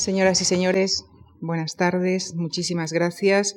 Señoras 0.00 0.40
y 0.40 0.46
señores, 0.46 1.04
buenas 1.42 1.76
tardes. 1.76 2.34
Muchísimas 2.34 2.90
gracias 2.90 3.56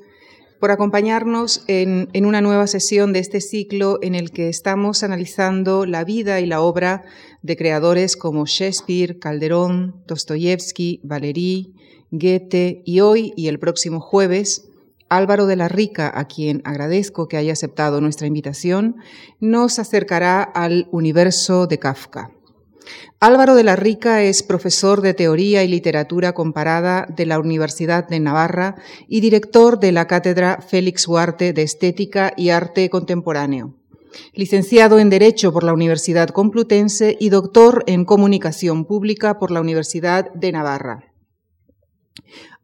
por 0.60 0.72
acompañarnos 0.72 1.64
en, 1.68 2.10
una 2.26 2.42
nueva 2.42 2.68
sesión 2.68 3.14
de 3.14 3.20
este 3.20 3.40
ciclo 3.40 3.98
en 4.02 4.14
el 4.14 4.32
que 4.32 4.50
estamos 4.50 5.04
analizando 5.04 5.86
la 5.86 6.04
vida 6.04 6.42
y 6.42 6.46
la 6.46 6.60
obra 6.60 7.06
de 7.44 7.56
creadores 7.56 8.18
como 8.18 8.46
Shakespeare, 8.46 9.20
Calderón, 9.20 10.04
Dostoyevsky, 10.06 11.00
Valéry, 11.06 11.76
Goethe 12.12 12.82
y 12.84 13.00
hoy 13.00 13.32
y 13.38 13.48
el 13.48 13.58
próximo 13.58 14.02
jueves 14.02 14.68
Álvaro 15.08 15.46
de 15.46 15.56
la 15.56 15.70
Rica, 15.70 16.12
a 16.14 16.28
quien 16.28 16.62
agradezco 16.66 17.30
que 17.30 17.38
haya 17.38 17.54
aceptado 17.54 18.02
nuestra 18.02 18.28
invitación, 18.28 18.98
nos 19.40 19.80
acercará 19.80 20.44
al 20.44 20.90
universo 20.92 21.68
de 21.68 21.80
Kafka. 21.80 22.32
Álvaro 23.20 23.56
de 23.56 23.64
la 23.64 23.76
Rica 23.76 24.24
es 24.24 24.44
profesor 24.44 25.02
de 25.02 25.14
Teoría 25.14 25.64
y 25.64 25.68
Literatura 25.68 26.34
Comparada 26.34 27.08
de 27.10 27.26
la 27.26 27.40
Universidad 27.40 28.08
de 28.08 28.20
Navarra 28.20 28.76
y 29.08 29.22
director 29.22 29.80
de 29.80 29.92
la 29.92 30.08
Cátedra 30.08 30.60
Félix 30.62 31.08
Huarte 31.08 31.54
de 31.54 31.64
Estética 31.64 32.34
y 32.36 32.50
Arte 32.50 32.90
Contemporáneo. 32.90 33.76
Licenciado 34.34 35.00
en 35.00 35.10
Derecho 35.10 35.54
por 35.54 35.64
la 35.64 35.74
Universidad 35.74 36.30
Complutense 36.30 37.18
y 37.20 37.30
doctor 37.30 37.84
en 37.88 38.06
Comunicación 38.06 38.86
Pública 38.86 39.40
por 39.40 39.52
la 39.52 39.62
Universidad 39.62 40.32
de 40.34 40.52
Navarra. 40.52 41.14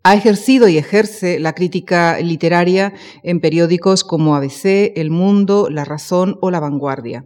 Ha 0.03 0.15
ejercido 0.15 0.67
y 0.69 0.77
ejerce 0.77 1.39
la 1.39 1.53
crítica 1.53 2.19
literaria 2.19 2.93
en 3.23 3.41
periódicos 3.41 4.03
como 4.03 4.35
ABC, 4.35 4.93
El 4.95 5.09
Mundo, 5.11 5.69
La 5.69 5.83
Razón 5.83 6.37
o 6.41 6.51
La 6.51 6.59
Vanguardia. 6.59 7.25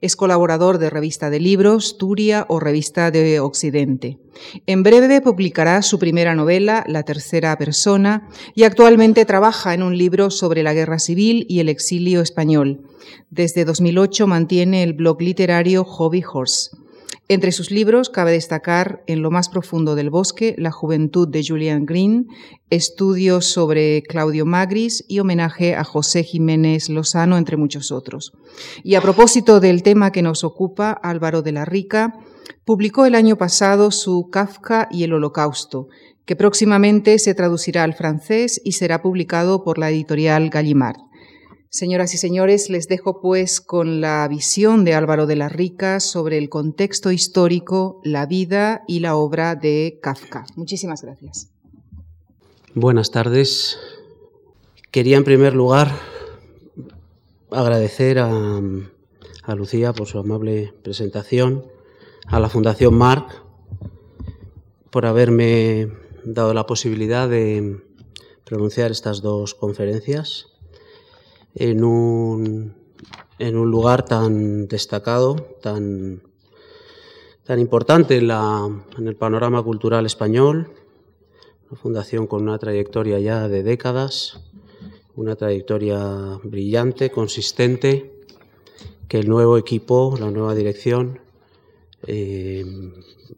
Es 0.00 0.16
colaborador 0.16 0.78
de 0.78 0.90
Revista 0.90 1.30
de 1.30 1.40
Libros, 1.40 1.98
Turia 1.98 2.46
o 2.48 2.60
Revista 2.60 3.10
de 3.10 3.40
Occidente. 3.40 4.18
En 4.66 4.82
breve 4.82 5.20
publicará 5.20 5.82
su 5.82 5.98
primera 5.98 6.34
novela, 6.34 6.84
La 6.86 7.02
Tercera 7.02 7.56
Persona, 7.58 8.28
y 8.54 8.64
actualmente 8.64 9.24
trabaja 9.24 9.74
en 9.74 9.82
un 9.82 9.96
libro 9.96 10.30
sobre 10.30 10.62
la 10.62 10.74
guerra 10.74 10.98
civil 10.98 11.46
y 11.48 11.60
el 11.60 11.68
exilio 11.68 12.20
español. 12.20 12.82
Desde 13.30 13.64
2008 13.64 14.26
mantiene 14.26 14.82
el 14.82 14.92
blog 14.92 15.20
literario 15.22 15.84
Hobby 15.84 16.22
Horse. 16.30 16.70
Entre 17.28 17.52
sus 17.52 17.70
libros 17.70 18.08
cabe 18.08 18.32
destacar 18.32 19.02
En 19.06 19.20
lo 19.20 19.30
más 19.30 19.48
profundo 19.48 19.94
del 19.94 20.08
bosque, 20.08 20.54
La 20.56 20.70
juventud 20.70 21.28
de 21.28 21.44
Julian 21.46 21.84
Green, 21.84 22.28
estudios 22.70 23.46
sobre 23.46 24.02
Claudio 24.02 24.46
Magris 24.46 25.04
y 25.08 25.18
homenaje 25.18 25.74
a 25.74 25.84
José 25.84 26.24
Jiménez 26.24 26.88
Lozano, 26.88 27.36
entre 27.36 27.56
muchos 27.56 27.92
otros. 27.92 28.32
Y 28.82 28.94
a 28.94 29.02
propósito 29.02 29.60
del 29.60 29.82
tema 29.82 30.10
que 30.10 30.22
nos 30.22 30.42
ocupa, 30.42 30.92
Álvaro 30.92 31.42
de 31.42 31.52
la 31.52 31.64
Rica 31.64 32.14
publicó 32.64 33.04
el 33.04 33.14
año 33.14 33.36
pasado 33.36 33.90
su 33.90 34.30
Kafka 34.30 34.88
y 34.90 35.04
el 35.04 35.12
Holocausto, 35.12 35.88
que 36.24 36.36
próximamente 36.36 37.18
se 37.18 37.34
traducirá 37.34 37.84
al 37.84 37.94
francés 37.94 38.60
y 38.64 38.72
será 38.72 39.00
publicado 39.02 39.64
por 39.64 39.78
la 39.78 39.90
editorial 39.90 40.50
Gallimard. 40.50 41.07
Señoras 41.70 42.14
y 42.14 42.16
señores, 42.16 42.70
les 42.70 42.88
dejo 42.88 43.20
pues 43.20 43.60
con 43.60 44.00
la 44.00 44.26
visión 44.26 44.86
de 44.86 44.94
Álvaro 44.94 45.26
de 45.26 45.36
la 45.36 45.50
Rica 45.50 46.00
sobre 46.00 46.38
el 46.38 46.48
contexto 46.48 47.12
histórico, 47.12 48.00
la 48.04 48.24
vida 48.24 48.84
y 48.88 49.00
la 49.00 49.16
obra 49.16 49.54
de 49.54 49.98
Kafka. 50.02 50.46
Muchísimas 50.56 51.02
gracias. 51.02 51.50
Buenas 52.74 53.10
tardes. 53.10 53.78
Quería 54.90 55.18
en 55.18 55.24
primer 55.24 55.54
lugar 55.54 55.90
agradecer 57.50 58.18
a, 58.18 58.62
a 59.42 59.54
Lucía 59.54 59.92
por 59.92 60.06
su 60.06 60.18
amable 60.18 60.72
presentación, 60.82 61.66
a 62.26 62.40
la 62.40 62.48
Fundación 62.48 62.94
Marc 62.94 63.42
por 64.90 65.04
haberme 65.04 65.92
dado 66.24 66.54
la 66.54 66.64
posibilidad 66.64 67.28
de 67.28 67.82
pronunciar 68.44 68.90
estas 68.90 69.20
dos 69.20 69.54
conferencias 69.54 70.57
en 71.54 71.84
un, 71.84 72.74
en 73.38 73.56
un 73.56 73.70
lugar 73.70 74.04
tan 74.04 74.68
destacado, 74.68 75.36
tan, 75.62 76.22
tan 77.44 77.58
importante 77.58 78.16
en, 78.16 78.28
la, 78.28 78.68
en 78.96 79.08
el 79.08 79.16
panorama 79.16 79.62
cultural 79.62 80.06
español, 80.06 80.70
una 81.70 81.80
fundación 81.80 82.26
con 82.26 82.42
una 82.42 82.58
trayectoria 82.58 83.18
ya 83.18 83.48
de 83.48 83.62
décadas, 83.62 84.40
una 85.16 85.36
trayectoria 85.36 86.38
brillante, 86.44 87.10
consistente, 87.10 88.14
que 89.08 89.18
el 89.18 89.28
nuevo 89.28 89.56
equipo, 89.58 90.16
la 90.18 90.30
nueva 90.30 90.54
dirección, 90.54 91.20
eh, 92.06 92.64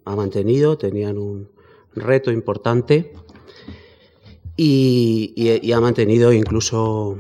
ha 0.05 0.17
mantenido, 0.17 0.77
tenían 0.77 1.17
un 1.17 1.49
reto 1.95 2.31
importante 2.31 3.13
y, 4.57 5.73
ha 5.73 5.81
mantenido 5.81 6.33
incluso 6.33 7.17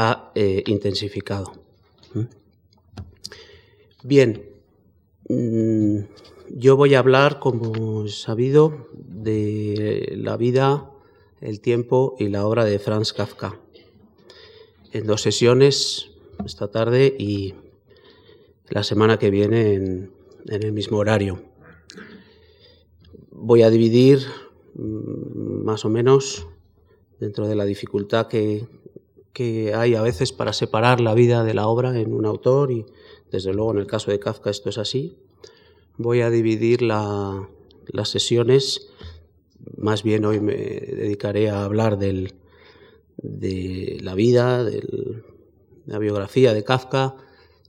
ha 0.00 0.32
eh, 0.34 0.62
intensificado. 0.66 1.52
¿Mm? 2.14 2.24
Bien, 4.02 4.46
mm, 5.28 5.98
yo 6.48 6.76
voy 6.76 6.94
a 6.94 7.00
hablar, 7.00 7.38
como 7.38 8.08
sabido, 8.08 8.86
de 8.94 10.14
la 10.16 10.38
vida, 10.38 10.90
el 11.42 11.60
tiempo 11.60 12.16
y 12.18 12.28
la 12.28 12.46
obra 12.46 12.64
de 12.64 12.78
Franz 12.78 13.12
Kafka. 13.12 13.60
En 14.90 15.06
dos 15.06 15.20
sesiones, 15.20 16.12
esta 16.46 16.70
tarde 16.70 17.14
y 17.18 17.54
la 18.70 18.84
semana 18.84 19.18
que 19.18 19.30
viene 19.30 19.74
en, 19.74 20.12
en 20.46 20.62
el 20.62 20.72
mismo 20.72 20.96
horario. 20.96 21.42
Voy 23.32 23.60
a 23.60 23.68
dividir 23.68 24.20
mm, 24.76 25.62
más 25.62 25.84
o 25.84 25.90
menos 25.90 26.46
dentro 27.18 27.46
de 27.46 27.54
la 27.54 27.66
dificultad 27.66 28.28
que, 28.28 28.66
que 29.32 29.74
hay 29.74 29.94
a 29.94 30.02
veces 30.02 30.32
para 30.32 30.52
separar 30.52 31.00
la 31.00 31.14
vida 31.14 31.44
de 31.44 31.54
la 31.54 31.68
obra 31.68 31.98
en 31.98 32.12
un 32.12 32.26
autor 32.26 32.70
y 32.72 32.86
desde 33.30 33.52
luego 33.52 33.72
en 33.72 33.78
el 33.78 33.86
caso 33.86 34.10
de 34.10 34.18
Kafka 34.18 34.50
esto 34.50 34.70
es 34.70 34.78
así. 34.78 35.16
Voy 35.96 36.20
a 36.20 36.30
dividir 36.30 36.82
la, 36.82 37.48
las 37.86 38.08
sesiones, 38.08 38.90
más 39.76 40.02
bien 40.02 40.24
hoy 40.24 40.40
me 40.40 40.54
dedicaré 40.54 41.50
a 41.50 41.64
hablar 41.64 41.98
del, 41.98 42.34
de 43.18 43.98
la 44.02 44.14
vida, 44.14 44.64
de 44.64 45.22
la 45.86 45.98
biografía 45.98 46.54
de 46.54 46.64
Kafka 46.64 47.16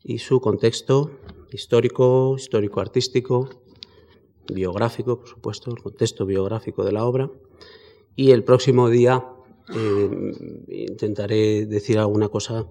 y 0.03 0.19
su 0.19 0.39
contexto 0.41 1.11
histórico, 1.51 2.35
histórico-artístico, 2.37 3.49
biográfico, 4.51 5.19
por 5.19 5.27
supuesto, 5.27 5.71
el 5.71 5.81
contexto 5.81 6.25
biográfico 6.25 6.83
de 6.83 6.91
la 6.91 7.05
obra. 7.05 7.29
Y 8.15 8.31
el 8.31 8.43
próximo 8.43 8.89
día 8.89 9.25
eh, 9.75 10.09
intentaré 10.67 11.65
decir 11.65 11.99
alguna 11.99 12.29
cosa 12.29 12.65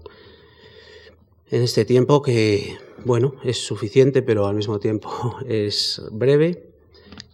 en 1.51 1.63
este 1.63 1.85
tiempo 1.85 2.23
que, 2.23 2.79
bueno, 3.05 3.35
es 3.43 3.59
suficiente, 3.59 4.23
pero 4.23 4.47
al 4.47 4.55
mismo 4.55 4.79
tiempo 4.79 5.37
es 5.47 6.01
breve, 6.13 6.71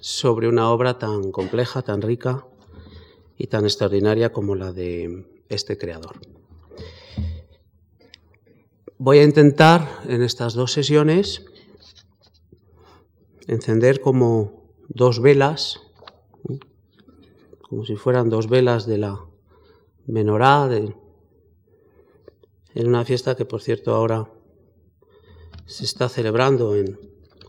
sobre 0.01 0.49
una 0.49 0.71
obra 0.71 0.99
tan 0.99 1.33
compleja, 1.33 1.83
tan 1.83 2.01
rica 2.01 2.47
y 3.37 3.49
tan 3.49 3.65
extraordinaria 3.65 4.33
como 4.33 4.55
la 4.55 4.73
de 4.73 5.27
este 5.49 5.77
creador. 5.77 6.17
Voy 8.99 9.19
a 9.19 9.25
intentar 9.25 10.01
en 10.09 10.23
estas 10.23 10.55
dos 10.55 10.73
sesiones 10.73 11.45
encender 13.47 14.01
como 14.01 14.65
dos 14.89 15.21
velas, 15.21 15.81
como 17.61 17.85
si 17.85 17.97
fueran 17.97 18.31
dos 18.31 18.49
velas 18.49 18.87
de 18.87 18.99
la 18.99 19.21
menorá, 20.07 20.69
en 22.75 22.87
una 22.87 23.05
fiesta 23.05 23.35
que 23.37 23.45
por 23.45 23.63
cierto 23.63 23.95
ahora 23.95 24.31
se 25.67 25.85
está 25.85 26.09
celebrando 26.09 26.77
en 26.77 26.99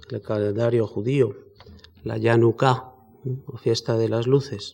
el 0.10 0.22
calendario 0.22 0.88
judío, 0.88 1.36
la 2.04 2.18
Yanuká, 2.18 2.94
o 3.46 3.58
fiesta 3.58 3.98
de 3.98 4.10
las 4.10 4.26
luces. 4.26 4.74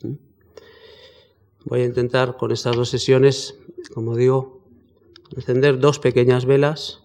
Voy 1.65 1.81
a 1.81 1.85
intentar 1.85 2.37
con 2.37 2.51
estas 2.51 2.75
dos 2.75 2.89
sesiones, 2.89 3.55
como 3.93 4.15
digo, 4.15 4.61
encender 5.35 5.79
dos 5.79 5.99
pequeñas 5.99 6.45
velas. 6.45 7.03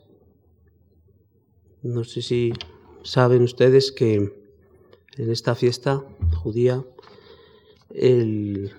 No 1.82 2.04
sé 2.04 2.22
si 2.22 2.52
saben 3.02 3.42
ustedes 3.42 3.92
que 3.92 4.14
en 5.16 5.30
esta 5.30 5.54
fiesta 5.54 6.04
judía 6.42 6.84
el 7.90 8.72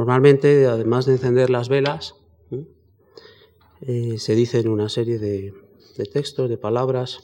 Normalmente, 0.00 0.64
además 0.64 1.04
de 1.04 1.12
encender 1.12 1.50
las 1.50 1.68
velas, 1.68 2.14
eh, 3.82 4.16
se 4.16 4.34
dicen 4.34 4.66
una 4.66 4.88
serie 4.88 5.18
de, 5.18 5.52
textos, 6.10 6.48
de 6.48 6.56
palabras, 6.56 7.18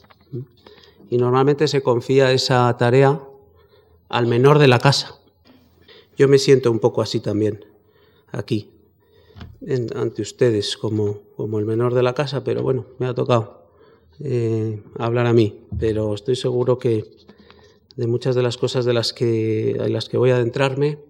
y 1.09 1.17
normalmente 1.17 1.67
se 1.67 1.81
confía 1.81 2.31
esa 2.33 2.77
tarea 2.77 3.19
al 4.09 4.27
menor 4.27 4.59
de 4.59 4.67
la 4.67 4.77
casa. 4.77 5.19
Yo 6.17 6.27
me 6.27 6.37
siento 6.37 6.69
un 6.69 6.77
poco 6.77 7.01
así 7.01 7.19
también, 7.19 7.65
aquí, 8.31 8.69
ante 9.95 10.21
ustedes, 10.21 10.77
como, 10.77 11.21
como 11.35 11.57
el 11.57 11.65
menor 11.65 11.95
de 11.95 12.03
la 12.03 12.13
casa, 12.13 12.43
pero 12.43 12.61
bueno, 12.61 12.85
me 12.99 13.07
ha 13.07 13.15
tocado 13.15 13.71
eh, 14.19 14.83
hablar 14.99 15.25
a 15.25 15.33
mí, 15.33 15.61
pero 15.79 16.13
estoy 16.13 16.35
seguro 16.35 16.77
que 16.77 17.05
de 17.95 18.05
muchas 18.05 18.35
de 18.35 18.43
las 18.43 18.57
cosas 18.57 18.85
de 18.85 18.93
las 18.93 19.13
que, 19.13 19.71
en 19.71 19.93
las 19.93 20.09
que 20.09 20.17
voy 20.17 20.29
a 20.29 20.35
adentrarme, 20.35 21.06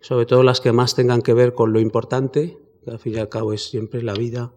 sobre 0.00 0.26
todo 0.26 0.42
las 0.42 0.60
que 0.60 0.72
más 0.72 0.94
tengan 0.94 1.22
que 1.22 1.34
ver 1.34 1.54
con 1.54 1.72
lo 1.72 1.80
importante, 1.80 2.58
que 2.84 2.90
al 2.90 2.98
fin 2.98 3.14
y 3.14 3.18
al 3.18 3.28
cabo 3.28 3.52
es 3.52 3.68
siempre 3.68 4.02
la 4.02 4.14
vida, 4.14 4.52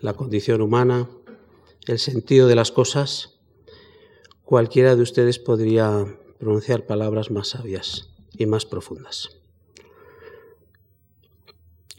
la 0.00 0.14
condición 0.14 0.60
humana, 0.60 1.08
el 1.86 1.98
sentido 1.98 2.46
de 2.46 2.54
las 2.54 2.70
cosas, 2.70 3.40
cualquiera 4.44 4.96
de 4.96 5.02
ustedes 5.02 5.38
podría 5.38 6.04
pronunciar 6.38 6.86
palabras 6.86 7.30
más 7.30 7.48
sabias 7.48 8.10
y 8.36 8.46
más 8.46 8.66
profundas. 8.66 9.38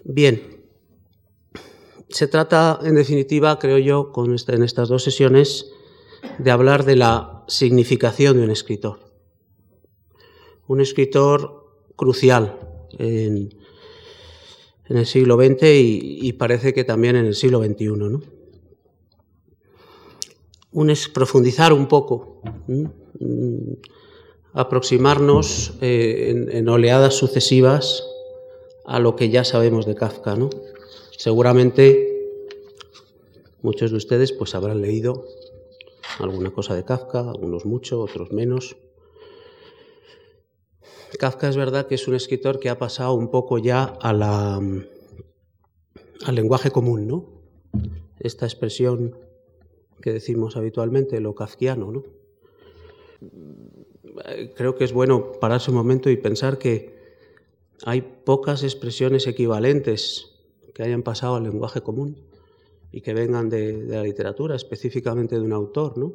Bien, 0.03 0.63
se 2.09 2.27
trata, 2.27 2.79
en 2.83 2.95
definitiva, 2.95 3.57
creo 3.57 3.77
yo, 3.77 4.11
en 4.47 4.63
estas 4.63 4.89
dos 4.89 5.03
sesiones, 5.03 5.71
de 6.37 6.51
hablar 6.51 6.85
de 6.85 6.95
la 6.95 7.43
significación 7.47 8.37
de 8.37 8.43
un 8.43 8.51
escritor. 8.51 8.99
Un 10.67 10.81
escritor 10.81 11.73
crucial 11.95 12.72
en, 12.99 13.49
el 14.89 15.05
siglo 15.05 15.37
XX 15.37 15.63
y, 15.63 16.33
parece 16.33 16.73
que 16.73 16.83
también 16.83 17.15
en 17.15 17.25
el 17.25 17.35
siglo 17.35 17.63
XXI. 17.63 17.85
¿no? 17.87 18.21
Un 20.71 20.89
es 20.89 21.07
profundizar 21.07 21.73
un 21.73 21.87
poco, 21.87 22.41
aproximarnos 24.53 25.73
eh, 25.81 26.47
en, 26.51 26.69
oleadas 26.69 27.15
sucesivas 27.15 28.03
a 28.85 28.99
lo 28.99 29.15
que 29.15 29.29
ya 29.29 29.43
sabemos 29.43 29.85
de 29.85 29.95
Kafka. 29.95 30.35
¿no? 30.35 30.49
Seguramente 31.17 32.09
muchos 33.61 33.91
de 33.91 33.97
ustedes 33.97 34.31
pues 34.33 34.53
habrán 34.55 34.81
leído 34.81 35.25
alguna 36.19 36.51
cosa 36.51 36.75
de 36.75 36.83
Kafka, 36.83 37.19
algunos 37.19 37.65
mucho, 37.65 38.01
otros 38.01 38.31
menos. 38.31 38.75
Kafka 41.19 41.49
es 41.49 41.57
verdad 41.57 41.87
que 41.87 41.95
es 41.95 42.07
un 42.07 42.15
escritor 42.15 42.59
que 42.59 42.69
ha 42.69 42.77
pasado 42.77 43.13
un 43.13 43.29
poco 43.29 43.57
ya 43.57 43.97
la, 44.01 44.59
al 46.25 46.35
lenguaje 46.35 46.71
común, 46.71 47.07
¿no? 47.07 47.25
Esta 48.19 48.45
expresión 48.45 49.15
que 50.01 50.11
decimos 50.11 50.57
habitualmente, 50.57 51.19
lo 51.19 51.35
kafkiano, 51.35 51.91
¿no? 51.91 52.03
Creo 54.55 54.75
que 54.75 54.83
es 54.83 54.93
bueno 54.93 55.31
pararse 55.39 55.71
un 55.71 55.77
momento 55.77 56.09
y 56.09 56.17
pensar 56.17 56.57
que 56.57 56.93
hay 57.85 58.01
pocas 58.01 58.63
expresiones 58.63 59.27
equivalentes 59.27 60.33
que 60.73 60.83
hayan 60.83 61.03
pasado 61.03 61.35
al 61.35 61.43
lenguaje 61.43 61.81
común 61.81 62.17
y 62.91 63.01
que 63.01 63.13
vengan 63.13 63.49
de, 63.49 63.83
la 63.83 64.03
literatura, 64.03 64.55
específicamente 64.55 65.35
de 65.35 65.41
un 65.41 65.53
autor, 65.53 65.97
¿no? 65.97 66.13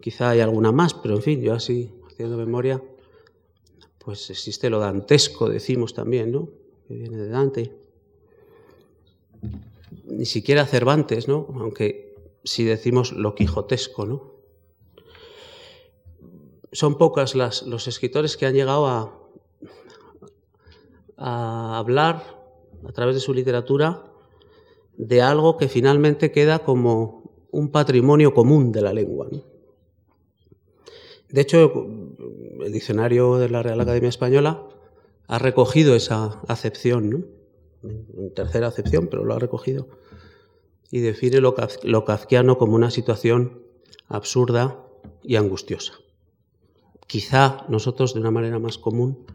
Quizá 0.00 0.30
hay 0.30 0.40
alguna 0.40 0.72
más, 0.72 0.94
pero 0.94 1.14
en 1.14 1.22
fin, 1.22 1.40
yo 1.42 1.52
así, 1.52 1.92
haciendo 2.08 2.36
memoria, 2.36 2.82
pues 4.04 4.30
existe 4.30 4.68
lo 4.68 4.80
dantesco, 4.80 5.48
decimos 5.48 5.94
también, 5.94 6.32
¿no? 6.32 6.48
Que 6.88 6.94
viene 6.94 7.16
de 7.16 7.28
Dante. 7.28 7.72
Ni 10.06 10.26
siquiera 10.26 10.66
Cervantes, 10.66 11.28
¿no? 11.28 11.46
Aunque 11.54 12.16
si 12.42 12.64
decimos 12.64 13.12
lo 13.12 13.34
quijotesco, 13.34 14.06
¿no? 14.06 14.32
Son 16.72 16.98
pocas 16.98 17.34
las, 17.34 17.62
los 17.62 17.86
escritores 17.86 18.36
que 18.36 18.46
han 18.46 18.54
llegado 18.54 18.86
a, 18.86 19.18
hablar 21.16 22.24
a 22.84 22.90
través 22.90 23.14
de 23.14 23.20
su 23.20 23.32
literatura 23.32 24.10
de 24.96 25.22
algo 25.22 25.56
que 25.56 25.68
finalmente 25.68 26.32
queda 26.32 26.58
como 26.60 27.30
un 27.52 27.70
patrimonio 27.70 28.34
común 28.34 28.72
de 28.72 28.80
la 28.82 28.92
lengua. 28.92 29.28
De 31.28 31.40
hecho, 31.40 31.86
el 32.64 32.72
diccionario 32.72 33.38
de 33.38 33.48
la 33.48 33.62
Real 33.62 33.80
Academia 33.80 34.08
Española 34.08 34.66
ha 35.28 35.38
recogido 35.38 35.94
esa 35.94 36.40
acepción, 36.48 37.10
¿no? 37.10 37.24
tercera 38.34 38.68
acepción, 38.68 39.08
pero 39.08 39.24
lo 39.24 39.34
ha 39.34 39.38
recogido, 39.38 39.88
y 40.90 41.00
define 41.00 41.40
lo, 41.40 41.54
lo 41.82 42.04
como 42.58 42.74
una 42.76 42.90
situación 42.90 43.62
absurda 44.08 44.84
y 45.22 45.36
angustiosa. 45.36 45.94
Quizá 47.06 47.64
nosotros, 47.68 48.14
de 48.14 48.20
una 48.20 48.30
manera 48.30 48.58
más 48.58 48.78
común, 48.78 49.26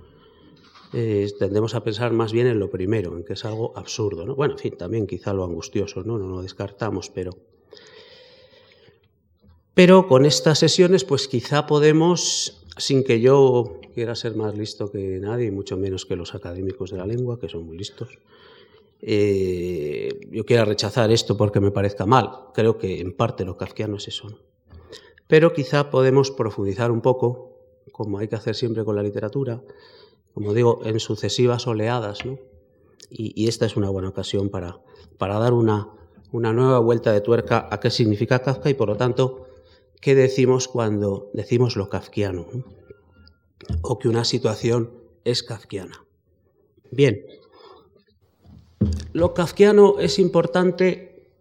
eh, 0.94 1.30
tendemos 1.38 1.76
a 1.76 1.84
pensar 1.84 2.14
más 2.14 2.32
bien 2.32 2.48
en 2.48 2.60
lo 2.60 2.70
primero, 2.70 3.16
en 3.18 3.24
que 3.24 3.34
es 3.34 3.46
algo 3.46 3.78
absurdo. 3.78 4.26
¿no? 4.26 4.36
Bueno, 4.36 4.54
en 4.54 4.60
fin, 4.60 4.78
también 4.78 5.08
quizá 5.08 5.34
lo 5.34 5.44
angustioso, 5.44 6.04
¿no? 6.04 6.18
no 6.18 6.28
lo 6.28 6.42
descartamos, 6.42 7.10
pero... 7.10 7.32
Pero 9.74 10.08
con 10.08 10.26
estas 10.26 10.58
sesiones, 10.58 11.04
pues 11.04 11.28
quizá 11.28 11.68
podemos, 11.68 12.57
sin 12.78 13.04
que 13.04 13.20
yo 13.20 13.80
quiera 13.94 14.16
ser 14.16 14.36
más 14.36 14.58
listo 14.58 14.92
que 14.92 15.20
nadie, 15.20 15.48
y 15.48 15.52
mucho 15.52 15.78
menos 15.78 16.06
que 16.06 16.16
los 16.16 16.36
académicos 16.36 16.92
de 16.92 16.98
la 16.98 17.06
lengua, 17.06 17.40
que 17.40 17.50
son 17.50 17.66
muy 17.66 17.78
listos, 17.78 18.20
eh, 19.02 20.10
yo 20.32 20.46
quiera 20.46 20.66
rechazar 20.66 21.12
esto 21.12 21.38
porque 21.38 21.60
me 21.60 21.72
parezca 21.72 22.06
mal. 22.06 22.30
Creo 22.54 22.78
que 22.78 23.00
en 23.00 23.14
parte 23.14 23.46
lo 23.46 23.58
kafkiano 23.58 23.98
es 23.98 24.08
eso. 24.08 24.40
Pero 25.28 25.54
quizá 25.54 25.90
podemos 25.90 26.32
profundizar 26.32 26.92
un 26.92 27.02
poco, 27.02 27.58
como 27.92 28.18
hay 28.18 28.28
que 28.28 28.36
hacer 28.36 28.56
siempre 28.56 28.84
con 28.84 28.96
la 28.96 29.04
literatura, 29.04 29.62
como 30.34 30.54
digo, 30.54 30.82
en 30.84 31.00
sucesivas 31.00 31.68
oleadas. 31.68 32.26
¿no? 32.26 32.40
Y, 33.10 33.48
esta 33.48 33.66
es 33.66 33.76
una 33.76 33.90
buena 33.90 34.10
ocasión 34.10 34.50
para, 34.50 34.80
para 35.18 35.38
dar 35.38 35.54
una, 35.54 35.90
una 36.32 36.54
nueva 36.54 36.80
vuelta 36.80 37.12
de 37.12 37.22
tuerca 37.22 37.68
a 37.70 37.80
qué 37.80 37.90
significa 37.90 38.40
Kafka 38.40 38.70
y, 38.70 38.74
por 38.74 38.88
lo 38.88 38.96
tanto, 38.96 39.47
qué 40.02 40.16
decimos 40.16 40.68
cuando 40.68 41.30
decimos 41.34 41.76
lo 41.76 41.90
kafkiano 41.90 42.48
o 43.82 44.00
que 44.00 44.08
una 44.08 44.24
situación 44.24 44.92
es 45.24 45.44
kafkiana. 45.44 46.06
Bien, 46.92 47.26
lo 49.14 49.34
kafkiano 49.34 50.00
es 50.00 50.20
importante 50.20 51.32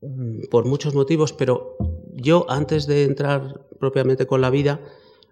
mm, 0.00 0.48
por 0.50 0.66
muchos 0.66 0.94
motivos, 0.94 1.32
pero 1.32 1.76
yo 2.14 2.46
antes 2.48 2.86
de 2.86 3.04
entrar 3.04 3.66
propiamente 3.80 4.26
con 4.26 4.40
la 4.40 4.50
vida 4.50 4.80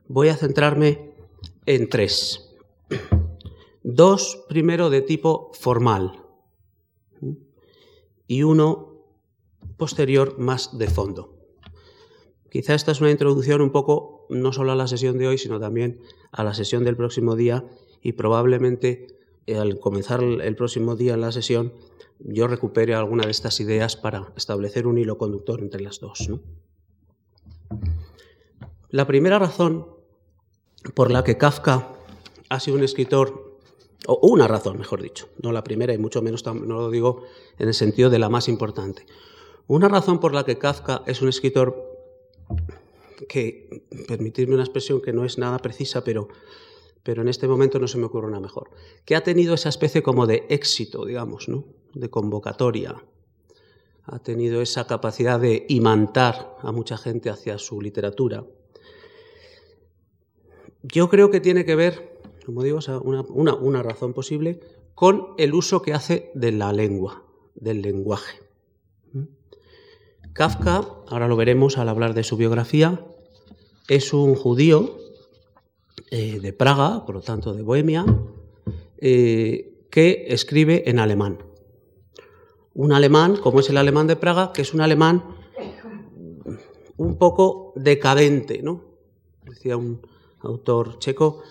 voy 0.09 0.29
a 0.29 0.37
centrarme 0.37 1.13
en 1.67 1.89
tres. 1.89 2.55
Dos, 3.83 4.45
primero, 4.49 4.91
de 4.91 5.03
tipo 5.03 5.51
formal 5.53 6.25
y 8.27 8.43
uno 8.43 9.05
posterior 9.77 10.39
más 10.39 10.77
de 10.77 10.89
fondo. 10.89 11.36
Quizá 12.51 12.75
esta 12.75 12.93
es 12.93 13.01
una 13.01 13.11
introducción 13.11 13.61
un 13.61 13.71
poco 13.71 14.27
no 14.31 14.53
solo 14.53 14.73
a 14.73 14.77
la 14.77 14.87
sesión 14.87 15.19
de 15.19 15.29
hoy, 15.29 15.39
sino 15.39 15.61
también 15.61 16.01
a 16.33 16.45
la 16.45 16.55
sesión 16.55 16.85
del 16.85 16.97
próximo 16.97 17.37
día 17.37 17.65
y 18.03 18.13
probablemente 18.13 19.07
eh, 19.47 19.57
al 19.57 19.79
comenzar 19.79 20.23
el 20.23 20.57
próximo 20.57 20.97
día 20.97 21.17
la 21.17 21.33
sesión 21.33 21.73
yo 22.19 22.47
recupere 22.49 22.95
alguna 22.95 23.25
de 23.25 23.31
estas 23.31 23.61
ideas 23.61 23.97
para 23.97 24.33
establecer 24.37 24.87
un 24.87 24.99
hilo 24.99 25.19
conductor 25.19 25.61
entre 25.61 25.83
las 25.83 26.01
dos. 26.01 26.31
La 28.91 29.07
primera 29.07 29.39
razón 29.39 29.87
por 30.95 31.11
la 31.11 31.25
que 31.25 31.37
Kafka 31.37 31.93
ha 32.49 32.61
sido 32.61 32.77
un 32.77 32.85
escritor, 32.85 33.59
o 34.07 34.19
una 34.29 34.47
razón, 34.47 34.79
mejor 34.79 35.03
dicho, 35.03 35.29
no 35.43 35.53
la 35.53 35.65
primera 35.65 35.93
y 35.93 35.99
mucho 35.99 36.23
menos 36.23 36.45
no 36.47 36.55
lo 36.55 36.91
digo 36.91 37.25
en 37.59 37.69
el 37.69 37.75
sentido 37.75 38.09
de 38.09 38.19
la 38.19 38.29
más 38.29 38.49
importante. 38.49 39.05
Una 39.67 39.89
razón 39.89 40.21
por 40.21 40.33
la 40.33 40.45
que 40.45 40.59
Kafka 40.59 41.03
es 41.07 41.23
un 41.23 41.29
escritor 41.29 41.86
que, 43.29 43.85
permitirme 44.09 44.55
una 44.55 44.65
expresión 44.65 45.01
que 45.01 45.13
no 45.13 45.25
es 45.25 45.39
nada 45.39 45.59
precisa, 45.59 46.05
pero, 46.05 46.29
pero 47.03 47.23
en 47.23 47.29
este 47.29 47.49
momento 47.49 47.79
no 47.79 47.89
se 47.89 47.99
me 47.99 48.07
ocurre 48.07 48.29
una 48.29 48.41
mejor, 48.41 48.71
que 49.05 49.17
ha 49.17 49.23
tenido 49.23 49.55
esa 49.55 49.69
especie 49.69 50.03
como 50.03 50.27
de 50.27 50.47
éxito, 50.49 51.05
digamos, 51.05 51.49
¿no? 51.49 51.65
de 51.95 52.11
convocatoria, 52.11 52.95
ha 54.05 54.19
tenido 54.21 54.63
esa 54.63 54.87
capacidad 54.87 55.41
de 55.41 55.67
imantar 55.69 56.57
a 56.61 56.71
mucha 56.71 56.97
gente 56.97 57.31
hacia 57.31 57.59
su 57.59 57.81
literatura. 57.81 58.45
Yo 60.83 61.09
creo 61.09 61.31
que 61.31 61.41
tiene 61.41 61.65
que 61.65 61.75
ver 61.75 62.17
como 62.47 62.63
digo, 62.63 62.79
una, 63.03 63.55
una, 63.55 63.83
razón 63.83 64.15
posible 64.15 64.61
con 64.95 65.35
el 65.37 65.53
uso 65.53 65.83
que 65.83 65.93
hace 65.93 66.31
de 66.35 66.53
la 66.53 66.73
lengua, 66.73 67.25
del 67.57 67.83
lenguaje. 67.83 68.39
¿Mm? 70.37 70.39
Kafka, 70.39 70.89
ahora 71.09 71.29
lo 71.29 71.37
veremos 71.37 71.79
al 71.79 71.89
hablar 71.89 72.15
de 72.15 72.23
su 72.23 72.37
biografía, 72.37 73.01
es 73.89 74.13
un 74.13 74.35
judío 74.35 74.99
eh, 76.11 76.41
de 76.41 76.53
Praga, 76.53 77.07
por 77.07 77.15
lo 77.15 77.21
tanto 77.23 77.55
de 77.55 77.63
Bohemia, 77.63 78.05
eh, 78.99 79.87
que 79.91 80.27
escribe 80.29 80.89
en 80.91 80.99
alemán. 80.99 81.39
Un 82.75 82.93
alemán, 82.93 83.37
como 83.37 83.61
es 83.61 83.71
el 83.71 83.79
alemán 83.79 84.07
de 84.07 84.17
Praga, 84.17 84.53
que 84.53 84.63
es 84.63 84.75
un 84.75 84.83
alemán 84.83 85.25
un 86.99 87.17
poco 87.17 87.73
decadente, 87.77 88.63
¿no? 88.63 88.85
Decía 89.45 89.77
un 89.77 90.01
autor 90.41 90.99
checo, 90.99 91.43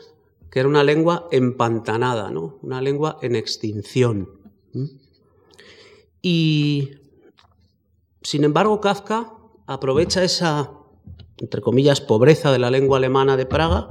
que 0.52 0.60
era 0.60 0.70
una 0.70 0.84
lengua 0.84 1.28
empantanada, 1.32 2.32
¿no? 2.32 2.60
una 2.62 2.82
lengua 2.82 3.18
en 3.22 3.36
extinción. 3.36 4.30
Y, 6.22 6.92
sin 8.26 8.44
embargo, 8.44 8.82
Kafka 8.82 9.32
aprovecha 9.66 10.24
esa 10.24 10.70
entre 11.38 11.62
comillas, 11.62 12.02
pobreza 12.02 12.52
de 12.52 12.60
la 12.60 12.72
lengua 12.72 12.98
alemana 12.98 13.38
de 13.38 13.46
Praga 13.46 13.90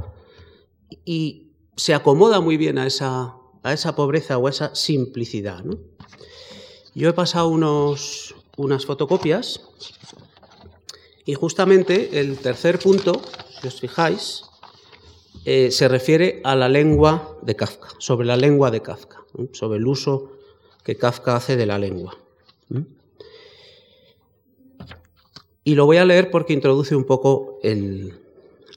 y 1.05 1.53
se 1.77 1.95
acomoda 1.95 2.41
muy 2.41 2.57
bien 2.57 2.79
a 2.79 2.87
esa, 2.87 3.37
a 3.63 3.73
esa 3.73 3.95
pobreza 3.95 4.39
o 4.39 4.47
a 4.47 4.51
esa 4.51 4.75
simplicidad. 4.75 5.65
Yo 6.95 7.09
he 7.09 7.13
pasado 7.13 7.49
unos, 7.49 8.35
unas 8.57 8.87
fotocopias 8.87 9.61
y 11.27 11.35
justamente 11.35 12.21
el 12.21 12.39
tercer 12.39 12.79
punto, 12.79 13.21
si 13.61 13.69
os 13.69 13.81
fijáis, 13.81 14.45
eh, 15.45 15.71
se 15.71 15.89
refiere 15.89 16.41
a 16.45 16.55
la 16.55 16.69
lengua 16.69 17.37
de 17.43 17.57
Kafka, 17.57 17.89
sobre 17.99 18.27
la 18.27 18.37
lengua 18.37 18.71
de 18.71 18.81
Kafka, 18.81 19.25
sobre 19.53 19.79
el 19.79 19.87
uso 19.87 20.33
que 20.83 20.97
Kafka 20.97 21.37
hace 21.37 21.57
de 21.57 21.67
la 21.67 21.79
lengua. 21.79 22.17
Y 25.65 25.75
lo 25.75 25.87
voy 25.87 25.97
a 25.97 26.05
leer 26.05 26.31
porque 26.31 26.53
introduce 26.53 26.95
un 26.95 27.05
poco 27.05 27.59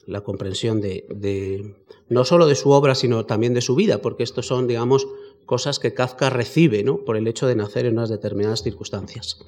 la 0.06 0.22
comprensión 0.22 0.80
de, 0.80 1.74
no 2.08 2.24
solo 2.24 2.46
de 2.46 2.54
su 2.54 2.70
obra, 2.70 2.94
sino 2.94 3.26
también 3.26 3.52
de 3.52 3.60
su 3.60 3.74
vida, 3.74 3.98
porque 3.98 4.22
estos 4.22 4.46
son, 4.46 4.66
digamos, 4.66 5.06
cosas 5.44 5.78
que 5.78 5.92
Kafka 5.92 6.30
recibe 6.30 6.82
¿no? 6.82 7.04
por 7.04 7.16
el 7.16 7.28
hecho 7.28 7.46
de 7.46 7.56
nacer 7.56 7.84
en 7.84 7.94
unas 7.94 8.08
determinadas 8.08 8.62
circunstancias. 8.62 9.38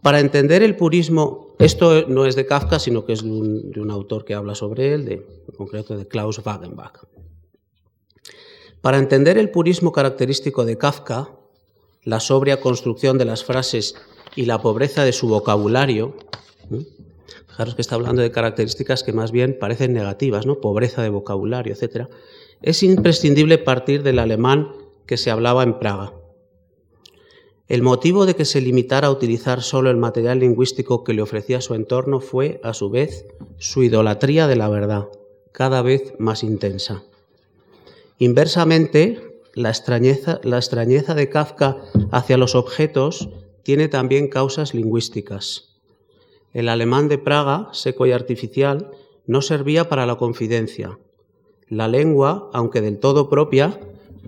Para 0.00 0.20
entender 0.20 0.62
el 0.62 0.76
purismo, 0.76 1.56
esto 1.58 2.06
no 2.06 2.26
es 2.26 2.36
de 2.36 2.46
Kafka, 2.46 2.78
sino 2.78 3.04
que 3.04 3.12
es 3.12 3.24
de 3.24 3.28
un, 3.80 3.90
autor 3.90 4.24
que 4.24 4.34
habla 4.34 4.54
sobre 4.54 4.94
él, 4.94 5.04
de, 5.04 5.14
en 5.14 5.56
concreto 5.56 5.96
de 5.96 6.06
Klaus 6.06 6.38
Wagenbach. 6.38 7.04
Para 8.80 8.98
entender 8.98 9.36
el 9.36 9.50
purismo 9.50 9.90
característico 9.90 10.64
de 10.64 10.78
Kafka, 10.78 11.30
la 12.04 12.20
sobria 12.20 12.60
construcción 12.60 13.18
de 13.18 13.24
las 13.24 13.42
frases 13.42 13.96
y 14.36 14.44
la 14.44 14.60
pobreza 14.60 15.04
de 15.04 15.12
su 15.12 15.26
vocabulario, 15.26 16.14
fijaros 17.48 17.74
que 17.74 17.82
está 17.82 17.94
hablando 17.94 18.22
de 18.22 18.30
características 18.30 19.02
que 19.02 19.14
más 19.14 19.32
bien 19.32 19.58
parecen 19.58 19.94
negativas, 19.94 20.46
¿no? 20.46 20.60
Pobreza 20.60 21.02
de 21.02 21.08
vocabulario, 21.08 21.74
etc. 21.74 22.06
Es 22.62 22.82
imprescindible 22.82 23.58
partir 23.58 24.02
del 24.02 24.18
alemán 24.18 24.72
que 25.06 25.16
se 25.16 25.30
hablaba 25.30 25.62
en 25.62 25.78
Praga. 25.78 26.12
El 27.66 27.82
motivo 27.82 28.26
de 28.26 28.36
que 28.36 28.44
se 28.44 28.60
limitara 28.60 29.08
a 29.08 29.10
utilizar 29.10 29.62
solo 29.62 29.90
el 29.90 29.96
material 29.96 30.38
lingüístico 30.38 31.02
que 31.02 31.14
le 31.14 31.22
ofrecía 31.22 31.60
su 31.60 31.74
entorno 31.74 32.20
fue, 32.20 32.60
a 32.62 32.74
su 32.74 32.90
vez, 32.90 33.26
su 33.58 33.82
idolatría 33.82 34.46
de 34.46 34.54
la 34.54 34.68
verdad, 34.68 35.08
cada 35.50 35.82
vez 35.82 36.14
más 36.18 36.44
intensa. 36.44 37.02
Inversamente, 38.18 39.40
la 39.54 39.70
extrañeza, 39.70 40.40
la 40.44 40.58
extrañeza 40.58 41.14
de 41.14 41.28
Kafka 41.28 41.78
hacia 42.12 42.36
los 42.36 42.54
objetos 42.54 43.30
tiene 43.66 43.88
también 43.88 44.28
causas 44.28 44.74
lingüísticas. 44.74 45.76
El 46.52 46.68
alemán 46.68 47.08
de 47.08 47.18
Praga, 47.18 47.68
seco 47.72 48.06
y 48.06 48.12
artificial, 48.12 48.92
no 49.26 49.42
servía 49.42 49.88
para 49.88 50.06
la 50.06 50.14
confidencia. 50.14 51.00
La 51.68 51.88
lengua, 51.88 52.48
aunque 52.52 52.80
del 52.80 53.00
todo 53.00 53.28
propia, 53.28 53.80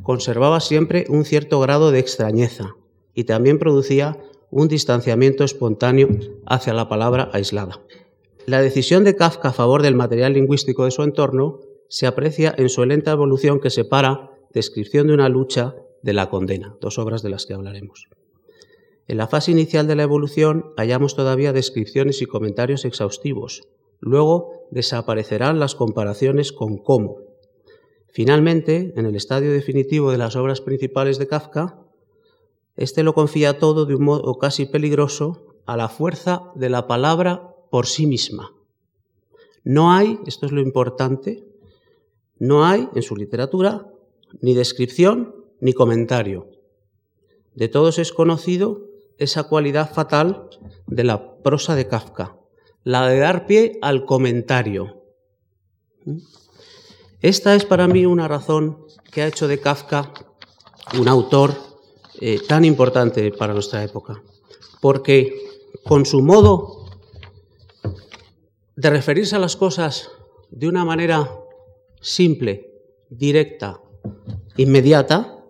conservaba 0.03 0.59
siempre 0.59 1.07
un 1.09 1.25
cierto 1.25 1.61
grado 1.61 1.93
de 1.93 2.01
extrañeza 2.01 2.75
y 3.15 3.25
también 3.25 3.61
producía 3.61 4.19
un 4.51 4.67
distanciamiento 4.67 5.45
espontáneo 5.45 6.09
hacia 6.45 6.75
la 6.75 6.89
palabra 6.89 7.31
aislada. 7.33 7.81
La 8.45 8.61
decisión 8.61 9.05
de 9.05 9.15
Kafka 9.15 9.51
a 9.51 9.53
favor 9.53 9.83
del 9.83 9.95
material 9.95 10.33
lingüístico 10.33 10.85
de 10.85 10.91
su 10.91 11.05
entorno 11.05 11.61
se 11.89 12.09
aprecia 12.09 12.53
en 12.59 12.69
su 12.71 12.85
lenta 12.85 13.13
evolución 13.13 13.61
que 13.61 13.71
separa 13.71 14.33
Descripción 14.53 15.07
de 15.07 15.15
una 15.15 15.29
lucha 15.29 15.77
de 16.03 16.13
la 16.13 16.29
condena, 16.29 16.75
dos 16.81 16.99
obras 16.99 17.23
de 17.23 17.29
las 17.29 17.47
que 17.47 17.55
hablaremos. 17.55 18.09
En 19.09 19.17
la 19.17 19.27
fase 19.27 19.51
inicial 19.51 19.87
de 19.87 19.97
la 19.97 20.03
evolución 20.03 20.67
hallamos 20.77 21.17
todavía 21.17 21.55
descripciones 21.55 22.21
y 22.21 22.27
comentarios 22.27 22.85
exhaustivos. 22.85 23.63
Luego 24.01 24.67
desaparecerán 24.71 25.59
las 25.59 25.75
comparaciones 25.75 26.53
con 26.53 26.77
cómo. 26.77 27.17
Finalmente, 28.09 28.93
en 28.97 29.07
el 29.07 29.17
estadio 29.17 29.51
definitivo 29.51 30.11
de 30.11 30.19
las 30.19 30.37
obras 30.37 30.61
principales 30.61 31.19
de 31.19 31.27
Kafka, 31.27 31.79
este 32.77 33.03
lo 33.03 33.15
confía 33.15 33.59
todo 33.59 33.87
de 33.87 33.95
un 33.95 34.05
modo 34.05 34.37
casi 34.37 34.67
peligroso 34.67 35.57
a 35.65 35.79
la 35.79 35.89
fuerza 35.89 36.53
de 36.55 36.69
la 36.69 36.87
palabra 36.87 37.55
por 37.71 37.87
sí 37.87 38.07
misma. 38.07 38.53
No 39.65 39.91
hay, 39.91 40.19
esto 40.27 40.45
es 40.45 40.53
lo 40.53 40.61
importante, 40.61 41.45
no 42.39 42.67
hay 42.67 42.89
en 42.95 43.03
su 43.03 43.17
literatura 43.17 43.91
ni 44.43 44.55
descripción 44.55 45.35
ni 45.61 45.73
comentario. 45.73 46.47
De 47.55 47.69
todos 47.69 47.99
es 47.99 48.13
conocido 48.13 48.88
esa 49.19 49.45
cualidad 49.45 49.93
fatal 49.93 50.49
de 50.87 51.05
la 51.05 51.37
prosa 51.43 51.75
de 51.75 51.89
Kafka, 51.89 52.37
la 52.85 53.07
de 53.09 53.19
dar 53.19 53.47
pie 53.47 53.79
al 53.83 54.05
comentario. 54.05 55.03
Esta 57.21 57.55
es 57.55 57.65
para 57.65 57.89
mí 57.89 58.07
una 58.07 58.29
razón 58.29 58.87
que 59.13 59.23
ha 59.23 59.27
hecho 59.27 59.49
de 59.49 59.61
Kafka 59.61 60.13
un 60.99 61.09
autor 61.09 61.55
eh, 62.21 62.41
tan 62.47 62.65
importante 62.65 63.31
para 63.33 63.53
nuestra 63.53 63.83
época, 63.83 64.23
porque 64.81 65.35
con 65.85 66.07
su 66.07 66.21
modo 66.23 66.87
de 68.77 68.91
referirse 68.91 69.37
a 69.37 69.41
las 69.41 69.57
cosas 69.57 70.09
de 70.51 70.69
una 70.69 70.85
manera 70.85 71.29
simple, 72.01 72.71
directa, 73.11 73.81
inmediata, 74.57 75.45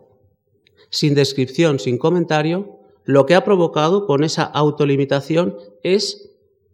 sin 0.90 1.14
descripción, 1.14 1.78
sin 1.78 1.98
comentario, 1.98 2.77
lo 3.08 3.24
que 3.24 3.34
ha 3.34 3.42
provocado 3.42 4.04
con 4.04 4.22
esa 4.22 4.42
autolimitación 4.42 5.56
es 5.82 6.30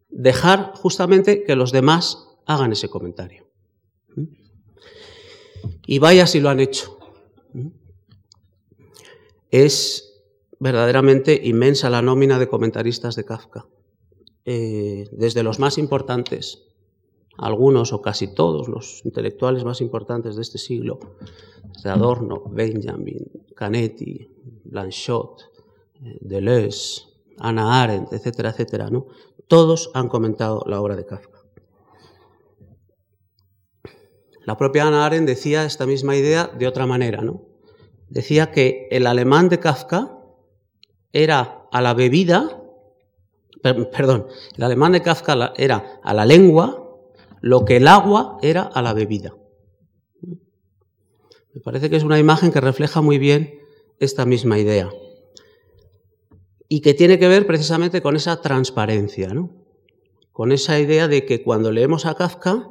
dejar 0.09 0.73
justamente 0.75 1.45
que 1.45 1.55
los 1.55 1.71
demás 1.71 2.27
hagan 2.45 2.73
ese 2.73 2.89
comentario. 2.89 3.47
Y 5.87 6.01
vaya 6.01 6.27
si 6.27 6.41
lo 6.41 6.49
han 6.49 6.59
hecho. 6.59 6.99
Es 9.53 10.25
verdaderamente 10.59 11.41
inmensa 11.45 11.89
la 11.89 12.03
nómina 12.03 12.41
de 12.41 12.49
comentaristas 12.49 13.15
de 13.15 13.25
Kafka. 13.25 13.69
Eh, 14.45 15.07
desde 15.13 15.45
los 15.45 15.61
más 15.61 15.79
importantes, 15.79 16.65
algunos 17.39 17.93
o 17.93 18.03
casi 18.03 18.35
todos 18.35 18.67
los 18.67 19.05
intelectuales 19.05 19.63
más 19.63 19.81
importantes 19.81 20.35
de 20.35 20.43
este 20.43 20.59
siglo, 20.59 20.99
de 21.85 21.91
Adorno, 21.91 22.43
Benjamin, 22.51 23.31
Canetti, 23.55 24.29
Blanchot, 24.65 25.54
Deleuze, 26.01 27.03
Ana 27.39 27.83
Arendt, 27.83 28.13
etcétera, 28.13 28.51
etcétera, 28.51 28.91
¿no? 28.91 29.07
Todos 29.49 29.91
han 29.95 30.09
comentado 30.09 30.63
la 30.67 30.81
obra 30.81 30.97
de 30.97 31.07
Kafka. 31.07 31.39
La 34.45 34.57
propia 34.57 34.87
Ana 34.87 35.07
Arendt 35.07 35.29
decía 35.29 35.65
esta 35.65 35.87
misma 35.87 36.17
idea 36.17 36.47
de 36.47 36.67
otra 36.67 36.87
manera, 36.87 37.23
¿no? 37.23 37.43
Decía 38.09 38.53
que 38.53 38.89
el 38.91 39.07
alemán 39.07 39.49
de 39.49 39.59
Kafka 39.59 40.19
era 41.13 41.67
a 41.73 41.81
la 41.81 41.95
bebida, 41.95 42.63
perdón, 43.63 44.27
el 44.57 44.63
alemán 44.63 44.93
de 44.93 45.03
Kafka 45.03 45.53
era 45.57 46.01
a 46.03 46.13
la 46.15 46.27
lengua 46.27 46.81
lo 47.41 47.65
que 47.65 47.77
el 47.77 47.89
agua 47.89 48.39
era 48.43 48.63
a 48.63 48.83
la 48.83 48.93
bebida. 48.93 49.35
Me 51.53 51.61
parece 51.63 51.89
que 51.89 51.97
es 51.97 52.03
una 52.03 52.19
imagen 52.19 52.53
que 52.53 52.61
refleja 52.61 53.01
muy 53.01 53.19
bien 53.19 53.61
esta 54.01 54.27
misma 54.27 54.59
idea 54.59 54.91
y 56.69 56.81
que 56.81 56.95
tiene 56.95 57.19
que 57.19 57.29
ver 57.29 57.47
precisamente 57.47 58.03
con 58.03 58.17
esa 58.17 58.41
transparencia, 58.41 59.29
¿no? 59.29 59.51
con 60.35 60.51
esa 60.51 60.81
idea 60.81 61.07
de 61.07 61.25
que 61.27 61.45
cuando 61.45 61.71
leemos 61.71 62.07
a 62.07 62.15
Kafka, 62.17 62.69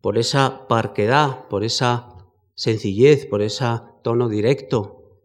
por 0.00 0.18
esa 0.18 0.66
parquedad, 0.66 1.46
por 1.48 1.62
esa 1.62 2.26
sencillez, 2.56 3.24
por 3.26 3.40
ese 3.40 3.64
tono 4.02 4.28
directo, 4.28 5.20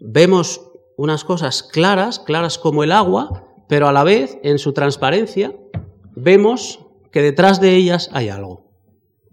vemos 0.00 0.60
unas 0.96 1.24
cosas 1.24 1.62
claras, 1.62 2.18
claras 2.18 2.58
como 2.58 2.82
el 2.82 2.90
agua, 2.90 3.46
pero 3.68 3.86
a 3.86 3.92
la 3.92 4.02
vez, 4.02 4.38
en 4.42 4.58
su 4.58 4.72
transparencia, 4.72 5.56
vemos 6.16 6.80
que 7.12 7.22
detrás 7.22 7.60
de 7.60 7.76
ellas 7.76 8.10
hay 8.12 8.28
algo, 8.28 8.66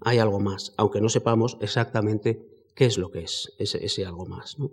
hay 0.01 0.19
algo 0.19 0.39
más, 0.39 0.74
aunque 0.77 1.01
no 1.01 1.09
sepamos 1.09 1.57
exactamente 1.59 2.47
qué 2.75 2.85
es 2.85 3.00
lo 3.00 3.09
que 3.09 3.24
es 3.24 3.51
ese, 3.57 4.05
algo 4.05 4.27
más. 4.27 4.59
¿no? 4.59 4.69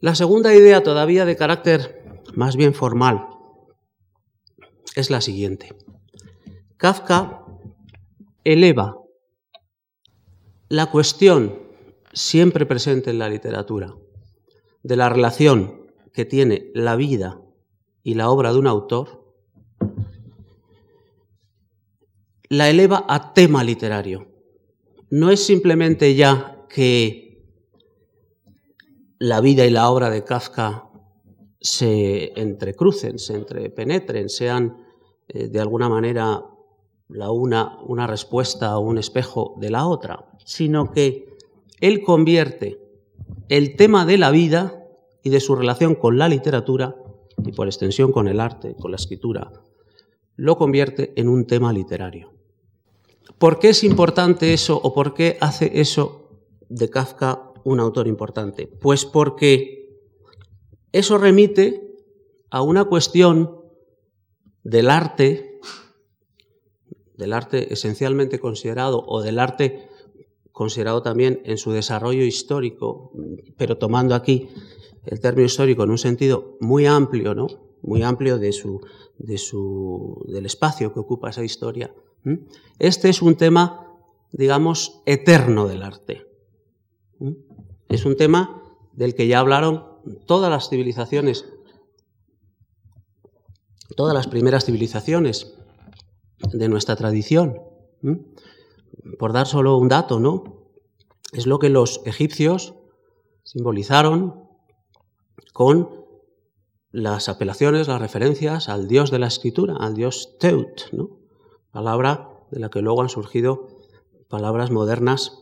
La 0.00 0.14
segunda 0.14 0.54
idea, 0.54 0.82
todavía 0.82 1.26
de 1.26 1.36
carácter 1.36 2.22
más 2.34 2.56
bien 2.56 2.72
formal, 2.72 3.26
es 4.96 5.10
la 5.10 5.20
siguiente. 5.20 5.74
Kafka 6.78 7.44
eleva 8.44 8.96
la 10.70 10.86
cuestión 10.86 11.58
siempre 12.14 12.64
presente 12.64 13.10
en 13.10 13.18
la 13.18 13.28
literatura 13.28 13.94
de 14.82 14.96
la 14.96 15.10
relación 15.10 15.92
que 16.14 16.24
tiene 16.24 16.70
la 16.74 16.96
vida 16.96 17.40
y 18.02 18.14
la 18.14 18.30
obra 18.30 18.52
de 18.52 18.58
un 18.58 18.66
autor, 18.66 19.34
la 22.48 22.70
eleva 22.70 23.04
a 23.06 23.34
tema 23.34 23.62
literario. 23.62 24.28
No 25.10 25.30
es 25.30 25.44
simplemente 25.44 26.14
ya 26.14 26.64
que 26.70 27.29
la 29.20 29.42
vida 29.42 29.66
y 29.66 29.70
la 29.70 29.90
obra 29.90 30.08
de 30.08 30.24
Kafka 30.24 30.88
se 31.60 32.32
entrecrucen, 32.40 33.18
se 33.18 33.34
entrepenetren, 33.34 34.30
sean 34.30 34.78
eh, 35.28 35.48
de 35.48 35.60
alguna 35.60 35.90
manera 35.90 36.42
la 37.08 37.30
una 37.30 37.78
una 37.82 38.06
respuesta 38.06 38.78
o 38.78 38.80
un 38.80 38.96
espejo 38.96 39.56
de 39.58 39.70
la 39.70 39.86
otra, 39.86 40.30
sino 40.46 40.90
que 40.90 41.36
él 41.80 42.02
convierte 42.02 42.80
el 43.50 43.76
tema 43.76 44.06
de 44.06 44.16
la 44.16 44.30
vida 44.30 44.82
y 45.22 45.28
de 45.28 45.40
su 45.40 45.54
relación 45.54 45.96
con 45.96 46.16
la 46.16 46.28
literatura 46.28 46.96
y 47.44 47.52
por 47.52 47.66
extensión 47.66 48.12
con 48.12 48.26
el 48.26 48.40
arte, 48.40 48.74
con 48.74 48.90
la 48.90 48.96
escritura, 48.96 49.52
lo 50.36 50.56
convierte 50.56 51.12
en 51.16 51.28
un 51.28 51.46
tema 51.46 51.74
literario. 51.74 52.32
¿Por 53.36 53.58
qué 53.58 53.70
es 53.70 53.84
importante 53.84 54.54
eso 54.54 54.80
o 54.82 54.94
por 54.94 55.12
qué 55.12 55.36
hace 55.40 55.78
eso 55.80 56.30
de 56.70 56.88
Kafka 56.88 57.49
un 57.64 57.80
autor 57.80 58.06
importante? 58.08 58.66
Pues 58.66 59.04
porque 59.04 59.98
eso 60.92 61.18
remite 61.18 61.96
a 62.50 62.62
una 62.62 62.84
cuestión 62.84 63.60
del 64.64 64.90
arte, 64.90 65.60
del 67.16 67.32
arte 67.32 67.72
esencialmente 67.72 68.38
considerado 68.38 69.04
o 69.06 69.22
del 69.22 69.38
arte 69.38 69.88
considerado 70.52 71.02
también 71.02 71.40
en 71.44 71.58
su 71.58 71.72
desarrollo 71.72 72.24
histórico, 72.24 73.12
pero 73.56 73.78
tomando 73.78 74.14
aquí 74.14 74.48
el 75.06 75.20
término 75.20 75.46
histórico 75.46 75.84
en 75.84 75.90
un 75.90 75.98
sentido 75.98 76.56
muy 76.60 76.86
amplio, 76.86 77.34
¿no? 77.34 77.46
Muy 77.82 78.02
amplio 78.02 78.38
de 78.38 78.52
su, 78.52 78.80
de 79.16 79.38
su, 79.38 80.22
del 80.28 80.44
espacio 80.46 80.92
que 80.92 81.00
ocupa 81.00 81.30
esa 81.30 81.44
historia. 81.44 81.94
Este 82.78 83.08
es 83.08 83.22
un 83.22 83.36
tema, 83.36 83.86
digamos, 84.32 85.00
eterno 85.06 85.66
del 85.66 85.82
arte. 85.82 86.29
Es 87.88 88.04
un 88.04 88.16
tema 88.16 88.62
del 88.92 89.14
que 89.14 89.26
ya 89.26 89.40
hablaron 89.40 89.84
todas 90.26 90.50
las 90.50 90.68
civilizaciones, 90.68 91.44
todas 93.96 94.14
las 94.14 94.26
primeras 94.26 94.64
civilizaciones 94.64 95.54
de 96.52 96.68
nuestra 96.68 96.96
tradición. 96.96 97.60
Por 99.18 99.32
dar 99.32 99.46
solo 99.46 99.76
un 99.76 99.88
dato, 99.88 100.20
¿no? 100.20 100.72
Es 101.32 101.46
lo 101.46 101.58
que 101.58 101.68
los 101.68 102.00
egipcios 102.06 102.74
simbolizaron 103.44 104.48
con 105.52 106.00
las 106.92 107.28
apelaciones, 107.28 107.88
las 107.88 108.00
referencias 108.00 108.68
al 108.68 108.88
dios 108.88 109.10
de 109.10 109.18
la 109.18 109.28
escritura, 109.28 109.76
al 109.78 109.94
dios 109.94 110.36
Teut, 110.38 110.92
¿no? 110.92 111.20
palabra 111.70 112.28
de 112.50 112.60
la 112.60 112.68
que 112.68 112.82
luego 112.82 113.02
han 113.02 113.08
surgido 113.08 113.68
palabras 114.28 114.70
modernas 114.70 115.39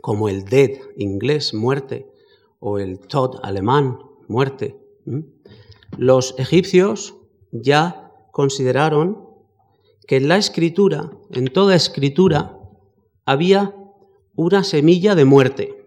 como 0.00 0.28
el 0.28 0.44
dead 0.44 0.70
inglés, 0.96 1.54
muerte, 1.54 2.10
o 2.58 2.78
el 2.78 2.98
Tod 2.98 3.40
alemán, 3.42 3.98
muerte. 4.28 4.76
Los 5.98 6.34
egipcios 6.38 7.16
ya 7.52 8.12
consideraron 8.32 9.28
que 10.06 10.16
en 10.16 10.28
la 10.28 10.36
escritura, 10.36 11.12
en 11.30 11.46
toda 11.48 11.74
escritura, 11.74 12.58
había 13.24 13.74
una 14.34 14.64
semilla 14.64 15.14
de 15.14 15.24
muerte. 15.24 15.86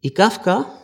Y 0.00 0.10
Kafka, 0.10 0.80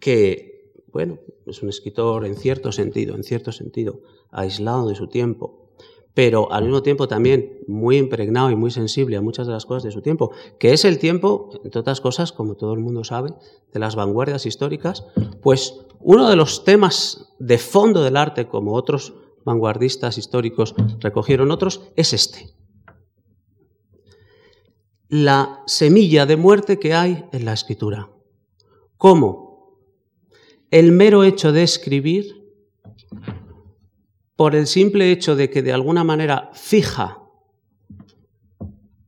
que, 0.00 0.72
bueno, 0.92 1.18
es 1.46 1.62
un 1.62 1.68
escritor 1.68 2.24
en 2.24 2.36
cierto 2.36 2.72
sentido, 2.72 3.14
en 3.16 3.22
cierto 3.22 3.52
sentido, 3.52 4.00
aislado 4.30 4.88
de 4.88 4.94
su 4.94 5.08
tiempo, 5.08 5.63
pero 6.14 6.50
al 6.52 6.62
mismo 6.62 6.82
tiempo 6.82 7.08
también 7.08 7.58
muy 7.66 7.96
impregnado 7.98 8.50
y 8.50 8.56
muy 8.56 8.70
sensible 8.70 9.16
a 9.16 9.20
muchas 9.20 9.48
de 9.48 9.52
las 9.52 9.66
cosas 9.66 9.82
de 9.82 9.90
su 9.90 10.00
tiempo, 10.00 10.30
que 10.58 10.72
es 10.72 10.84
el 10.84 10.98
tiempo, 10.98 11.50
entre 11.64 11.80
otras 11.80 12.00
cosas, 12.00 12.32
como 12.32 12.54
todo 12.54 12.72
el 12.72 12.80
mundo 12.80 13.02
sabe, 13.02 13.30
de 13.72 13.80
las 13.80 13.96
vanguardias 13.96 14.46
históricas, 14.46 15.04
pues 15.42 15.80
uno 15.98 16.30
de 16.30 16.36
los 16.36 16.64
temas 16.64 17.34
de 17.40 17.58
fondo 17.58 18.04
del 18.04 18.16
arte, 18.16 18.46
como 18.46 18.74
otros 18.74 19.14
vanguardistas 19.44 20.16
históricos 20.16 20.74
recogieron 21.00 21.50
otros, 21.50 21.82
es 21.96 22.12
este. 22.12 22.54
La 25.08 25.62
semilla 25.66 26.26
de 26.26 26.36
muerte 26.36 26.78
que 26.78 26.94
hay 26.94 27.24
en 27.32 27.44
la 27.44 27.52
escritura. 27.52 28.10
¿Cómo? 28.96 29.78
El 30.70 30.92
mero 30.92 31.24
hecho 31.24 31.52
de 31.52 31.62
escribir, 31.62 32.43
por 34.36 34.54
el 34.54 34.66
simple 34.66 35.12
hecho 35.12 35.36
de 35.36 35.50
que 35.50 35.62
de 35.62 35.72
alguna 35.72 36.04
manera 36.04 36.50
fija 36.52 37.20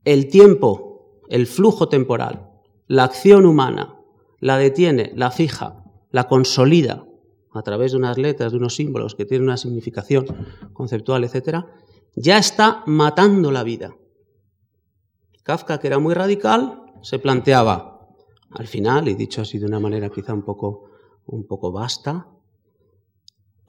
el 0.05 0.29
tiempo, 0.29 1.21
el 1.29 1.47
flujo 1.47 1.89
temporal, 1.89 2.49
la 2.87 3.03
acción 3.03 3.45
humana, 3.45 3.99
la 4.39 4.57
detiene, 4.57 5.11
la 5.15 5.31
fija, 5.31 5.83
la 6.11 6.29
consolida 6.29 7.05
a 7.51 7.61
través 7.61 7.91
de 7.91 7.97
unas 7.97 8.17
letras, 8.17 8.51
de 8.51 8.57
unos 8.57 8.75
símbolos 8.75 9.15
que 9.15 9.25
tienen 9.25 9.47
una 9.47 9.57
significación 9.57 10.25
conceptual, 10.73 11.23
etc., 11.23 11.65
ya 12.15 12.37
está 12.37 12.83
matando 12.85 13.51
la 13.51 13.63
vida. 13.63 13.95
Kafka, 15.43 15.79
que 15.79 15.87
era 15.87 15.99
muy 15.99 16.13
radical, 16.13 16.83
se 17.01 17.19
planteaba, 17.19 18.07
al 18.51 18.67
final, 18.67 19.07
y 19.07 19.15
dicho 19.15 19.41
así 19.41 19.59
de 19.59 19.65
una 19.65 19.79
manera 19.79 20.09
quizá 20.09 20.33
un 20.33 20.43
poco, 20.43 20.89
un 21.25 21.45
poco 21.45 21.71
vasta, 21.71 22.27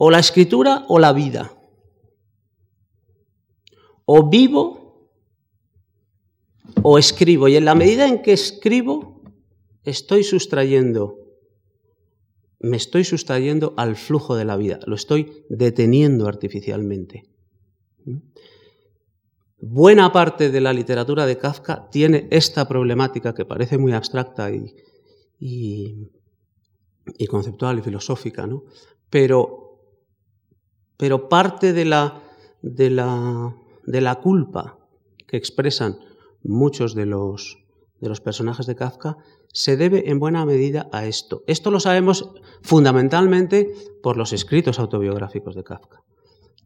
o 0.01 0.09
la 0.09 0.19
escritura 0.19 0.85
o 0.87 0.97
la 0.97 1.11
vida. 1.11 1.51
O 4.05 4.29
vivo 4.29 5.11
o 6.81 6.97
escribo. 6.97 7.49
Y 7.49 7.57
en 7.57 7.65
la 7.65 7.75
medida 7.75 8.07
en 8.07 8.21
que 8.21 8.31
escribo, 8.31 9.21
estoy 9.83 10.23
sustrayendo, 10.23 11.17
me 12.59 12.77
estoy 12.77 13.03
sustrayendo 13.03 13.73
al 13.75 13.97
flujo 13.97 14.37
de 14.37 14.45
la 14.45 14.55
vida, 14.55 14.79
lo 14.85 14.95
estoy 14.95 15.43
deteniendo 15.49 16.27
artificialmente. 16.27 17.25
Buena 19.57 20.13
parte 20.13 20.49
de 20.49 20.61
la 20.61 20.71
literatura 20.71 21.25
de 21.25 21.37
Kafka 21.37 21.89
tiene 21.89 22.29
esta 22.31 22.69
problemática 22.69 23.33
que 23.33 23.43
parece 23.43 23.77
muy 23.77 23.91
abstracta 23.91 24.49
y, 25.41 26.07
conceptual 27.27 27.79
y 27.79 27.81
filosófica, 27.81 28.47
¿no? 28.47 28.63
pero, 29.09 29.58
pero 30.99 31.29
parte 31.29 31.71
de 31.71 31.85
la, 31.85 32.21
de, 32.61 32.89
la, 32.89 33.55
de 33.85 34.01
la 34.01 34.15
culpa 34.15 34.77
que 35.25 35.37
expresan 35.37 35.97
muchos 36.43 36.93
de 36.93 37.05
los, 37.05 37.57
de 38.01 38.09
los 38.09 38.19
personajes 38.19 38.65
de 38.65 38.75
Kafka 38.75 39.15
se 39.53 39.77
debe 39.77 40.11
en 40.11 40.19
buena 40.19 40.45
medida 40.45 40.89
a 40.91 41.05
esto. 41.05 41.41
Esto 41.47 41.71
lo 41.71 41.79
sabemos 41.79 42.29
fundamentalmente 42.63 43.73
por 44.03 44.17
los 44.17 44.33
escritos 44.33 44.77
autobiográficos 44.77 45.55
de 45.55 45.63
Kafka, 45.63 46.03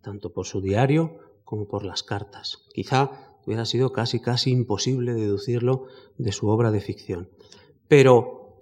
tanto 0.02 0.34
por 0.34 0.48
su 0.48 0.62
diario 0.62 1.20
como 1.44 1.68
por 1.68 1.86
las 1.86 2.02
cartas. 2.02 2.66
Quizá 2.74 3.38
hubiera 3.46 3.66
sido 3.66 3.92
casi, 3.92 4.20
casi 4.20 4.50
imposible 4.50 5.14
deducirlo 5.14 5.86
de 6.18 6.32
su 6.32 6.48
obra 6.48 6.72
de 6.72 6.82
ficción. 6.82 7.30
Pero, 7.88 8.58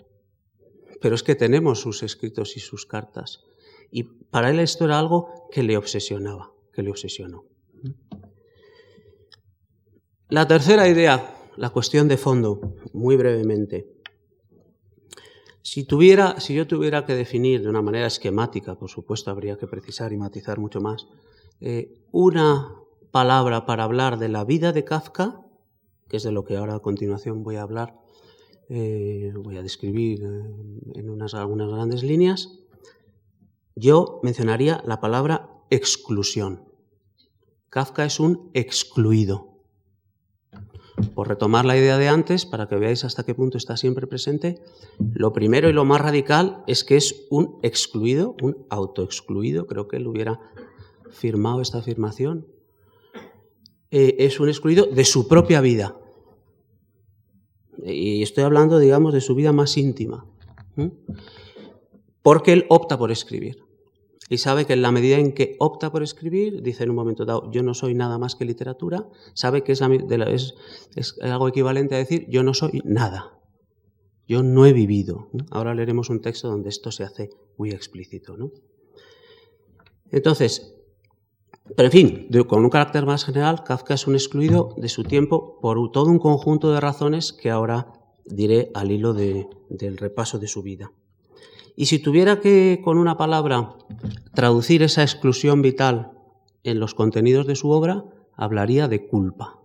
pero 0.99 1.15
es 1.15 1.23
que 1.23 1.35
tenemos 1.35 1.79
sus 1.79 2.03
escritos 2.03 2.57
y 2.57 2.59
sus 2.59 2.85
cartas. 2.85 3.45
Y 3.91 4.03
para 4.03 4.49
él 4.49 4.59
esto 4.59 4.85
era 4.85 4.97
algo 4.97 5.47
que 5.51 5.63
le 5.63 5.77
obsesionaba, 5.77 6.51
que 6.73 6.81
le 6.81 6.89
obsesionó. 6.89 7.45
La 10.29 10.47
tercera 10.47 10.87
idea, 10.87 11.35
la 11.57 11.71
cuestión 11.71 12.07
de 12.07 12.17
fondo, 12.17 12.75
muy 12.93 13.17
brevemente. 13.17 13.85
Si, 15.61 15.83
tuviera, 15.83 16.39
si 16.39 16.55
yo 16.55 16.65
tuviera 16.65 17.05
que 17.05 17.15
definir 17.15 17.61
de 17.61 17.69
una 17.69 17.81
manera 17.81 18.07
esquemática, 18.07 18.75
por 18.75 18.89
supuesto 18.89 19.29
habría 19.29 19.57
que 19.57 19.67
precisar 19.67 20.13
y 20.13 20.17
matizar 20.17 20.57
mucho 20.57 20.79
más, 20.79 21.07
eh, 21.59 21.93
una 22.11 22.75
palabra 23.11 23.65
para 23.65 23.83
hablar 23.83 24.17
de 24.17 24.29
la 24.29 24.45
vida 24.45 24.71
de 24.71 24.85
Kafka, 24.85 25.45
que 26.07 26.17
es 26.17 26.23
de 26.23 26.31
lo 26.31 26.45
que 26.45 26.57
ahora 26.57 26.75
a 26.75 26.79
continuación 26.79 27.43
voy 27.43 27.57
a 27.57 27.61
hablar, 27.63 27.95
eh, 28.69 29.33
voy 29.35 29.57
a 29.57 29.61
describir 29.61 30.23
eh, 30.23 30.99
en 30.99 31.09
unas, 31.09 31.33
algunas 31.33 31.69
grandes 31.69 32.03
líneas, 32.03 32.60
yo 33.75 34.19
mencionaría 34.23 34.81
la 34.85 34.99
palabra 34.99 35.49
exclusión. 35.69 36.63
Kafka 37.69 38.05
es 38.05 38.19
un 38.19 38.51
excluido. 38.53 39.51
Por 41.15 41.29
retomar 41.29 41.65
la 41.65 41.77
idea 41.77 41.97
de 41.97 42.09
antes, 42.09 42.45
para 42.45 42.67
que 42.67 42.75
veáis 42.75 43.03
hasta 43.05 43.23
qué 43.23 43.33
punto 43.33 43.57
está 43.57 43.77
siempre 43.77 44.07
presente, 44.07 44.61
lo 44.99 45.33
primero 45.33 45.69
y 45.69 45.73
lo 45.73 45.85
más 45.85 46.01
radical 46.01 46.63
es 46.67 46.83
que 46.83 46.97
es 46.97 47.27
un 47.29 47.59
excluido, 47.63 48.35
un 48.41 48.65
autoexcluido, 48.69 49.67
creo 49.67 49.87
que 49.87 49.97
él 49.97 50.07
hubiera 50.07 50.39
firmado 51.09 51.61
esta 51.61 51.79
afirmación, 51.79 52.47
eh, 53.89 54.15
es 54.19 54.39
un 54.39 54.49
excluido 54.49 54.85
de 54.85 55.05
su 55.05 55.27
propia 55.27 55.61
vida. 55.61 55.97
Y 57.83 58.21
estoy 58.21 58.43
hablando, 58.43 58.77
digamos, 58.77 59.13
de 59.13 59.21
su 59.21 59.33
vida 59.33 59.51
más 59.53 59.77
íntima. 59.77 60.25
Porque 62.21 62.53
él 62.53 62.65
opta 62.69 62.97
por 62.97 63.11
escribir. 63.11 63.63
Y 64.29 64.37
sabe 64.37 64.65
que 64.65 64.73
en 64.73 64.81
la 64.81 64.91
medida 64.91 65.17
en 65.17 65.33
que 65.33 65.57
opta 65.59 65.91
por 65.91 66.03
escribir, 66.03 66.61
dice 66.61 66.83
en 66.83 66.91
un 66.91 66.95
momento 66.95 67.25
dado, 67.25 67.51
yo 67.51 67.63
no 67.63 67.73
soy 67.73 67.95
nada 67.95 68.17
más 68.17 68.35
que 68.35 68.45
literatura, 68.45 69.05
sabe 69.33 69.63
que 69.63 69.73
es, 69.73 69.81
algo 71.21 71.47
equivalente 71.49 71.95
a 71.95 71.97
decir, 71.97 72.27
yo 72.29 72.41
no 72.41 72.53
soy 72.53 72.81
nada. 72.85 73.37
Yo 74.27 74.41
no 74.41 74.65
he 74.65 74.71
vivido. 74.71 75.29
Ahora 75.49 75.75
leeremos 75.75 76.09
un 76.09 76.21
texto 76.21 76.47
donde 76.47 76.69
esto 76.69 76.91
se 76.91 77.03
hace 77.03 77.29
muy 77.57 77.71
explícito. 77.71 78.37
Entonces, 80.11 80.75
pero 81.75 81.87
en 81.87 81.91
fin, 81.91 82.29
con 82.47 82.63
un 82.63 82.69
carácter 82.69 83.05
más 83.05 83.25
general, 83.25 83.63
Kafka 83.63 83.93
es 83.93 84.07
un 84.07 84.15
excluido 84.15 84.75
de 84.77 84.89
su 84.89 85.03
tiempo 85.03 85.59
por 85.61 85.91
todo 85.91 86.09
un 86.09 86.19
conjunto 86.19 86.71
de 86.71 86.79
razones 86.79 87.33
que 87.33 87.49
ahora 87.49 87.93
diré 88.25 88.71
al 88.73 88.91
hilo 88.91 89.13
del 89.13 89.97
repaso 89.97 90.39
de 90.39 90.47
su 90.47 90.61
vida. 90.61 90.91
Y 91.75 91.85
si 91.85 91.99
tuviera 91.99 92.39
que, 92.39 92.81
con 92.83 92.97
una 92.97 93.17
palabra, 93.17 93.75
traducir 94.33 94.83
esa 94.83 95.03
exclusión 95.03 95.61
vital 95.61 96.11
en 96.63 96.79
los 96.79 96.93
contenidos 96.93 97.47
de 97.47 97.55
su 97.55 97.69
obra, 97.71 98.05
hablaría 98.35 98.87
de 98.87 99.07
culpa. 99.07 99.59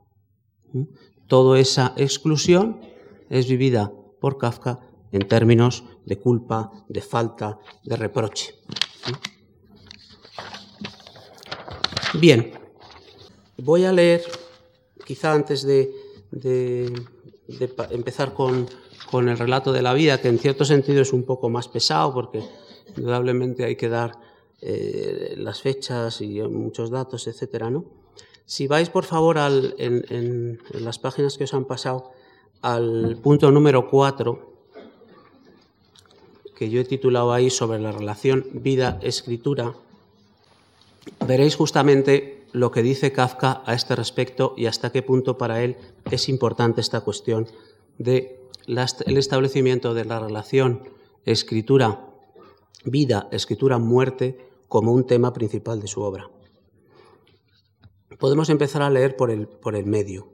¿Mm? 0.73 0.85
Toda 1.27 1.59
esa 1.59 1.92
exclusión 1.97 2.81
es 3.29 3.49
vivida 3.49 3.92
por 4.21 4.38
Kafka 4.38 4.81
en 5.12 5.27
términos 5.27 5.85
de 6.05 6.19
culpa, 6.19 6.71
de 6.88 7.01
falta, 7.01 7.59
de 7.85 7.97
reproche. 7.97 8.55
¿Mm? 9.09 9.37
Bien, 12.21 12.53
voy 13.59 13.85
a 13.85 13.92
leer, 13.92 14.23
quizá 15.05 15.33
antes 15.33 15.62
de, 15.62 15.92
empezar 17.90 18.33
con, 18.33 18.66
con, 19.11 19.29
el 19.29 19.38
relato 19.38 19.73
de 19.73 19.83
la 19.83 19.95
vida, 19.95 20.21
que 20.21 20.29
en 20.29 20.38
cierto 20.38 20.64
sentido 20.64 21.03
es 21.03 21.12
un 21.12 21.25
poco 21.25 21.49
más 21.49 21.69
pesado, 21.69 22.12
porque 22.14 22.42
indudablemente 22.97 23.64
hay 23.64 23.77
que 23.77 23.88
dar 23.88 24.19
eh, 24.61 25.35
las 25.37 25.61
fechas 25.61 26.21
y 26.21 26.40
muchos 26.42 26.90
datos, 26.90 27.27
etcétera, 27.27 27.71
¿no? 27.71 27.85
Si 28.47 28.69
vais, 28.69 28.88
por 28.90 29.05
favor, 29.05 29.38
en, 29.38 30.61
las 30.71 31.01
páginas 31.01 31.37
que 31.37 31.45
os 31.45 31.55
han 31.55 31.64
pasado, 31.64 32.12
al 32.62 33.19
punto 33.21 33.51
número 33.51 33.90
4, 33.90 34.55
que 36.55 36.71
yo 36.71 36.81
he 36.81 36.85
titulado 36.85 37.33
ahí 37.33 37.51
sobre 37.51 37.81
la 37.81 37.90
relación 37.90 38.47
vida-escritura, 38.53 39.75
veréis 41.27 41.57
justamente 41.57 42.45
lo 42.53 42.71
que 42.71 42.83
dice 42.83 43.12
Kafka 43.12 43.62
a 43.66 43.75
este 43.75 43.97
respecto 43.97 44.55
y 44.57 44.66
hasta 44.66 44.90
qué 44.90 45.03
punto 45.03 45.37
para 45.37 45.62
él 45.62 45.77
es 46.11 46.29
importante 46.29 46.81
esta 46.81 47.01
cuestión 47.01 47.49
de 47.99 48.36
el 48.66 49.16
establecimiento 49.16 49.94
de 49.94 50.05
la 50.05 50.18
relación 50.18 50.83
escritura-vida, 51.24 53.29
escritura-muerte 53.31 54.38
como 54.68 54.92
un 54.92 55.07
tema 55.07 55.33
principal 55.33 55.81
de 55.81 55.87
su 55.87 56.02
obra 56.02 56.29
podemos 58.18 58.48
empezar 58.48 58.83
a 58.83 58.90
leer 58.90 59.16
por 59.16 59.31
el, 59.31 59.48
por 59.48 59.76
el 59.76 59.87
medio. 59.87 60.33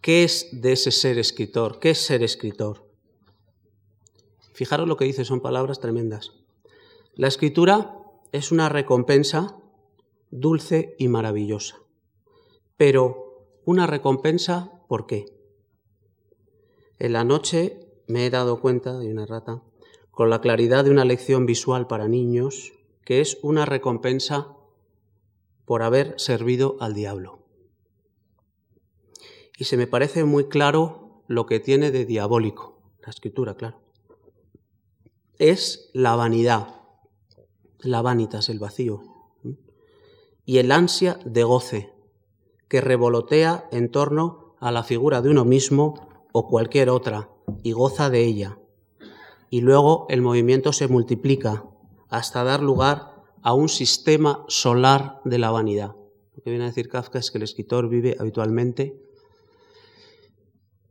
¿Qué 0.00 0.24
es 0.24 0.48
de 0.52 0.72
ese 0.72 0.90
ser 0.90 1.18
escritor? 1.18 1.80
¿Qué 1.80 1.90
es 1.90 1.98
ser 1.98 2.22
escritor? 2.22 2.86
Fijaros 4.52 4.88
lo 4.88 4.96
que 4.96 5.04
dice, 5.04 5.24
son 5.24 5.40
palabras 5.40 5.80
tremendas. 5.80 6.32
La 7.14 7.28
escritura 7.28 7.96
es 8.32 8.52
una 8.52 8.68
recompensa 8.68 9.56
dulce 10.30 10.94
y 10.98 11.08
maravillosa. 11.08 11.80
Pero 12.76 13.46
una 13.64 13.86
recompensa, 13.86 14.72
¿por 14.88 15.06
qué? 15.06 15.26
En 16.98 17.12
la 17.12 17.22
noche 17.22 17.78
me 18.08 18.26
he 18.26 18.30
dado 18.30 18.60
cuenta, 18.60 18.98
de 18.98 19.12
una 19.12 19.24
rata, 19.24 19.62
con 20.10 20.30
la 20.30 20.40
claridad 20.40 20.84
de 20.84 20.90
una 20.90 21.04
lección 21.04 21.46
visual 21.46 21.86
para 21.86 22.08
niños, 22.08 22.72
que 23.04 23.20
es 23.20 23.38
una 23.42 23.64
recompensa 23.66 24.56
por 25.64 25.82
haber 25.82 26.18
servido 26.18 26.76
al 26.80 26.94
diablo. 26.94 27.38
Y 29.56 29.64
se 29.64 29.76
me 29.76 29.86
parece 29.86 30.24
muy 30.24 30.48
claro 30.48 31.22
lo 31.28 31.46
que 31.46 31.60
tiene 31.60 31.92
de 31.92 32.04
diabólico, 32.04 32.80
la 33.04 33.10
escritura, 33.10 33.54
claro. 33.54 33.80
Es 35.38 35.90
la 35.92 36.16
vanidad, 36.16 36.74
la 37.78 38.02
vanitas, 38.02 38.48
el 38.48 38.58
vacío, 38.58 39.02
y 40.44 40.58
el 40.58 40.72
ansia 40.72 41.20
de 41.24 41.44
goce 41.44 41.92
que 42.66 42.80
revolotea 42.80 43.68
en 43.70 43.90
torno 43.90 44.56
a 44.58 44.72
la 44.72 44.82
figura 44.82 45.22
de 45.22 45.30
uno 45.30 45.44
mismo 45.44 46.07
o 46.32 46.48
cualquier 46.48 46.90
otra 46.90 47.30
y 47.62 47.72
goza 47.72 48.10
de 48.10 48.24
ella. 48.24 48.58
Y 49.50 49.60
luego 49.60 50.06
el 50.08 50.22
movimiento 50.22 50.72
se 50.72 50.88
multiplica 50.88 51.64
hasta 52.08 52.44
dar 52.44 52.62
lugar 52.62 53.24
a 53.42 53.54
un 53.54 53.68
sistema 53.68 54.44
solar 54.48 55.20
de 55.24 55.38
la 55.38 55.50
vanidad. 55.50 55.94
Lo 56.36 56.42
que 56.42 56.50
viene 56.50 56.64
a 56.64 56.68
decir 56.68 56.88
Kafka 56.88 57.18
es 57.18 57.30
que 57.30 57.38
el 57.38 57.44
escritor 57.44 57.88
vive 57.88 58.16
habitualmente, 58.18 59.00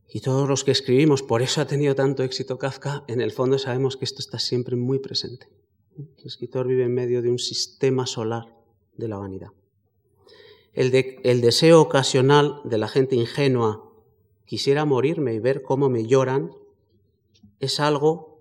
y 0.09 0.21
todos 0.21 0.47
los 0.47 0.63
que 0.63 0.71
escribimos, 0.71 1.21
por 1.21 1.41
eso 1.41 1.61
ha 1.61 1.67
tenido 1.67 1.93
tanto 1.93 2.23
éxito 2.23 2.57
Kafka, 2.57 3.03
en 3.07 3.19
el 3.19 3.31
fondo 3.31 3.59
sabemos 3.59 3.97
que 3.97 4.05
esto 4.05 4.19
está 4.19 4.39
siempre 4.39 4.75
muy 4.75 4.99
presente. 4.99 5.49
El 5.97 6.25
escritor 6.25 6.67
vive 6.67 6.85
en 6.85 6.93
medio 6.93 7.21
de 7.21 7.29
un 7.29 7.39
sistema 7.39 8.05
solar 8.07 8.45
de 8.95 9.07
la 9.07 9.17
vanidad. 9.17 9.49
El, 10.73 10.93
el 11.23 11.41
deseo 11.41 11.81
ocasional 11.81 12.61
de 12.63 12.77
la 12.77 12.87
gente 12.87 13.15
ingenua, 13.15 13.86
quisiera 14.47 14.85
morirme 14.85 15.33
y 15.33 15.39
ver 15.39 15.61
cómo 15.61 15.89
me 15.89 16.07
lloran, 16.07 16.51
es 17.59 17.79
algo 17.79 18.39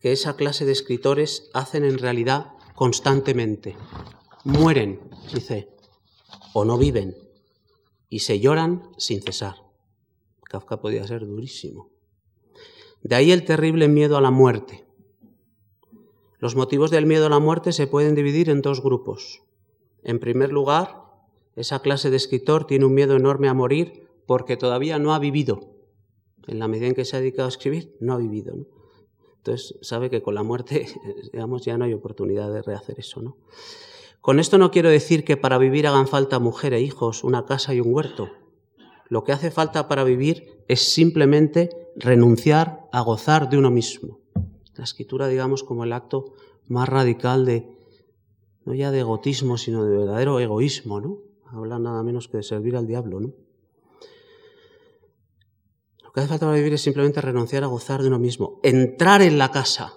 que 0.00 0.12
esa 0.12 0.36
clase 0.36 0.64
de 0.64 0.72
escritores 0.72 1.50
hacen 1.52 1.84
en 1.84 1.98
realidad 1.98 2.52
constantemente. 2.74 3.76
Mueren, 4.44 5.00
dice, 5.34 5.68
o 6.54 6.64
no 6.64 6.78
viven, 6.78 7.16
y 8.08 8.20
se 8.20 8.38
lloran 8.38 8.90
sin 8.96 9.20
cesar. 9.20 9.56
Kafka 10.44 10.80
podía 10.80 11.06
ser 11.06 11.26
durísimo. 11.26 11.90
De 13.02 13.16
ahí 13.16 13.32
el 13.32 13.44
terrible 13.44 13.88
miedo 13.88 14.16
a 14.16 14.20
la 14.20 14.30
muerte. 14.30 14.86
Los 16.38 16.54
motivos 16.54 16.92
del 16.92 17.06
miedo 17.06 17.26
a 17.26 17.30
la 17.30 17.40
muerte 17.40 17.72
se 17.72 17.88
pueden 17.88 18.14
dividir 18.14 18.48
en 18.50 18.62
dos 18.62 18.80
grupos. 18.80 19.42
En 20.04 20.20
primer 20.20 20.52
lugar, 20.52 21.04
esa 21.56 21.82
clase 21.82 22.10
de 22.10 22.16
escritor 22.16 22.68
tiene 22.68 22.84
un 22.84 22.94
miedo 22.94 23.16
enorme 23.16 23.48
a 23.48 23.54
morir 23.54 24.07
porque 24.28 24.58
todavía 24.58 24.98
no 24.98 25.14
ha 25.14 25.18
vivido. 25.18 25.72
En 26.46 26.58
la 26.58 26.68
medida 26.68 26.86
en 26.86 26.94
que 26.94 27.06
se 27.06 27.16
ha 27.16 27.20
dedicado 27.20 27.46
a 27.46 27.48
escribir, 27.48 27.96
no 27.98 28.12
ha 28.12 28.18
vivido. 28.18 28.54
Entonces 29.38 29.78
sabe 29.80 30.10
que 30.10 30.20
con 30.20 30.34
la 30.34 30.42
muerte, 30.42 30.86
digamos, 31.32 31.64
ya 31.64 31.78
no 31.78 31.86
hay 31.86 31.94
oportunidad 31.94 32.52
de 32.52 32.60
rehacer 32.60 33.00
eso, 33.00 33.22
¿no? 33.22 33.38
Con 34.20 34.38
esto 34.38 34.58
no 34.58 34.70
quiero 34.70 34.90
decir 34.90 35.24
que 35.24 35.38
para 35.38 35.56
vivir 35.56 35.86
hagan 35.86 36.06
falta 36.06 36.38
mujer 36.40 36.74
e 36.74 36.82
hijos, 36.82 37.24
una 37.24 37.46
casa 37.46 37.72
y 37.72 37.80
un 37.80 37.94
huerto. 37.94 38.28
Lo 39.08 39.24
que 39.24 39.32
hace 39.32 39.50
falta 39.50 39.88
para 39.88 40.04
vivir 40.04 40.62
es 40.68 40.92
simplemente 40.92 41.70
renunciar 41.96 42.86
a 42.92 43.00
gozar 43.00 43.48
de 43.48 43.56
uno 43.56 43.70
mismo. 43.70 44.20
La 44.74 44.84
escritura, 44.84 45.26
digamos, 45.28 45.64
como 45.64 45.84
el 45.84 45.94
acto 45.94 46.34
más 46.66 46.86
radical 46.86 47.46
de, 47.46 47.66
no 48.66 48.74
ya 48.74 48.90
de 48.90 49.00
egotismo, 49.00 49.56
sino 49.56 49.84
de 49.84 49.96
verdadero 49.96 50.38
egoísmo, 50.38 51.00
¿no? 51.00 51.18
Habla 51.46 51.78
nada 51.78 52.02
menos 52.02 52.28
que 52.28 52.36
de 52.36 52.42
servir 52.42 52.76
al 52.76 52.86
diablo, 52.86 53.20
¿no? 53.20 53.47
Que 56.18 56.22
hace 56.22 56.30
falta 56.30 56.46
para 56.46 56.58
vivir 56.58 56.74
es 56.74 56.82
simplemente 56.82 57.20
renunciar 57.20 57.62
a 57.62 57.68
gozar 57.68 58.02
de 58.02 58.08
uno 58.08 58.18
mismo, 58.18 58.58
entrar 58.64 59.22
en 59.22 59.38
la 59.38 59.52
casa. 59.52 59.92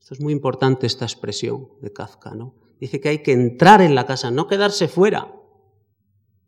Esto 0.00 0.14
es 0.14 0.20
muy 0.20 0.32
importante, 0.32 0.88
esta 0.88 1.04
expresión 1.04 1.68
de 1.80 1.92
Kafka, 1.92 2.34
¿no? 2.34 2.56
Dice 2.80 3.00
que 3.00 3.10
hay 3.10 3.22
que 3.22 3.30
entrar 3.30 3.80
en 3.80 3.94
la 3.94 4.06
casa, 4.06 4.32
no 4.32 4.48
quedarse 4.48 4.88
fuera, 4.88 5.32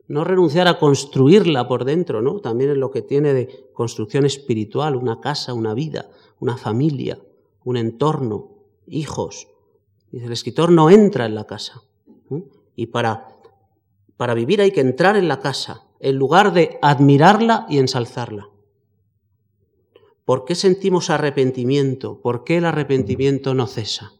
no 0.09 0.25
renunciar 0.25 0.67
a 0.67 0.81
construirla 0.81 1.69
por 1.69 1.85
dentro, 1.85 2.23
¿no? 2.23 2.41
También 2.41 2.71
es 2.71 2.77
lo 2.77 2.91
que 2.91 3.03
tiene 3.03 3.35
de 3.35 3.71
construcción 3.73 4.27
espiritual, 4.27 4.97
una 4.97 5.21
casa, 5.21 5.55
una 5.55 5.75
vida, 5.75 6.11
una 6.41 6.57
familia, 6.57 7.21
un 7.63 7.77
entorno, 7.77 8.49
hijos. 8.89 9.47
Dice, 10.11 10.27
el 10.27 10.33
escritor 10.33 10.73
no 10.73 10.91
entra 10.91 11.27
en 11.27 11.37
la 11.37 11.45
casa. 11.45 11.85
Y 12.75 12.87
para, 12.87 13.29
para 14.17 14.35
vivir 14.35 14.61
hay 14.61 14.73
que 14.73 14.81
entrar 14.81 15.17
en 15.17 15.29
la 15.29 15.39
casa, 15.39 15.85
en 16.01 16.17
lugar 16.17 16.53
de 16.53 16.81
admirarla 16.83 17.65
y 17.69 17.79
ensalzarla. 17.79 18.49
¿Por 20.29 20.45
qué 20.45 20.55
sentimos 20.55 21.09
arrepentimiento? 21.09 22.21
¿Por 22.21 22.45
qué 22.45 22.59
el 22.59 22.67
arrepentimiento 22.67 23.55
no 23.55 23.67
cesa? 23.67 24.12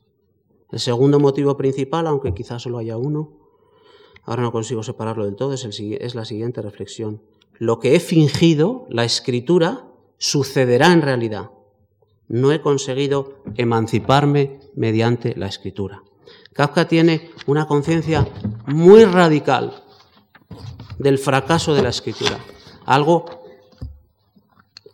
El 0.73 0.81
segundo 0.81 1.21
motivo 1.21 1.59
principal, 1.59 2.07
aunque 2.07 2.33
quizás 2.33 2.63
solo 2.63 2.79
haya 2.79 2.97
uno, 2.97 3.37
ahora 4.25 4.43
no 4.43 4.51
consigo 4.51 4.83
separarlo 4.83 5.27
del 5.27 5.37
todo, 5.37 5.53
es, 5.53 5.67
es 5.67 6.15
la 6.15 6.25
siguiente 6.25 6.63
reflexión. 6.63 7.21
Lo 7.59 7.79
que 7.79 7.95
he 7.95 8.01
fingido, 8.01 8.87
la 8.89 9.05
escritura, 9.05 9.87
sucederá 10.17 10.95
en 10.95 11.03
realidad. 11.03 11.51
No 12.27 12.53
he 12.53 12.63
conseguido 12.63 13.43
emanciparme 13.59 14.61
mediante 14.75 15.37
la 15.37 15.47
escritura. 15.47 16.05
Kafka 16.55 16.89
tiene 16.89 17.33
una 17.47 17.67
conciencia 17.67 18.27
muy 18.67 19.05
radical 19.05 19.85
del 20.99 21.19
fracaso 21.19 21.75
de 21.75 21.83
la 21.83 21.91
escritura, 21.91 22.39
algo 22.87 23.27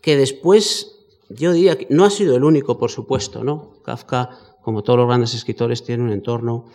que 0.03 0.17
después 0.17 0.94
yo 1.35 1.53
diría 1.53 1.77
que 1.77 1.87
no 1.91 2.05
ha 2.05 2.11
sido 2.11 2.37
el 2.37 2.45
único, 2.45 2.79
por 2.79 2.91
supuesto, 2.91 3.45
¿no? 3.45 3.83
Kafka, 3.83 4.31
como 4.63 4.83
todos 4.83 4.99
los 4.99 5.07
grandes 5.07 5.35
escritores, 5.35 5.83
tiene 5.85 6.03
un 6.03 6.11
entorno 6.11 6.67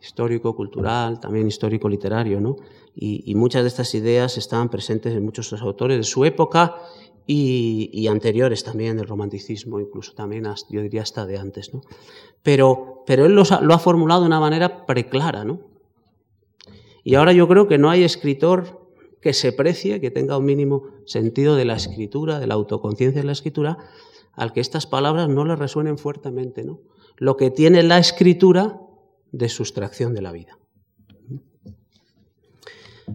histórico, 0.00 0.54
cultural, 0.54 1.20
también 1.20 1.46
histórico, 1.46 1.88
literario, 1.88 2.40
¿no? 2.40 2.56
Y, 2.94 3.34
muchas 3.34 3.62
de 3.62 3.68
estas 3.68 3.94
ideas 3.94 4.36
estaban 4.36 4.68
presentes 4.68 5.14
en 5.14 5.24
muchos 5.24 5.50
de 5.50 5.56
los 5.56 5.62
autores 5.62 5.96
de 5.96 6.02
su 6.04 6.24
época 6.24 6.76
y, 7.26 8.06
anteriores 8.08 8.64
también, 8.64 8.96
del 8.96 9.06
romanticismo, 9.06 9.80
incluso 9.80 10.12
también, 10.12 10.44
yo 10.68 10.82
diría 10.82 11.02
hasta 11.02 11.24
de 11.26 11.38
antes, 11.38 11.72
¿no? 11.72 11.82
Pero, 12.42 13.02
pero 13.06 13.26
él 13.26 13.34
lo 13.34 13.42
ha 13.74 13.78
formulado 13.78 14.22
de 14.22 14.26
una 14.26 14.40
manera 14.40 14.86
preclara, 14.86 15.44
¿no? 15.44 15.60
Y 17.04 17.14
ahora 17.14 17.32
yo 17.32 17.48
creo 17.48 17.68
que 17.68 17.78
no 17.78 17.90
hay 17.90 18.02
escritor 18.02 18.79
que 19.20 19.32
se 19.32 19.52
precie, 19.52 20.00
que 20.00 20.10
tenga 20.10 20.38
un 20.38 20.44
mínimo 20.44 20.84
sentido 21.06 21.56
de 21.56 21.64
la 21.64 21.76
escritura, 21.76 22.40
de 22.40 22.46
la 22.46 22.54
autoconciencia 22.54 23.20
de 23.20 23.26
la 23.26 23.32
escritura, 23.32 23.78
al 24.32 24.52
que 24.52 24.60
estas 24.60 24.86
palabras 24.86 25.28
no 25.28 25.44
le 25.44 25.56
resuenen 25.56 25.98
fuertemente, 25.98 26.64
¿no? 26.64 26.80
Lo 27.16 27.36
que 27.36 27.50
tiene 27.50 27.82
la 27.82 27.98
escritura 27.98 28.80
de 29.32 29.48
sustracción 29.48 30.14
de 30.14 30.22
la 30.22 30.32
vida. 30.32 30.58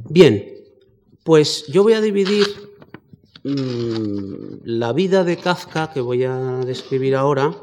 Bien, 0.10 0.54
pues 1.24 1.66
yo 1.68 1.84
voy 1.84 1.94
a 1.94 2.02
dividir 2.02 2.46
mm, 3.44 4.64
la 4.64 4.94
vida 4.94 5.24
de 5.24 5.38
Kafka 5.38 5.92
que 5.92 6.02
voy 6.02 6.24
a 6.24 6.60
describir 6.66 7.16
ahora 7.16 7.56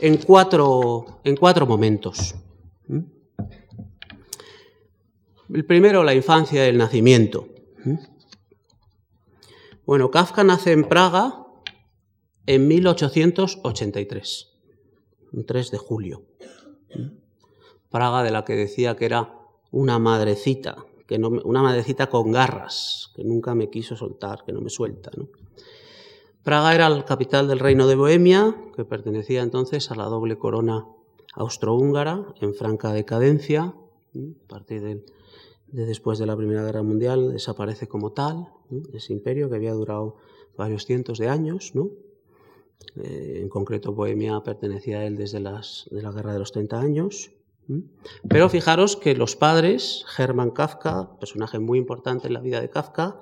en 0.00 0.18
cuatro, 0.18 1.20
en 1.24 1.36
cuatro 1.36 1.66
momentos. 1.66 2.34
El 5.52 5.64
primero, 5.64 6.04
la 6.04 6.14
infancia 6.14 6.66
y 6.66 6.68
el 6.68 6.76
nacimiento. 6.76 7.48
Bueno, 9.86 10.10
Kafka 10.10 10.44
nace 10.44 10.72
en 10.72 10.84
Praga 10.84 11.46
en 12.44 12.68
1883, 12.68 14.48
un 15.32 15.46
3 15.46 15.70
de 15.70 15.78
julio. 15.78 16.22
Praga 17.90 18.22
de 18.22 18.30
la 18.30 18.44
que 18.44 18.54
decía 18.54 18.96
que 18.96 19.06
era 19.06 19.34
una 19.70 19.98
madrecita, 19.98 20.84
que 21.06 21.18
no, 21.18 21.28
una 21.28 21.62
madrecita 21.62 22.08
con 22.08 22.30
garras, 22.30 23.10
que 23.16 23.24
nunca 23.24 23.54
me 23.54 23.70
quiso 23.70 23.96
soltar, 23.96 24.44
que 24.44 24.52
no 24.52 24.60
me 24.60 24.68
suelta. 24.68 25.10
Praga 26.42 26.74
era 26.74 26.90
la 26.90 27.06
capital 27.06 27.48
del 27.48 27.58
reino 27.58 27.86
de 27.86 27.94
Bohemia, 27.94 28.54
que 28.76 28.84
pertenecía 28.84 29.42
entonces 29.42 29.90
a 29.90 29.94
la 29.94 30.04
doble 30.04 30.36
corona 30.36 30.86
austrohúngara, 31.34 32.34
en 32.42 32.54
franca 32.54 32.92
decadencia, 32.92 33.62
a 33.64 34.48
partir 34.48 34.82
de 35.72 35.86
después 35.86 36.18
de 36.18 36.26
la 36.26 36.36
Primera 36.36 36.64
Guerra 36.64 36.82
Mundial 36.82 37.32
desaparece 37.32 37.88
como 37.88 38.12
tal, 38.12 38.48
ese 38.92 39.12
imperio 39.12 39.48
que 39.48 39.56
había 39.56 39.72
durado 39.72 40.16
varios 40.56 40.86
cientos 40.86 41.18
de 41.18 41.28
años. 41.28 41.72
Eh, 42.96 43.40
en 43.42 43.48
concreto, 43.48 43.92
Bohemia 43.92 44.40
pertenecía 44.42 45.00
a 45.00 45.06
él 45.06 45.16
desde 45.16 45.40
las, 45.40 45.86
de 45.90 46.02
la 46.02 46.12
Guerra 46.12 46.32
de 46.32 46.38
los 46.38 46.52
30 46.52 46.80
años. 46.80 47.32
Pero 48.28 48.48
fijaros 48.48 48.96
que 48.96 49.14
los 49.14 49.36
padres, 49.36 50.04
Hermann 50.16 50.52
Kafka, 50.52 51.18
personaje 51.18 51.58
muy 51.58 51.78
importante 51.78 52.26
en 52.26 52.32
la 52.32 52.40
vida 52.40 52.60
de 52.60 52.70
Kafka, 52.70 53.20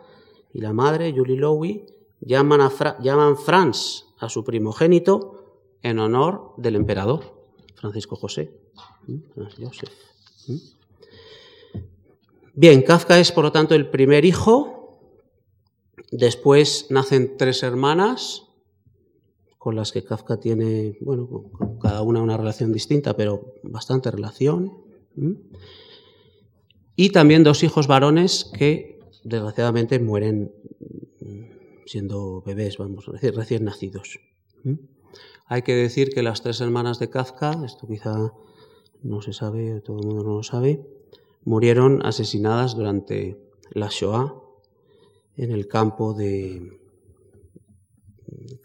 y 0.53 0.61
la 0.61 0.73
madre, 0.73 1.13
Julie 1.15 1.37
Lowy, 1.37 1.85
llaman, 2.21 2.71
llaman 3.01 3.37
Franz 3.37 4.07
a 4.19 4.29
su 4.29 4.45
primogénito 4.45 5.37
en 5.83 5.99
honor 5.99 6.55
del 6.57 6.77
emperador, 6.77 7.45
Francisco 7.75 8.17
José. 8.17 8.53
Bien, 12.57 12.83
Kafka 12.83 13.21
es 13.21 13.31
por 13.31 13.45
lo 13.45 13.53
tanto 13.53 13.75
el 13.75 13.89
primer 13.89 14.25
hijo 14.25 14.77
Después 16.13 16.87
nacen 16.91 17.37
tres 17.37 17.63
hermanas 17.63 18.45
con 19.59 19.75
las 19.75 19.91
que 19.91 20.05
Kafka 20.05 20.39
tiene, 20.39 20.97
bueno, 21.01 21.51
cada 21.81 22.03
una 22.03 22.23
una 22.23 22.37
relación 22.37 22.73
distinta, 22.73 23.17
pero 23.17 23.55
bastante 23.65 24.11
relación. 24.11 24.73
Y 26.95 27.11
también 27.11 27.43
dos 27.43 27.65
hijos 27.65 27.89
varones 27.89 28.51
que 28.57 29.01
desgraciadamente 29.25 29.99
mueren 29.99 30.53
siendo 31.87 32.43
bebés, 32.43 32.79
vamos 32.79 33.09
a 33.09 33.13
decir, 33.13 33.35
recién 33.35 33.65
nacidos. 33.65 34.21
Hay 35.47 35.63
que 35.63 35.75
decir 35.75 36.11
que 36.11 36.23
las 36.23 36.43
tres 36.43 36.61
hermanas 36.61 37.01
de 37.01 37.11
Kafka, 37.11 37.63
esto 37.65 37.89
quizá 37.89 38.33
no 39.03 39.23
se 39.23 39.33
sabe, 39.33 39.81
todo 39.81 39.99
el 39.99 40.07
mundo 40.07 40.23
no 40.23 40.37
lo 40.37 40.43
sabe, 40.43 40.87
murieron 41.47 42.05
asesinadas 42.05 42.77
durante 42.77 43.41
la 43.71 43.89
Shoah 43.89 44.35
en 45.37 45.53
el 45.53 45.69
campo 45.69 46.13
de 46.13 46.81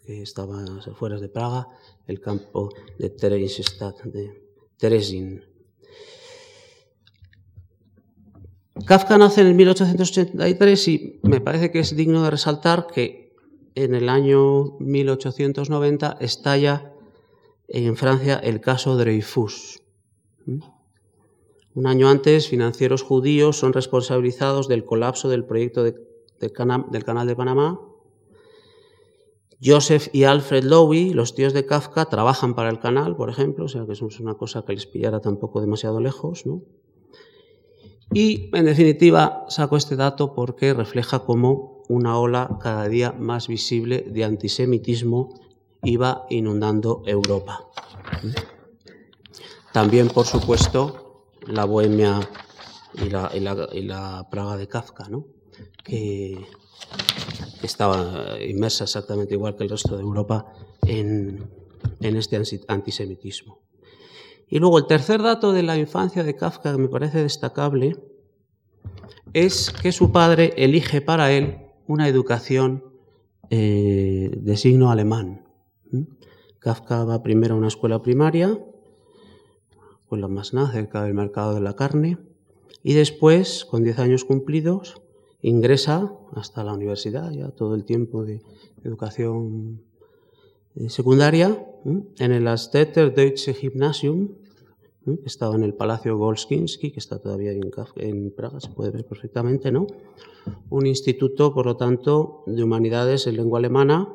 que 0.04 0.20
estaba 0.20 0.60
a 0.60 0.66
las 0.66 0.88
afueras 0.88 1.20
de 1.20 1.28
Praga, 1.28 1.68
el 2.06 2.20
campo 2.20 2.70
de 2.98 3.08
Theresienstadt, 3.08 4.02
de 4.02 4.42
Teresin. 4.76 5.44
Kafka 8.84 9.16
nace 9.16 9.42
en 9.42 9.54
1883 9.56 10.88
y 10.88 11.20
me 11.22 11.40
parece 11.40 11.70
que 11.70 11.78
es 11.78 11.94
digno 11.94 12.24
de 12.24 12.30
resaltar 12.30 12.88
que 12.88 13.32
en 13.76 13.94
el 13.94 14.08
año 14.08 14.76
1890 14.80 16.16
estalla 16.20 16.92
en 17.68 17.96
Francia 17.96 18.40
el 18.42 18.60
caso 18.60 18.96
Dreyfus. 18.96 19.82
Un 21.74 21.86
año 21.86 22.08
antes, 22.08 22.48
financieros 22.48 23.02
judíos 23.02 23.58
son 23.58 23.72
responsabilizados 23.72 24.68
del 24.68 24.84
colapso 24.84 25.28
del 25.28 25.44
proyecto 25.44 25.82
de 25.82 26.12
del 26.42 27.04
canal, 27.04 27.26
de 27.26 27.36
Panamá. 27.36 27.80
Joseph 29.64 30.08
y 30.12 30.24
Alfred 30.24 30.64
Lowy, 30.64 31.14
los 31.14 31.36
tíos 31.36 31.52
de 31.52 31.64
Kafka, 31.64 32.06
trabajan 32.06 32.54
para 32.54 32.68
el 32.68 32.80
canal, 32.80 33.14
por 33.14 33.30
ejemplo, 33.30 33.66
o 33.66 33.68
sea 33.68 33.86
que 33.86 33.92
eso 33.92 34.08
es 34.08 34.18
una 34.18 34.34
cosa 34.34 34.64
que 34.64 34.72
les 34.72 34.86
pillara 34.86 35.20
tampoco 35.20 35.60
demasiado 35.60 36.00
lejos. 36.00 36.46
¿no? 36.46 36.62
Y, 38.12 38.50
en 38.56 38.64
definitiva, 38.64 39.44
saco 39.48 39.76
este 39.76 39.94
dato 39.94 40.34
porque 40.34 40.74
refleja 40.74 41.20
cómo 41.20 41.84
una 41.88 42.18
ola 42.18 42.58
cada 42.60 42.88
día 42.88 43.12
más 43.12 43.46
visible 43.46 44.04
de 44.08 44.24
antisemitismo 44.24 45.40
iba 45.84 46.26
inundando 46.28 47.02
Europa. 47.06 47.68
También, 49.72 50.08
por 50.08 50.26
supuesto, 50.26 51.01
la 51.46 51.64
Bohemia 51.64 52.20
y 52.94 53.08
la, 53.08 53.30
y 53.34 53.82
la 53.82 54.28
Praga 54.30 54.56
de 54.56 54.68
Kafka, 54.68 55.08
¿no? 55.08 55.26
que 55.82 56.46
estaba 57.62 58.36
inmersa 58.40 58.84
exactamente 58.84 59.34
igual 59.34 59.56
que 59.56 59.64
el 59.64 59.70
resto 59.70 59.96
de 59.96 60.02
Europa 60.02 60.46
en, 60.82 61.48
este 62.00 62.40
antisemitismo. 62.68 63.60
Y 64.48 64.58
luego 64.58 64.78
el 64.78 64.86
tercer 64.86 65.22
dato 65.22 65.52
de 65.52 65.62
la 65.62 65.78
infancia 65.78 66.24
de 66.24 66.36
Kafka 66.36 66.72
que 66.72 66.78
me 66.78 66.88
parece 66.88 67.22
destacable 67.22 67.96
es 69.32 69.70
que 69.70 69.92
su 69.92 70.12
padre 70.12 70.52
elige 70.56 71.00
para 71.00 71.32
él 71.32 71.58
una 71.86 72.08
educación 72.08 72.84
eh, 73.50 74.30
de 74.34 74.56
signo 74.56 74.90
alemán. 74.90 75.46
Kafka 76.58 77.04
va 77.04 77.22
primero 77.22 77.54
a 77.54 77.58
una 77.58 77.68
escuela 77.68 78.02
primaria, 78.02 78.58
la 80.20 80.28
más 80.28 80.54
nada, 80.54 80.72
del 80.72 81.14
mercado 81.14 81.54
de 81.54 81.60
la 81.60 81.74
carne, 81.76 82.18
y 82.82 82.94
después, 82.94 83.64
con 83.64 83.84
10 83.84 83.98
años 83.98 84.24
cumplidos, 84.24 85.00
ingresa 85.40 86.12
hasta 86.34 86.64
la 86.64 86.72
universidad, 86.72 87.30
ya 87.32 87.50
todo 87.50 87.74
el 87.74 87.84
tiempo 87.84 88.24
de 88.24 88.42
educación 88.84 89.82
eh, 90.74 90.88
secundaria, 90.88 91.66
en 91.84 92.32
el 92.32 92.46
Asteter 92.48 93.14
Deutsche 93.14 93.54
Gymnasium, 93.54 94.28
que 95.04 95.26
estaba 95.26 95.56
en 95.56 95.64
el 95.64 95.74
Palacio 95.74 96.16
Golskinski, 96.16 96.92
que 96.92 97.00
está 97.00 97.18
todavía 97.18 97.52
en, 97.52 98.30
Praga, 98.30 98.60
se 98.60 98.68
puede 98.68 98.90
ver 98.90 99.04
perfectamente, 99.04 99.72
¿no? 99.72 99.86
Un 100.70 100.86
instituto, 100.86 101.52
por 101.52 101.66
lo 101.66 101.76
tanto, 101.76 102.44
de 102.46 102.62
humanidades 102.62 103.26
en 103.26 103.36
lengua 103.36 103.58
alemana, 103.58 104.08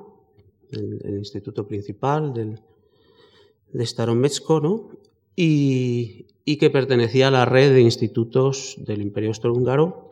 el, 0.71 1.17
instituto 1.17 1.67
principal 1.67 2.33
del, 2.33 2.61
de 3.73 3.85
Starometsko, 3.85 4.61
¿no? 4.61 4.89
Y, 5.39 6.25
que 6.59 6.71
pertenecía 6.71 7.27
a 7.27 7.31
la 7.31 7.45
red 7.45 7.71
de 7.71 7.81
institutos 7.81 8.75
del 8.79 9.03
Imperio 9.03 9.29
Austrohúngaro 9.29 10.09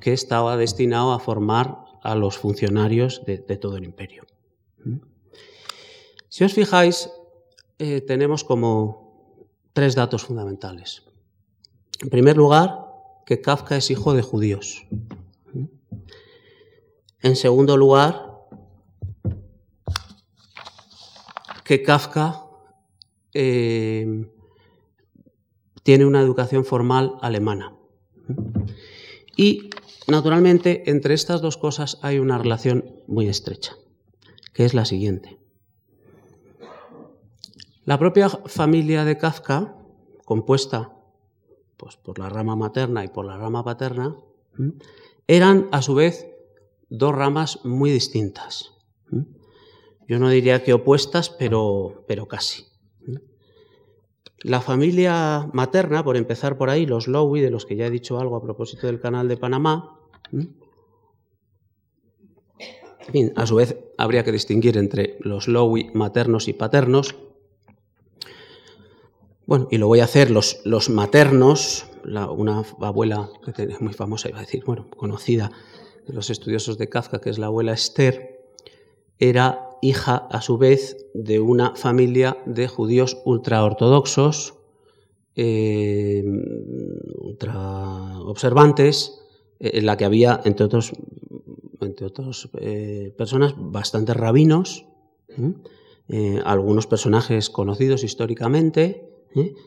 que 0.00 0.12
estaba 0.12 0.56
destinado 0.56 1.12
a 1.12 1.18
formar 1.18 1.78
a 2.02 2.14
los 2.14 2.38
funcionarios 2.38 3.24
de, 3.26 3.38
todo 3.38 3.76
el 3.76 3.84
imperio. 3.84 4.24
Si 6.28 6.44
os 6.44 6.52
fijáis, 6.52 7.10
eh, 7.80 8.00
tenemos 8.02 8.44
como 8.44 9.50
tres 9.72 9.96
datos 9.96 10.22
fundamentales. 10.22 11.02
En 12.00 12.10
primer 12.10 12.36
lugar, 12.36 12.86
que 13.26 13.40
Kafka 13.40 13.76
es 13.76 13.90
hijo 13.90 14.14
de 14.14 14.22
judíos. 14.22 14.86
En 17.20 17.34
segundo 17.34 17.76
lugar, 17.76 18.30
que 21.64 21.82
Kafka 21.82 22.46
eh, 23.34 24.26
tiene 25.82 26.06
una 26.06 26.20
educación 26.20 26.64
formal 26.64 27.16
alemana. 27.20 27.74
Y 29.36 29.70
naturalmente 30.06 30.90
entre 30.90 31.14
estas 31.14 31.40
dos 31.40 31.56
cosas 31.56 31.98
hay 32.02 32.18
una 32.18 32.38
relación 32.38 32.84
muy 33.06 33.28
estrecha, 33.28 33.76
que 34.52 34.64
es 34.64 34.74
la 34.74 34.84
siguiente. 34.84 35.38
La 37.84 37.98
propia 37.98 38.28
familia 38.28 39.04
de 39.04 39.18
Kafka, 39.18 39.76
compuesta 40.24 40.92
pues, 41.76 41.96
por 41.96 42.18
la 42.18 42.28
rama 42.28 42.54
materna 42.54 43.04
y 43.04 43.08
por 43.08 43.24
la 43.24 43.36
rama 43.36 43.64
paterna, 43.64 44.16
eran 45.26 45.68
a 45.72 45.82
su 45.82 45.94
vez 45.94 46.28
dos 46.90 47.14
ramas 47.14 47.64
muy 47.64 47.90
distintas. 47.90 48.72
Yo 50.06 50.18
no 50.18 50.28
diría 50.28 50.62
que 50.62 50.74
opuestas, 50.74 51.30
pero, 51.30 52.04
pero 52.06 52.28
casi. 52.28 52.71
La 54.42 54.60
familia 54.60 55.48
materna, 55.52 56.02
por 56.02 56.16
empezar 56.16 56.58
por 56.58 56.68
ahí, 56.68 56.84
los 56.84 57.06
Lowy, 57.06 57.40
de 57.40 57.50
los 57.50 57.64
que 57.64 57.76
ya 57.76 57.86
he 57.86 57.90
dicho 57.90 58.18
algo 58.18 58.36
a 58.36 58.42
propósito 58.42 58.88
del 58.88 59.00
canal 59.00 59.28
de 59.28 59.36
Panamá, 59.36 60.00
a 63.36 63.46
su 63.46 63.56
vez 63.56 63.76
habría 63.98 64.24
que 64.24 64.32
distinguir 64.32 64.78
entre 64.78 65.16
los 65.20 65.46
Lowy 65.46 65.90
maternos 65.94 66.48
y 66.48 66.52
paternos. 66.52 67.14
Bueno, 69.46 69.68
y 69.70 69.78
lo 69.78 69.86
voy 69.86 70.00
a 70.00 70.04
hacer 70.04 70.30
los, 70.30 70.60
los 70.64 70.88
maternos, 70.88 71.86
una 72.04 72.64
abuela 72.80 73.30
que 73.54 73.68
muy 73.80 73.92
famosa, 73.92 74.28
iba 74.28 74.38
a 74.38 74.42
decir, 74.42 74.64
bueno, 74.64 74.88
conocida 74.96 75.52
de 76.06 76.14
los 76.14 76.30
estudiosos 76.30 76.78
de 76.78 76.88
Kafka, 76.88 77.20
que 77.20 77.30
es 77.30 77.38
la 77.38 77.46
abuela 77.46 77.72
Esther, 77.72 78.40
era 79.18 79.68
hija 79.82 80.28
a 80.30 80.40
su 80.40 80.56
vez 80.56 80.96
de 81.12 81.40
una 81.40 81.74
familia 81.74 82.38
de 82.46 82.68
judíos 82.68 83.18
ultraortodoxos, 83.26 84.54
eh, 85.34 86.22
ultra 87.18 88.20
observantes, 88.20 89.20
eh, 89.58 89.72
en 89.74 89.86
la 89.86 89.96
que 89.96 90.04
había, 90.04 90.40
entre 90.44 90.64
otros, 90.64 90.92
entre 91.80 92.06
otras 92.06 92.48
eh, 92.60 93.12
personas, 93.18 93.54
bastantes 93.58 94.16
rabinos, 94.16 94.86
algunos 96.44 96.86
personajes 96.86 97.50
conocidos 97.50 98.04
históricamente, 98.04 99.08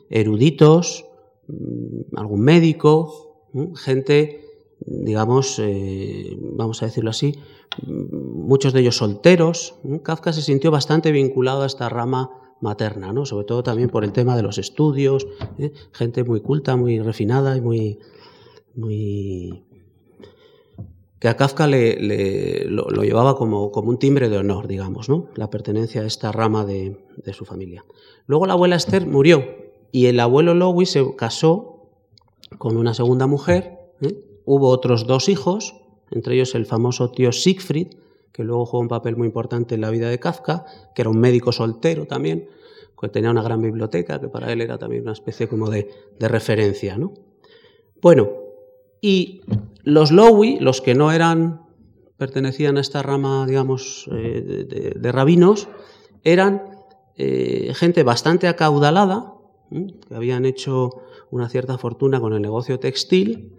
eruditos, 0.09 1.05
mm, 1.47 2.15
algún 2.15 2.41
médico, 2.41 3.49
gente, 3.75 4.41
digamos, 4.79 5.59
vamos 6.39 6.83
a 6.83 6.85
decirlo 6.85 7.09
así, 7.09 7.33
muchos 7.83 8.73
de 8.73 8.81
ellos 8.81 8.97
solteros. 8.97 9.75
Kafka 10.03 10.33
se 10.33 10.41
sintió 10.41 10.71
bastante 10.71 11.11
vinculado 11.11 11.63
a 11.63 11.67
esta 11.67 11.89
rama 11.89 12.29
materna, 12.61 13.13
¿no? 13.13 13.25
sobre 13.25 13.45
todo 13.45 13.63
también 13.63 13.89
por 13.89 14.03
el 14.03 14.11
tema 14.11 14.35
de 14.35 14.43
los 14.43 14.57
estudios, 14.57 15.27
¿eh? 15.57 15.71
gente 15.91 16.23
muy 16.23 16.41
culta, 16.41 16.75
muy 16.75 16.99
refinada 16.99 17.55
y 17.57 17.61
muy, 17.61 17.99
muy... 18.75 19.65
que 21.19 21.27
a 21.27 21.35
Kafka 21.35 21.67
le, 21.67 22.65
lo, 22.65 22.87
llevaba 23.03 23.35
como, 23.35 23.71
como, 23.71 23.89
un 23.89 23.99
timbre 23.99 24.29
de 24.29 24.37
honor, 24.37 24.67
digamos, 24.67 25.09
¿no? 25.09 25.29
la 25.35 25.49
pertenencia 25.49 26.01
a 26.01 26.05
esta 26.05 26.31
rama 26.31 26.65
de, 26.65 26.97
su 27.33 27.45
familia. 27.45 27.85
Luego 28.25 28.45
la 28.45 28.53
abuela 28.53 28.75
Esther 28.75 29.05
murió 29.05 29.43
y 29.91 30.07
el 30.07 30.19
abuelo 30.19 30.53
Lowy 30.53 30.85
se 30.85 31.15
casó 31.15 31.89
con 32.57 32.77
una 32.77 32.93
segunda 32.93 33.27
mujer, 33.27 33.79
¿eh? 34.01 34.41
hubo 34.45 34.69
otros 34.69 35.07
dos 35.07 35.29
hijos, 35.29 35.75
entre 36.11 36.35
ellos 36.35 36.55
el 36.55 36.65
famoso 36.65 37.11
tío 37.11 37.31
Siegfried, 37.31 37.87
que 38.31 38.43
luego 38.43 38.65
jugó 38.65 38.81
un 38.81 38.87
papel 38.87 39.15
muy 39.15 39.27
importante 39.27 39.75
en 39.75 39.81
la 39.81 39.89
vida 39.89 40.09
de 40.09 40.19
Kafka, 40.19 40.65
que 40.93 41.01
era 41.01 41.09
un 41.09 41.19
médico 41.19 41.51
soltero 41.51 42.05
también, 42.05 42.49
que 42.99 43.09
tenía 43.09 43.31
una 43.31 43.43
gran 43.43 43.61
biblioteca, 43.61 44.19
que 44.19 44.27
para 44.27 44.51
él 44.51 44.61
era 44.61 44.77
también 44.77 45.03
una 45.03 45.13
especie 45.13 45.47
como 45.47 45.69
de, 45.69 45.89
referencia. 46.19 46.97
¿no? 46.97 47.13
Bueno, 48.01 48.29
y 48.99 49.41
los 49.83 50.11
Lowy, 50.11 50.59
los 50.59 50.81
que 50.81 50.95
no 50.95 51.11
eran, 51.11 51.61
pertenecían 52.17 52.77
a 52.77 52.81
esta 52.81 53.01
rama, 53.03 53.45
digamos, 53.45 54.09
eh, 54.11 54.93
de, 54.95 55.11
rabinos, 55.11 55.67
eran 56.23 56.61
eh, 57.15 57.71
gente 57.75 58.03
bastante 58.03 58.47
acaudalada, 58.47 59.33
que 59.69 60.15
habían 60.15 60.45
hecho 60.45 60.89
una 61.31 61.49
cierta 61.49 61.77
fortuna 61.77 62.19
con 62.19 62.33
el 62.33 62.41
negocio 62.41 62.79
textil 62.79 63.53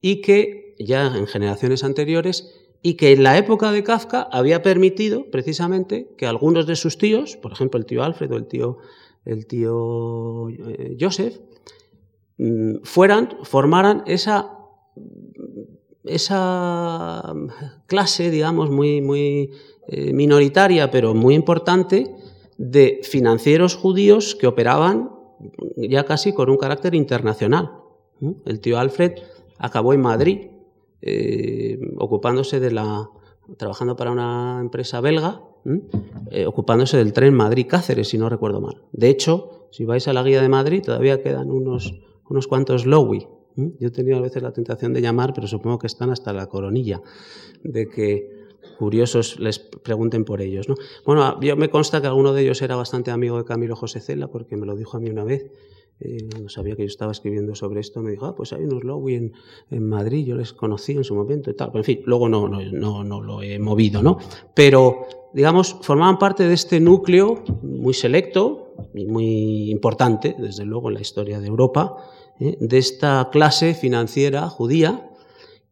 y 0.00 0.20
que 0.20 0.63
ya 0.78 1.06
en 1.16 1.26
generaciones 1.26 1.84
anteriores 1.84 2.52
y 2.86 2.94
que 2.94 3.12
en 3.12 3.22
la 3.22 3.38
época 3.38 3.72
de 3.72 3.82
Kafka 3.82 4.28
había 4.30 4.62
permitido 4.62 5.30
precisamente 5.30 6.14
que 6.18 6.26
algunos 6.26 6.66
de 6.66 6.76
sus 6.76 6.98
tíos, 6.98 7.36
por 7.36 7.52
ejemplo 7.52 7.78
el 7.78 7.86
tío 7.86 8.04
Alfred 8.04 8.30
o 8.30 8.36
el 8.36 8.46
tío, 8.46 8.76
el 9.24 9.46
tío 9.46 10.50
eh, 10.50 10.96
Joseph, 11.00 11.40
mm, 12.36 12.82
fueran, 12.82 13.38
formaran 13.42 14.02
esa, 14.06 14.58
esa 16.04 17.32
clase, 17.86 18.30
digamos, 18.30 18.70
muy, 18.70 19.00
muy 19.00 19.52
eh, 19.88 20.12
minoritaria, 20.12 20.90
pero 20.90 21.14
muy 21.14 21.34
importante, 21.34 22.14
de 22.58 23.00
financieros 23.02 23.76
judíos 23.76 24.34
que 24.34 24.46
operaban 24.46 25.10
ya 25.76 26.04
casi 26.04 26.32
con 26.34 26.50
un 26.50 26.58
carácter 26.58 26.94
internacional. 26.94 27.72
El 28.44 28.60
tío 28.60 28.78
Alfred 28.78 29.12
acabó 29.58 29.92
en 29.94 30.02
Madrid 30.02 30.53
eh, 31.02 31.78
ocupándose 31.98 32.60
de 32.60 32.70
la, 32.70 33.10
trabajando 33.56 33.96
para 33.96 34.10
una 34.10 34.58
empresa 34.60 35.00
belga, 35.00 35.42
eh, 36.30 36.46
ocupándose 36.46 36.96
del 36.98 37.12
tren 37.12 37.34
Madrid-Cáceres, 37.34 38.08
si 38.08 38.18
no 38.18 38.28
recuerdo 38.28 38.60
mal. 38.60 38.82
De 38.92 39.08
hecho, 39.08 39.68
si 39.70 39.84
vais 39.84 40.06
a 40.08 40.12
la 40.12 40.22
guía 40.22 40.42
de 40.42 40.48
Madrid, 40.48 40.82
todavía 40.82 41.22
quedan 41.22 41.50
unos, 41.50 41.94
unos 42.28 42.46
cuantos 42.46 42.86
Lowy. 42.86 43.26
Yo 43.56 43.88
he 43.88 43.90
tenido 43.90 44.18
a 44.18 44.20
veces 44.20 44.42
la 44.42 44.52
tentación 44.52 44.92
de 44.92 45.00
llamar, 45.00 45.32
pero 45.32 45.46
supongo 45.46 45.78
que 45.78 45.86
están 45.86 46.10
hasta 46.10 46.32
la 46.32 46.48
coronilla, 46.48 47.00
de 47.62 47.88
que 47.88 48.44
curiosos 48.78 49.38
les 49.38 49.58
pregunten 49.58 50.24
por 50.24 50.40
ellos. 50.40 50.68
¿no? 50.68 50.74
Bueno, 51.04 51.40
yo 51.40 51.56
me 51.56 51.70
consta 51.70 52.00
que 52.00 52.08
alguno 52.08 52.32
de 52.32 52.42
ellos 52.42 52.60
era 52.62 52.76
bastante 52.76 53.10
amigo 53.10 53.38
de 53.38 53.44
Camilo 53.44 53.76
José 53.76 54.00
Cela, 54.00 54.28
porque 54.28 54.56
me 54.56 54.66
lo 54.66 54.74
dijo 54.74 54.96
a 54.96 55.00
mí 55.00 55.08
una 55.08 55.24
vez, 55.24 55.46
eh, 56.00 56.28
no 56.42 56.48
sabía 56.48 56.74
que 56.74 56.82
yo 56.82 56.88
estaba 56.88 57.12
escribiendo 57.12 57.54
sobre 57.54 57.80
esto, 57.80 58.02
me 58.02 58.10
dijo, 58.10 58.26
ah, 58.26 58.34
pues 58.34 58.52
hay 58.52 58.64
unos 58.64 58.84
Lowy 58.84 59.14
en, 59.14 59.32
en, 59.70 59.88
Madrid, 59.88 60.26
yo 60.26 60.36
les 60.36 60.52
conocí 60.52 60.92
en 60.92 61.04
su 61.04 61.14
momento 61.14 61.50
y 61.50 61.54
tal. 61.54 61.68
Pero, 61.68 61.80
en 61.80 61.84
fin, 61.84 62.00
luego 62.04 62.28
no, 62.28 62.48
no, 62.48 62.60
no, 62.60 63.04
no, 63.04 63.20
lo 63.20 63.42
he 63.42 63.58
movido, 63.58 64.02
¿no? 64.02 64.18
Pero, 64.54 65.06
digamos, 65.32 65.76
formaban 65.82 66.18
parte 66.18 66.48
de 66.48 66.54
este 66.54 66.80
núcleo 66.80 67.44
muy 67.62 67.94
selecto 67.94 68.74
y 68.92 69.06
muy 69.06 69.70
importante, 69.70 70.34
desde 70.38 70.64
luego, 70.64 70.88
en 70.88 70.94
la 70.94 71.00
historia 71.00 71.40
de 71.40 71.46
Europa, 71.46 71.96
¿eh? 72.40 72.56
de 72.60 72.78
esta 72.78 73.28
clase 73.30 73.74
financiera 73.74 74.48
judía 74.48 75.10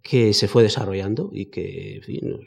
que 0.03 0.33
se 0.35 0.49
fue 0.49 0.63
desarrollando 0.63 1.31
y 1.33 1.47
que, 1.47 1.97
en 1.97 2.03
fin, 2.03 2.41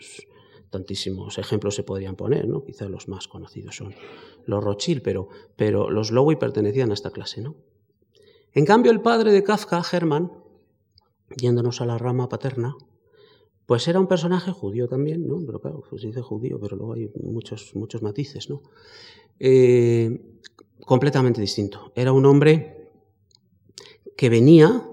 tantísimos 0.69 1.38
ejemplos 1.38 1.75
se 1.75 1.84
podrían 1.84 2.15
poner, 2.15 2.47
¿no? 2.47 2.63
Quizá 2.63 2.89
los 2.89 3.08
más 3.08 3.28
conocidos 3.28 3.75
son 3.75 3.93
los 4.45 4.63
Rothschild, 4.63 5.01
pero, 5.01 5.30
pero 5.56 5.89
los 5.89 6.12
Lowy 6.12 6.36
pertenecían 6.36 6.91
a 6.91 6.93
esta 6.93 7.12
clase, 7.12 7.41
¿no? 7.41 7.56
En 8.54 8.65
cambio, 8.65 8.91
el 8.91 9.01
padre 9.01 9.32
de 9.32 9.43
Kafka, 9.43 9.82
Hermann, 9.91 10.32
yéndonos 11.36 11.82
a 11.82 11.86
la 11.86 11.97
rama 11.97 12.30
paterna, 12.30 12.75
pues 13.65 13.88
era 13.88 13.99
un 13.99 14.08
personaje 14.08 14.51
judío 14.51 14.88
también, 14.88 15.28
¿no? 15.28 15.43
Pero 15.45 15.60
claro, 15.60 15.84
pues 15.89 16.01
se 16.01 16.08
dice 16.08 16.21
judío, 16.21 16.60
pero 16.60 16.78
luego 16.78 16.93
hay 16.93 17.12
muchos, 17.23 17.75
muchos 17.75 18.01
matices, 18.01 18.49
¿no? 18.49 18.62
Eh, 19.39 20.39
completamente 20.86 21.41
distinto. 21.41 21.91
Era 21.95 22.12
un 22.13 22.25
hombre 22.25 22.89
que 24.15 24.30
venía 24.30 24.88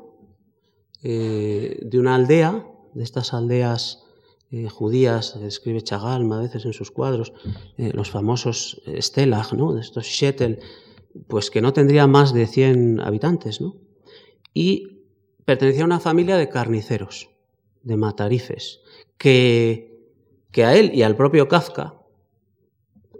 eh, 1.02 1.78
de 1.82 1.98
una 1.98 2.14
aldea, 2.14 2.66
de 2.94 3.04
estas 3.04 3.34
aldeas 3.34 4.04
eh, 4.52 4.68
judías, 4.68 5.34
escribe 5.36 5.82
Chagall 5.82 6.30
a 6.32 6.38
veces 6.38 6.64
en 6.64 6.72
sus 6.72 6.90
cuadros, 6.90 7.32
eh, 7.78 7.90
los 7.92 8.10
famosos 8.10 8.82
Stellag, 8.86 9.54
¿no? 9.54 9.72
de 9.72 9.80
estos 9.80 10.06
Shettel, 10.06 10.60
pues 11.26 11.50
que 11.50 11.60
no 11.60 11.72
tendría 11.72 12.06
más 12.06 12.32
de 12.32 12.46
100 12.46 13.00
habitantes, 13.00 13.60
¿no? 13.60 13.76
Y 14.54 15.04
pertenecía 15.44 15.82
a 15.82 15.86
una 15.86 16.00
familia 16.00 16.36
de 16.36 16.48
carniceros, 16.48 17.30
de 17.82 17.96
matarifes, 17.96 18.80
que, 19.18 20.12
que 20.50 20.64
a 20.64 20.76
él 20.76 20.92
y 20.94 21.02
al 21.02 21.16
propio 21.16 21.48
Kafka, 21.48 21.94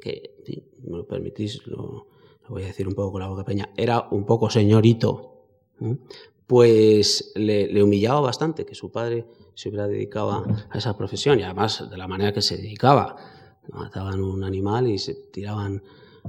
que, 0.01 0.35
si 0.45 0.65
me 0.83 0.99
lo 0.99 1.07
permitís, 1.07 1.67
lo, 1.67 2.09
voy 2.49 2.65
a 2.65 2.67
decir 2.67 2.87
un 2.87 2.95
poco 2.95 3.13
con 3.13 3.23
la 3.23 3.29
boca 3.29 3.45
peña, 3.45 3.71
era 3.77 4.09
un 4.11 4.27
poco 4.27 4.51
señorito, 4.51 5.47
pues 6.53 7.33
le, 7.35 7.83
humillaba 7.83 8.21
bastante 8.21 8.67
que 8.67 8.75
su 8.75 8.93
padre 8.93 9.25
se 9.55 9.71
hubiera 9.71 9.89
dedicado 9.89 10.33
a 10.69 10.77
esa 10.77 10.95
profesión 10.99 11.41
y 11.41 11.45
además 11.45 11.89
de 11.91 11.97
la 11.97 12.07
manera 12.07 12.35
que 12.35 12.43
se 12.43 12.59
dedicaba. 12.59 13.17
Mataban 13.71 14.23
un 14.23 14.45
animal 14.45 14.87
y 14.87 14.99
se 14.99 15.15
tiraban 15.15 15.83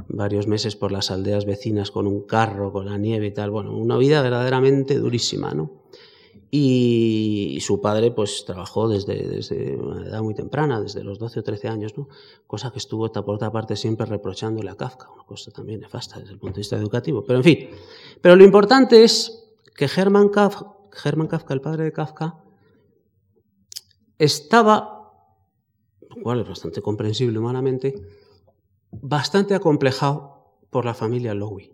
varios 0.08 0.48
meses 0.48 0.78
por 0.78 0.94
las 0.94 1.12
aldeas 1.12 1.44
vecinas 1.44 1.92
con 1.92 2.08
un 2.08 2.22
carro, 2.22 2.72
con 2.72 2.86
la 2.86 2.98
nieve 2.98 3.26
y 3.26 3.32
tal. 3.32 3.52
Bueno, 3.52 3.76
una 3.76 3.98
vida 3.98 4.22
verdaderamente 4.22 4.98
durísima, 4.98 5.54
¿no? 5.54 5.84
Y, 6.50 7.58
su 7.60 7.82
padre 7.82 8.12
pues 8.12 8.46
trabajó 8.46 8.88
desde, 8.88 9.28
desde, 9.28 9.76
una 9.76 10.08
edad 10.08 10.22
muy 10.22 10.36
temprana, 10.36 10.80
desde 10.80 11.04
los 11.04 11.20
12 11.20 11.42
o 11.42 11.44
13 11.44 11.68
años, 11.68 11.98
¿no? 11.98 12.08
cosa 12.48 12.72
que 12.72 12.80
estuvo 12.80 13.12
por 13.12 13.36
otra 13.36 13.52
parte 13.52 13.76
siempre 13.76 14.06
reprochándole 14.06 14.70
a 14.70 14.76
Kafka, 14.76 15.10
una 15.14 15.26
cosa 15.26 15.52
también 15.52 15.82
nefasta 15.82 16.20
desde 16.20 16.32
el 16.32 16.40
punto 16.40 16.56
de 16.56 16.60
vista 16.60 16.78
educativo. 16.78 17.26
Pero 17.26 17.40
en 17.40 17.44
fin, 17.44 17.70
pero 18.22 18.38
lo 18.38 18.46
importante 18.46 19.04
es 19.04 19.43
que 19.76 19.86
Hermann 19.86 20.30
Kafka, 20.30 21.54
el 21.54 21.62
padre 21.62 21.86
de 21.86 21.92
Kafka, 21.92 22.44
estaba, 24.18 25.12
lo 26.10 26.22
cual 26.22 26.42
es 26.42 26.48
bastante 26.48 26.82
comprensible 26.82 27.40
humanamente, 27.40 27.96
bastante 28.92 29.56
acomplejado 29.56 30.60
por 30.70 30.86
la 30.86 30.94
familia 30.94 31.34
Lowy. 31.34 31.72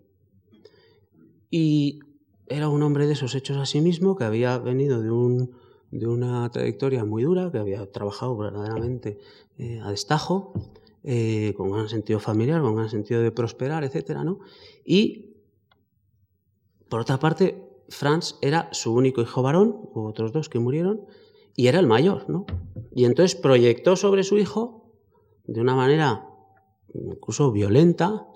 Y 1.50 2.00
era 2.46 2.68
un 2.68 2.82
hombre 2.82 3.06
de 3.06 3.12
esos 3.12 3.34
hechos 3.34 3.56
a 3.58 3.66
sí 3.66 3.80
mismo, 3.80 4.16
que 4.16 4.24
había 4.24 4.58
venido 4.58 5.00
de, 5.00 5.10
un, 5.10 5.52
de 5.90 6.06
una 6.06 6.48
trayectoria 6.50 7.04
muy 7.04 7.22
dura, 7.22 7.50
que 7.50 7.58
había 7.58 7.90
trabajado 7.90 8.36
verdaderamente 8.36 9.18
eh, 9.58 9.80
a 9.82 9.90
destajo, 9.90 10.52
eh, 11.02 11.54
con 11.56 11.70
gran 11.70 11.88
sentido 11.88 12.20
familiar, 12.20 12.60
con 12.60 12.76
gran 12.76 12.88
sentido 12.88 13.22
de 13.22 13.32
prosperar, 13.32 13.84
etc. 13.84 14.18
¿no? 14.24 14.40
Y, 14.84 15.36
por 16.88 17.00
otra 17.00 17.18
parte, 17.18 17.69
Franz 17.90 18.36
era 18.40 18.68
su 18.72 18.94
único 18.94 19.20
hijo 19.20 19.42
varón, 19.42 19.90
otros 19.94 20.32
dos 20.32 20.48
que 20.48 20.58
murieron, 20.58 21.02
y 21.54 21.66
era 21.66 21.78
el 21.80 21.86
mayor, 21.86 22.30
¿no? 22.30 22.46
Y 22.94 23.04
entonces 23.04 23.38
proyectó 23.38 23.96
sobre 23.96 24.22
su 24.22 24.38
hijo, 24.38 24.94
de 25.44 25.60
una 25.60 25.74
manera 25.74 26.26
incluso 26.94 27.52
violenta, 27.52 28.26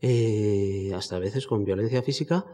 eh, 0.00 0.92
hasta 0.94 1.16
a 1.16 1.18
veces 1.18 1.46
con 1.46 1.64
violencia 1.64 2.02
física, 2.02 2.46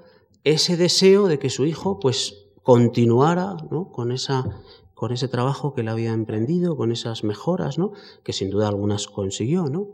ese 0.45 0.77
deseo 0.77 1.27
de 1.27 1.39
que 1.39 1.51
su 1.51 1.67
hijo 1.67 1.99
pues 1.99 2.47
continuara 2.63 3.57
¿no? 3.71 3.91
con, 3.91 4.13
esa, 4.13 4.63
con 4.95 5.13
ese 5.13 5.29
trabajo 5.29 5.75
que 5.75 5.83
él 5.83 5.89
había 5.89 6.13
emprendido, 6.13 6.77
con 6.77 6.93
esas 6.93 7.25
mejoras, 7.25 7.79
¿no? 7.79 7.93
que 8.23 8.33
sin 8.33 8.51
duda 8.51 8.69
algunas 8.69 9.07
consiguió. 9.07 9.69
¿no? 9.69 9.89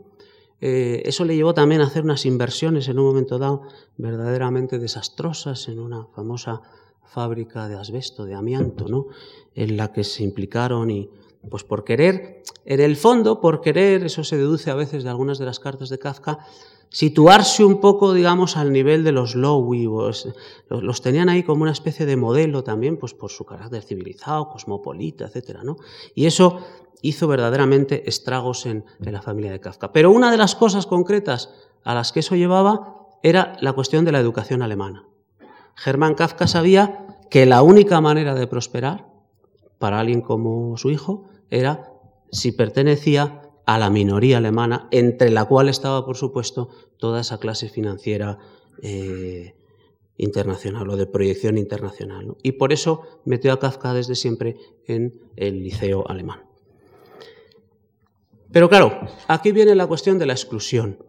Eh, 0.65 1.09
eso 1.09 1.25
le 1.25 1.35
llevó 1.35 1.53
también 1.53 1.81
a 1.81 1.87
hacer 1.87 2.05
unas 2.05 2.25
inversiones 2.25 2.87
en 2.87 2.97
un 2.97 3.03
momento 3.03 3.37
dado 3.37 3.63
verdaderamente 3.97 4.79
desastrosas 4.79 5.67
en 5.67 5.77
una 5.77 6.05
famosa 6.15 6.61
fábrica 7.03 7.67
de 7.67 7.75
asbesto, 7.75 8.23
de 8.23 8.33
amianto, 8.33 8.87
¿no? 8.87 9.07
en 9.55 9.75
la 9.75 9.91
que 9.91 10.05
se 10.05 10.23
implicaron 10.23 10.89
y, 10.89 11.09
pues 11.49 11.65
por 11.65 11.83
querer, 11.83 12.43
en 12.63 12.79
el 12.79 12.95
fondo, 12.95 13.41
por 13.41 13.59
querer, 13.59 14.05
eso 14.05 14.23
se 14.23 14.37
deduce 14.37 14.71
a 14.71 14.75
veces 14.75 15.03
de 15.03 15.09
algunas 15.09 15.37
de 15.37 15.43
las 15.43 15.59
cartas 15.59 15.89
de 15.89 15.99
Kafka, 15.99 16.39
situarse 16.93 17.65
un 17.65 17.81
poco, 17.81 18.13
digamos, 18.13 18.55
al 18.55 18.71
nivel 18.71 19.03
de 19.03 19.11
los 19.11 19.33
Lowy, 19.33 19.89
los 20.69 21.01
tenían 21.01 21.27
ahí 21.27 21.41
como 21.41 21.63
una 21.63 21.71
especie 21.71 22.05
de 22.05 22.15
modelo 22.15 22.63
también, 22.63 22.97
pues 22.97 23.15
por 23.15 23.31
su 23.31 23.45
carácter 23.45 23.81
civilizado, 23.81 24.47
cosmopolita, 24.47 25.25
etcétera, 25.25 25.63
¿no? 25.63 25.77
Y 26.13 26.27
eso 26.27 26.59
hizo 27.01 27.27
verdaderamente 27.27 28.07
estragos 28.07 28.67
en, 28.67 28.85
en 29.03 29.11
la 29.11 29.23
familia 29.23 29.51
de 29.51 29.59
Kafka. 29.59 29.91
Pero 29.91 30.11
una 30.11 30.29
de 30.29 30.37
las 30.37 30.55
cosas 30.55 30.85
concretas 30.85 31.49
a 31.83 31.95
las 31.95 32.11
que 32.11 32.19
eso 32.19 32.35
llevaba 32.35 33.07
era 33.23 33.57
la 33.59 33.73
cuestión 33.73 34.05
de 34.05 34.11
la 34.11 34.19
educación 34.19 34.61
alemana. 34.61 35.07
Germán 35.75 36.13
Kafka 36.13 36.45
sabía 36.45 37.07
que 37.31 37.47
la 37.47 37.63
única 37.63 38.01
manera 38.01 38.35
de 38.35 38.45
prosperar 38.45 39.07
para 39.79 39.99
alguien 39.99 40.21
como 40.21 40.77
su 40.77 40.91
hijo 40.91 41.25
era 41.49 41.91
si 42.31 42.51
pertenecía 42.51 43.42
a 43.65 43.77
la 43.77 43.89
minoría 43.89 44.37
alemana, 44.37 44.87
entre 44.91 45.29
la 45.29 45.45
cual 45.45 45.69
estaba, 45.69 46.05
por 46.05 46.17
supuesto, 46.17 46.69
toda 46.97 47.21
esa 47.21 47.39
clase 47.39 47.69
financiera 47.69 48.39
eh, 48.81 49.55
internacional 50.17 50.89
o 50.89 50.97
de 50.97 51.05
proyección 51.05 51.57
internacional. 51.57 52.35
Y 52.43 52.53
por 52.53 52.73
eso 52.73 53.01
metió 53.25 53.53
a 53.53 53.59
Kafka 53.59 53.93
desde 53.93 54.15
siempre 54.15 54.57
en 54.85 55.21
el 55.35 55.63
liceo 55.63 56.07
alemán. 56.07 56.43
Pero 58.51 58.69
claro, 58.69 58.99
aquí 59.27 59.51
viene 59.51 59.75
la 59.75 59.87
cuestión 59.87 60.19
de 60.19 60.27
la 60.27 60.33
exclusión. 60.33 61.03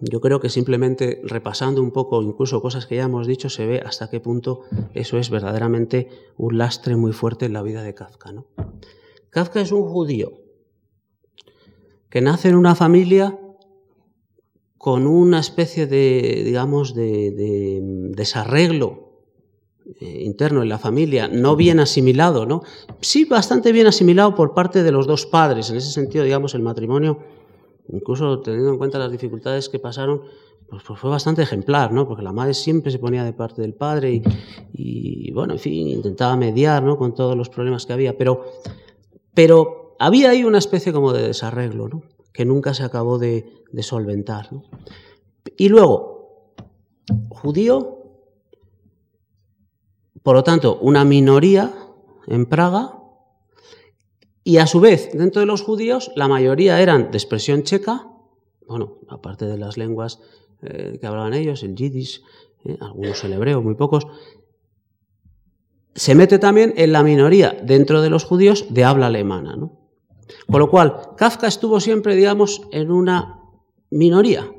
Yo 0.00 0.20
creo 0.20 0.40
que 0.40 0.50
simplemente 0.50 1.20
repasando 1.24 1.82
un 1.82 1.90
poco, 1.90 2.22
incluso 2.22 2.60
cosas 2.60 2.86
que 2.86 2.96
ya 2.96 3.04
hemos 3.04 3.26
dicho, 3.26 3.48
se 3.48 3.66
ve 3.66 3.80
hasta 3.80 4.10
qué 4.10 4.20
punto 4.20 4.62
eso 4.94 5.18
es 5.18 5.30
verdaderamente 5.30 6.08
un 6.36 6.58
lastre 6.58 6.96
muy 6.96 7.12
fuerte 7.12 7.46
en 7.46 7.54
la 7.54 7.62
vida 7.62 7.82
de 7.82 7.94
Kafka. 7.94 8.34
Kafka 9.30 9.60
es 9.60 9.72
un 9.72 9.82
judío 9.84 10.45
que 12.10 12.20
nace 12.20 12.48
en 12.48 12.56
una 12.56 12.74
familia 12.74 13.38
con 14.86 15.06
una 15.06 15.40
especie 15.40 15.86
de, 15.86 16.42
digamos, 16.44 16.94
de, 16.94 17.80
desarreglo 18.14 19.24
eh, 20.00 20.22
interno 20.22 20.62
en 20.62 20.68
la 20.68 20.78
familia, 20.78 21.28
no 21.28 21.56
bien 21.56 21.80
asimilado, 21.80 22.46
¿no? 22.46 22.62
Sí, 23.00 23.24
bastante 23.24 23.72
bien 23.72 23.88
asimilado 23.88 24.34
por 24.34 24.54
parte 24.54 24.82
de 24.82 24.92
los 24.92 25.06
dos 25.06 25.26
padres. 25.26 25.70
En 25.70 25.76
ese 25.76 25.90
sentido, 25.90 26.24
digamos, 26.24 26.54
el 26.54 26.62
matrimonio, 26.62 27.18
incluso 27.88 28.40
teniendo 28.40 28.70
en 28.70 28.78
cuenta 28.78 28.98
las 28.98 29.10
dificultades 29.10 29.68
que 29.68 29.78
pasaron, 29.78 30.22
pues, 30.68 30.82
pues 30.86 31.00
fue 31.00 31.10
bastante 31.10 31.42
ejemplar, 31.42 31.92
¿no? 31.92 32.06
Porque 32.06 32.22
la 32.22 32.32
madre 32.32 32.54
siempre 32.54 32.92
se 32.92 32.98
ponía 32.98 33.24
de 33.24 33.32
parte 33.32 33.62
del 33.62 33.74
padre 33.74 34.12
y, 34.12 34.22
y 34.72 35.32
bueno, 35.32 35.54
en 35.54 35.58
fin, 35.58 35.88
intentaba 35.88 36.36
mediar, 36.36 36.82
¿no? 36.82 36.96
Con 36.96 37.14
todos 37.14 37.36
los 37.36 37.48
problemas 37.48 37.86
que 37.86 37.92
había. 37.92 38.16
Pero, 38.16 38.44
pero 39.34 39.85
había 39.98 40.30
ahí 40.30 40.44
una 40.44 40.58
especie 40.58 40.92
como 40.92 41.12
de 41.12 41.26
desarreglo, 41.26 41.88
¿no? 41.88 42.02
que 42.32 42.44
nunca 42.44 42.74
se 42.74 42.84
acabó 42.84 43.18
de, 43.18 43.64
solventar. 43.80 44.50
Y 45.56 45.68
luego, 45.70 46.54
judío, 47.30 47.98
por 50.22 50.36
lo 50.36 50.44
tanto, 50.44 50.78
una 50.80 51.04
minoría 51.04 51.74
en 52.26 52.44
Praga, 52.44 52.98
y 54.44 54.58
a 54.58 54.66
su 54.66 54.80
vez, 54.80 55.10
dentro 55.12 55.40
de 55.40 55.46
los 55.46 55.62
judíos, 55.62 56.12
la 56.14 56.28
mayoría 56.28 56.80
eran 56.80 57.10
de 57.10 57.16
expresión 57.16 57.62
checa, 57.62 58.06
bueno, 58.66 58.98
aparte 59.08 59.46
de 59.46 59.56
las 59.56 59.76
lenguas 59.76 60.20
eh, 60.62 60.98
que 61.00 61.06
hablaban 61.06 61.32
ellos, 61.32 61.62
el 61.62 61.74
yiddish, 61.74 62.22
eh, 62.64 62.76
algunos 62.80 63.24
el 63.24 63.32
hebreo, 63.32 63.62
muy 63.62 63.76
pocos, 63.76 64.06
se 65.94 66.14
mete 66.14 66.38
también 66.38 66.74
en 66.76 66.92
la 66.92 67.02
minoría 67.02 67.56
dentro 67.62 68.02
de 68.02 68.10
los 68.10 68.24
judíos 68.24 68.66
de 68.68 68.84
habla 68.84 69.06
alemana. 69.06 69.56
¿no? 69.56 69.85
Con 70.50 70.60
lo 70.60 70.70
cual, 70.70 71.10
Kafka 71.16 71.46
estuvo 71.46 71.80
siempre, 71.80 72.14
digamos, 72.14 72.62
en 72.72 72.90
una 72.90 73.40
minoría. 73.90 74.50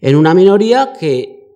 En 0.00 0.16
una 0.16 0.34
minoría 0.34 0.92
que, 0.92 1.48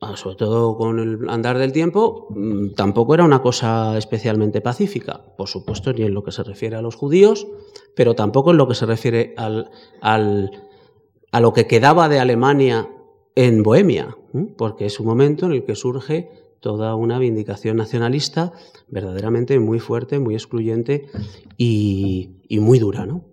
ah, 0.00 0.16
sobre 0.16 0.36
todo 0.36 0.76
con 0.76 0.98
el 0.98 1.28
andar 1.28 1.58
del 1.58 1.72
tiempo, 1.72 2.28
mm, 2.30 2.70
tampoco 2.74 3.14
era 3.14 3.24
una 3.24 3.42
cosa 3.42 3.98
especialmente 3.98 4.60
pacífica. 4.60 5.22
Por 5.36 5.48
supuesto, 5.48 5.92
ni 5.92 6.02
en 6.02 6.14
lo 6.14 6.24
que 6.24 6.32
se 6.32 6.42
refiere 6.42 6.76
a 6.76 6.82
los 6.82 6.94
judíos, 6.94 7.46
pero 7.94 8.14
tampoco 8.14 8.52
en 8.52 8.56
lo 8.56 8.66
que 8.68 8.74
se 8.74 8.86
refiere 8.86 9.34
al, 9.36 9.70
a 10.00 11.40
lo 11.40 11.52
que 11.52 11.66
quedaba 11.66 12.08
de 12.08 12.18
Alemania 12.18 12.88
en 13.34 13.62
Bohemia, 13.62 14.16
porque 14.56 14.86
es 14.86 14.98
un 14.98 15.06
momento 15.06 15.44
en 15.46 15.52
el 15.52 15.64
que 15.64 15.74
surge 15.74 16.45
toda 16.60 16.94
una 16.94 17.18
vindicación 17.18 17.76
nacionalista 17.76 18.52
verdaderamente 18.88 19.58
muy 19.58 19.78
fuerte, 19.78 20.18
muy 20.18 20.34
excluyente 20.34 21.08
y, 21.56 22.30
muy 22.50 22.78
dura. 22.78 23.06
¿no? 23.06 23.24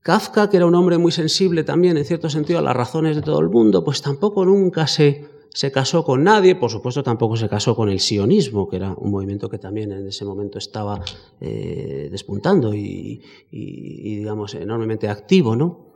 Kafka, 0.00 0.50
que 0.50 0.56
era 0.56 0.66
un 0.66 0.74
hombre 0.74 0.98
muy 0.98 1.12
sensible 1.12 1.64
también, 1.64 1.96
en 1.96 2.04
cierto 2.04 2.30
sentido, 2.30 2.58
a 2.58 2.62
las 2.62 2.76
razones 2.76 3.16
de 3.16 3.22
todo 3.22 3.40
el 3.40 3.48
mundo, 3.48 3.84
pues 3.84 4.02
tampoco 4.02 4.44
nunca 4.44 4.86
se, 4.86 5.28
se 5.52 5.72
casó 5.72 6.04
con 6.04 6.22
nadie, 6.22 6.54
por 6.54 6.70
supuesto 6.70 7.02
tampoco 7.02 7.36
se 7.36 7.48
casó 7.48 7.74
con 7.74 7.88
el 7.88 7.98
sionismo, 7.98 8.68
que 8.68 8.76
era 8.76 8.94
un 8.96 9.10
movimiento 9.10 9.48
que 9.48 9.58
también 9.58 9.90
en 9.92 10.06
ese 10.06 10.24
momento 10.24 10.58
estaba 10.58 11.02
eh, 11.40 12.08
despuntando 12.10 12.74
y, 12.74 13.22
y, 13.50 14.16
digamos, 14.16 14.54
enormemente 14.54 15.08
activo, 15.08 15.56
¿no? 15.56 15.94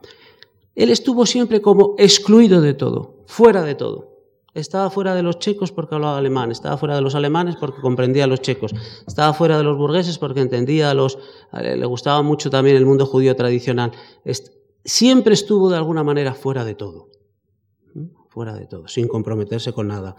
Él 0.74 0.90
estuvo 0.90 1.26
siempre 1.26 1.60
como 1.60 1.94
excluido 1.98 2.60
de 2.60 2.74
todo, 2.74 3.22
fuera 3.26 3.62
de 3.62 3.74
todo. 3.74 4.09
Estaba 4.54 4.90
fuera 4.90 5.14
de 5.14 5.22
los 5.22 5.38
checos 5.38 5.70
porque 5.70 5.94
hablaba 5.94 6.18
alemán, 6.18 6.50
estaba 6.50 6.76
fuera 6.76 6.96
de 6.96 7.02
los 7.02 7.14
alemanes 7.14 7.56
porque 7.56 7.80
comprendía 7.80 8.24
a 8.24 8.26
los 8.26 8.40
checos, 8.40 8.74
estaba 9.06 9.32
fuera 9.32 9.56
de 9.56 9.64
los 9.64 9.76
burgueses 9.76 10.18
porque 10.18 10.40
entendía 10.40 10.90
a 10.90 10.94
los... 10.94 11.18
le 11.52 11.86
gustaba 11.86 12.22
mucho 12.22 12.50
también 12.50 12.76
el 12.76 12.86
mundo 12.86 13.06
judío 13.06 13.36
tradicional. 13.36 13.92
Siempre 14.84 15.34
estuvo 15.34 15.70
de 15.70 15.76
alguna 15.76 16.02
manera 16.02 16.34
fuera 16.34 16.64
de 16.64 16.74
todo, 16.74 17.10
fuera 18.28 18.54
de 18.54 18.66
todo, 18.66 18.88
sin 18.88 19.06
comprometerse 19.06 19.72
con 19.72 19.88
nada. 19.88 20.16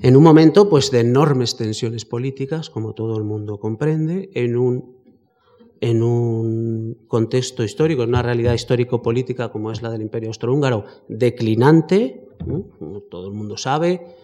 En 0.00 0.16
un 0.16 0.24
momento 0.24 0.68
pues 0.68 0.90
de 0.90 1.00
enormes 1.00 1.56
tensiones 1.56 2.04
políticas, 2.04 2.70
como 2.70 2.94
todo 2.94 3.16
el 3.16 3.24
mundo 3.24 3.58
comprende, 3.58 4.30
en 4.34 4.56
un 4.56 4.94
en 5.80 6.02
un 6.02 6.96
contexto 7.08 7.62
histórico, 7.62 8.04
en 8.04 8.08
una 8.08 8.22
realidad 8.22 8.54
histórico-política 8.54 9.50
como 9.50 9.70
es 9.70 9.82
la 9.82 9.90
del 9.90 10.00
Imperio 10.00 10.30
Austrohúngaro, 10.30 10.84
declinante, 11.08 12.23
todo 13.10 13.28
el 13.28 13.34
mundo 13.34 13.56
sabe, 13.56 14.16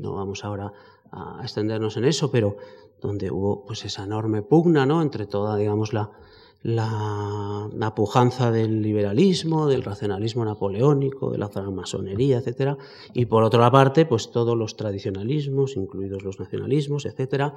no 0.00 0.14
vamos 0.14 0.44
ahora 0.44 0.72
a 1.12 1.40
extendernos 1.42 1.96
en 1.96 2.04
eso, 2.04 2.30
pero 2.30 2.56
donde 3.00 3.30
hubo 3.30 3.64
pues 3.64 3.84
esa 3.84 4.04
enorme 4.04 4.42
pugna 4.42 4.86
¿no? 4.86 5.00
entre 5.02 5.26
toda 5.26 5.56
digamos 5.56 5.92
la, 5.92 6.10
la, 6.62 7.92
pujanza 7.94 8.50
del 8.50 8.82
liberalismo, 8.82 9.66
del 9.66 9.82
racionalismo 9.82 10.44
napoleónico, 10.44 11.30
de 11.30 11.38
la 11.38 11.48
francmasonería, 11.48 12.38
etcétera, 12.38 12.76
y 13.14 13.26
por 13.26 13.42
otra 13.42 13.70
parte, 13.70 14.04
pues 14.04 14.30
todos 14.30 14.56
los 14.56 14.76
tradicionalismos, 14.76 15.76
incluidos 15.76 16.22
los 16.22 16.38
nacionalismos, 16.38 17.06
etcétera. 17.06 17.54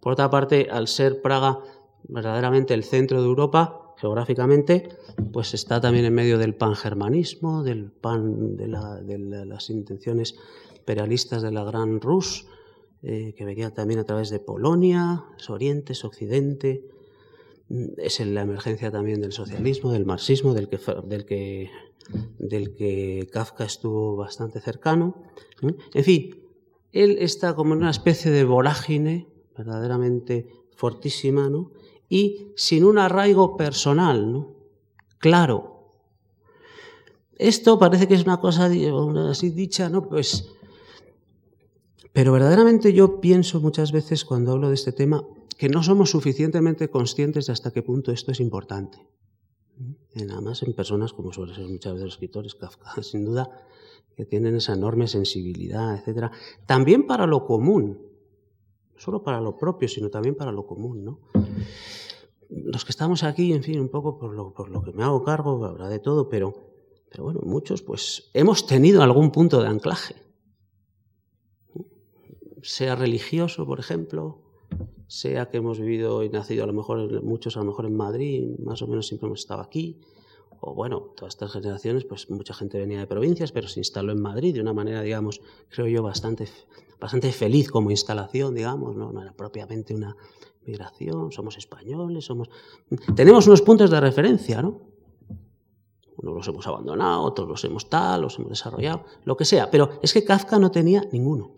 Por 0.00 0.12
otra 0.12 0.30
parte, 0.30 0.68
al 0.70 0.88
ser 0.88 1.20
Praga 1.20 1.58
verdaderamente 2.06 2.74
el 2.74 2.84
centro 2.84 3.20
de 3.20 3.28
Europa, 3.28 3.94
geográficamente, 3.96 4.88
pues 5.32 5.54
está 5.54 5.80
también 5.80 6.04
en 6.04 6.14
medio 6.14 6.38
del 6.38 6.54
pangermanismo, 6.54 7.62
del 7.62 7.90
pan 7.90 8.56
de, 8.56 8.68
las 8.68 9.70
intenciones 9.70 10.36
imperialistas 10.76 11.42
de 11.42 11.52
la 11.52 11.64
Gran 11.64 12.00
Rus, 12.00 12.46
eh, 13.02 13.34
que 13.36 13.44
venía 13.44 13.72
también 13.72 14.00
a 14.00 14.04
través 14.04 14.30
de 14.30 14.40
Polonia, 14.40 15.24
es 15.38 15.50
Oriente, 15.50 15.92
es 15.92 16.04
Occidente. 16.04 16.88
es 17.98 18.20
la 18.20 18.42
emergencia 18.42 18.90
también 18.90 19.20
del 19.20 19.32
socialismo, 19.32 19.90
del 19.92 20.04
marxismo, 20.04 20.54
del 20.54 20.68
que, 20.68 20.78
del 22.38 22.74
que, 22.74 23.28
Kafka 23.32 23.64
estuvo 23.64 24.16
bastante 24.16 24.60
cercano. 24.60 25.22
En 25.94 26.04
fin, 26.04 26.44
él 26.92 27.16
está 27.20 27.54
como 27.54 27.74
en 27.74 27.80
una 27.80 27.90
especie 27.90 28.30
de 28.30 28.44
vorágine 28.44 29.28
verdaderamente 29.56 30.48
fortísima, 30.76 31.48
¿no? 31.48 31.72
Y 32.08 32.52
sin 32.56 32.84
un 32.84 32.98
arraigo 32.98 33.56
personal, 33.56 34.30
¿no? 34.30 34.53
Claro. 35.24 35.56
Esto 37.38 37.78
parece 37.78 38.06
que 38.06 38.12
es 38.12 38.24
una 38.24 38.40
cosa 38.40 38.66
así 39.30 39.48
dicha, 39.48 39.88
¿no? 39.88 40.06
Pues 40.06 40.50
pero 42.12 42.30
verdaderamente 42.32 42.92
yo 42.92 43.22
pienso 43.22 43.58
muchas 43.58 43.90
veces 43.90 44.26
cuando 44.26 44.52
hablo 44.52 44.68
de 44.68 44.74
este 44.74 44.92
tema 44.92 45.26
que 45.56 45.70
no 45.70 45.82
somos 45.82 46.10
suficientemente 46.10 46.90
conscientes 46.90 47.46
de 47.46 47.54
hasta 47.54 47.70
qué 47.70 47.82
punto 47.82 48.12
esto 48.12 48.32
es 48.32 48.40
importante. 48.40 48.98
Y 50.14 50.24
nada 50.26 50.42
más 50.42 50.62
en 50.62 50.74
personas 50.74 51.14
como 51.14 51.32
suelen 51.32 51.56
ser 51.56 51.68
muchas 51.68 51.94
veces 51.94 52.04
los 52.04 52.14
escritores, 52.14 52.54
Kafka, 52.54 53.02
sin 53.02 53.24
duda, 53.24 53.48
que 54.14 54.26
tienen 54.26 54.56
esa 54.56 54.74
enorme 54.74 55.08
sensibilidad, 55.08 55.96
etc. 55.96 56.30
También 56.66 57.06
para 57.06 57.26
lo 57.26 57.46
común, 57.46 57.98
no 58.92 59.00
solo 59.00 59.22
para 59.22 59.40
lo 59.40 59.56
propio, 59.56 59.88
sino 59.88 60.10
también 60.10 60.34
para 60.34 60.52
lo 60.52 60.66
común. 60.66 61.02
¿no? 61.02 61.20
Los 62.64 62.84
que 62.84 62.90
estamos 62.90 63.24
aquí, 63.24 63.52
en 63.52 63.62
fin, 63.62 63.80
un 63.80 63.88
poco 63.88 64.18
por 64.18 64.34
lo, 64.34 64.52
por 64.52 64.68
lo 64.68 64.82
que 64.82 64.92
me 64.92 65.02
hago 65.02 65.24
cargo, 65.24 65.64
habrá 65.64 65.88
de 65.88 65.98
todo, 65.98 66.28
pero, 66.28 66.54
pero 67.10 67.24
bueno, 67.24 67.40
muchos 67.44 67.82
pues 67.82 68.30
hemos 68.34 68.66
tenido 68.66 69.02
algún 69.02 69.30
punto 69.30 69.60
de 69.60 69.68
anclaje 69.68 70.24
sea 72.64 72.96
religioso, 72.96 73.66
por 73.66 73.78
ejemplo, 73.78 74.40
sea 75.06 75.50
que 75.50 75.58
hemos 75.58 75.78
vivido 75.78 76.22
y 76.22 76.30
nacido 76.30 76.64
a 76.64 76.66
lo 76.66 76.72
mejor 76.72 77.22
muchos 77.22 77.56
a 77.56 77.60
lo 77.60 77.66
mejor 77.66 77.86
en 77.86 77.96
Madrid, 77.96 78.58
más 78.58 78.80
o 78.82 78.86
menos 78.86 79.06
siempre 79.06 79.26
hemos 79.26 79.40
estado 79.40 79.60
aquí, 79.60 80.00
o 80.60 80.74
bueno, 80.74 81.12
todas 81.14 81.34
estas 81.34 81.52
generaciones, 81.52 82.04
pues 82.04 82.30
mucha 82.30 82.54
gente 82.54 82.78
venía 82.78 83.00
de 83.00 83.06
provincias, 83.06 83.52
pero 83.52 83.68
se 83.68 83.80
instaló 83.80 84.12
en 84.12 84.22
Madrid 84.22 84.54
de 84.54 84.62
una 84.62 84.72
manera, 84.72 85.02
digamos, 85.02 85.42
creo 85.68 85.86
yo, 85.86 86.02
bastante, 86.02 86.48
bastante 86.98 87.32
feliz 87.32 87.70
como 87.70 87.90
instalación, 87.90 88.54
digamos, 88.54 88.96
¿no? 88.96 89.12
no 89.12 89.20
era 89.20 89.34
propiamente 89.34 89.94
una 89.94 90.16
migración, 90.66 91.32
somos 91.32 91.56
españoles, 91.56 92.24
somos... 92.24 92.48
Tenemos 93.14 93.46
unos 93.46 93.62
puntos 93.62 93.90
de 93.90 94.00
referencia, 94.00 94.62
¿no? 94.62 94.82
Unos 96.16 96.34
los 96.34 96.48
hemos 96.48 96.66
abandonado, 96.66 97.22
otros 97.22 97.48
los 97.48 97.64
hemos 97.64 97.90
tal, 97.90 98.22
los 98.22 98.38
hemos 98.38 98.50
desarrollado, 98.50 99.04
lo 99.24 99.36
que 99.36 99.44
sea, 99.44 99.70
pero 99.70 99.98
es 100.02 100.12
que 100.12 100.24
Kafka 100.24 100.58
no 100.58 100.70
tenía 100.70 101.02
ninguno. 101.12 101.54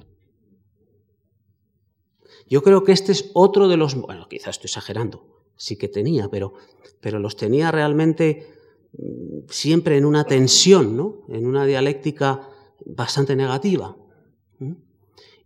Yo 2.48 2.62
creo 2.62 2.84
que 2.84 2.92
este 2.92 3.12
es 3.12 3.30
otro 3.34 3.68
de 3.68 3.76
los, 3.76 3.94
bueno, 3.94 4.28
quizás 4.28 4.56
estoy 4.56 4.68
exagerando, 4.68 5.44
sí 5.56 5.76
que 5.76 5.88
tenía, 5.88 6.28
pero, 6.28 6.54
pero 7.00 7.18
los 7.18 7.36
tenía 7.36 7.70
realmente 7.70 8.46
mm, 8.92 9.48
siempre 9.48 9.98
en 9.98 10.04
una 10.04 10.24
tensión, 10.24 10.96
¿no? 10.96 11.24
en 11.28 11.46
una 11.46 11.64
dialéctica 11.64 12.48
bastante 12.84 13.36
negativa. 13.36 13.96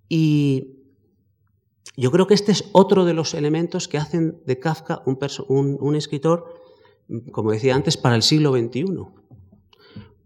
Y 0.08 0.79
yo 1.96 2.10
creo 2.10 2.26
que 2.26 2.34
este 2.34 2.52
es 2.52 2.70
otro 2.72 3.04
de 3.04 3.14
los 3.14 3.34
elementos 3.34 3.88
que 3.88 3.98
hacen 3.98 4.40
de 4.46 4.58
Kafka 4.58 5.02
un, 5.04 5.96
escritor, 5.96 6.54
como 7.32 7.52
decía 7.52 7.74
antes, 7.74 7.96
para 7.96 8.16
el 8.16 8.22
siglo 8.22 8.52
XXI. 8.52 8.84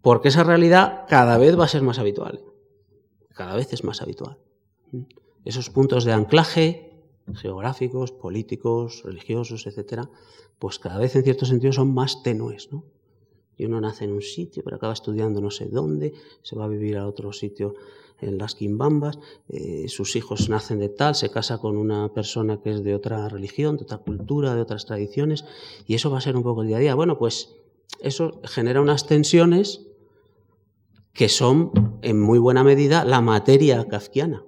Porque 0.02 0.28
esa 0.28 0.44
realidad 0.44 1.05
cada 1.09 1.38
vez 1.38 1.59
va 1.59 1.64
a 1.64 1.68
ser 1.68 1.82
más 1.82 1.98
habitual. 1.98 2.44
Cada 3.34 3.57
vez 3.57 3.72
es 3.72 3.84
más 3.84 4.02
habitual 4.02 4.38
esos 5.44 5.70
puntos 5.70 6.05
de 6.05 6.12
anclaje 6.12 6.90
geográficos, 7.34 8.12
políticos, 8.12 9.02
religiosos, 9.05 9.66
etcétera, 9.66 10.11
pues 10.59 10.78
cada 10.78 10.98
vez 10.98 11.16
en 11.16 11.24
cierto 11.24 11.46
sentido 11.46 11.72
son 11.72 11.92
más 11.92 12.22
tenues, 12.22 12.70
¿no? 12.70 12.84
Y 13.57 13.66
uno 13.66 13.80
nace 13.80 14.05
en 14.05 14.12
un 14.12 14.22
sitio, 14.22 14.62
pero 14.64 14.76
acaba 14.76 14.92
estudiando 14.92 15.40
no 15.40 15.50
sé 15.50 15.66
dónde, 15.66 16.12
se 16.42 16.57
va 16.57 16.64
a 16.64 16.68
vivir 16.68 16.96
a 16.96 17.07
otro 17.07 17.32
sitio 17.32 17.74
en 18.20 18.38
las 18.38 18.55
quimbambas, 18.55 19.18
eh, 19.48 19.86
sus 19.88 20.16
hijos 20.16 20.48
nacen 20.48 20.78
de 20.78 20.88
tal, 20.88 21.14
se 21.14 21.30
casa 21.30 21.59
con 21.59 21.76
una 21.76 22.12
persona 22.12 22.61
que 22.62 22.70
es 22.70 22.84
de 22.84 22.94
otra 22.94 23.28
religión, 23.28 23.76
de 23.76 23.84
otra 23.84 23.98
cultura, 23.98 24.55
de 24.55 24.62
otras 24.62 24.86
tradiciones, 24.86 25.44
y 25.86 25.94
eso 25.94 26.11
va 26.11 26.18
a 26.18 26.20
ser 26.20 26.36
un 26.36 26.42
poco 26.42 26.62
el 26.62 26.68
día 26.68 26.76
a 26.78 26.80
día. 26.80 26.94
Bueno, 26.94 27.18
pues 27.18 27.55
eso 28.00 28.40
genera 28.44 28.80
unas 28.80 29.07
tensiones 29.07 29.86
que 31.12 31.28
son 31.28 31.98
en 32.02 32.20
muy 32.20 32.38
buena 32.38 32.64
medida 32.64 33.05
la 33.05 33.20
materia 33.20 33.86
kafkiana. 33.88 34.44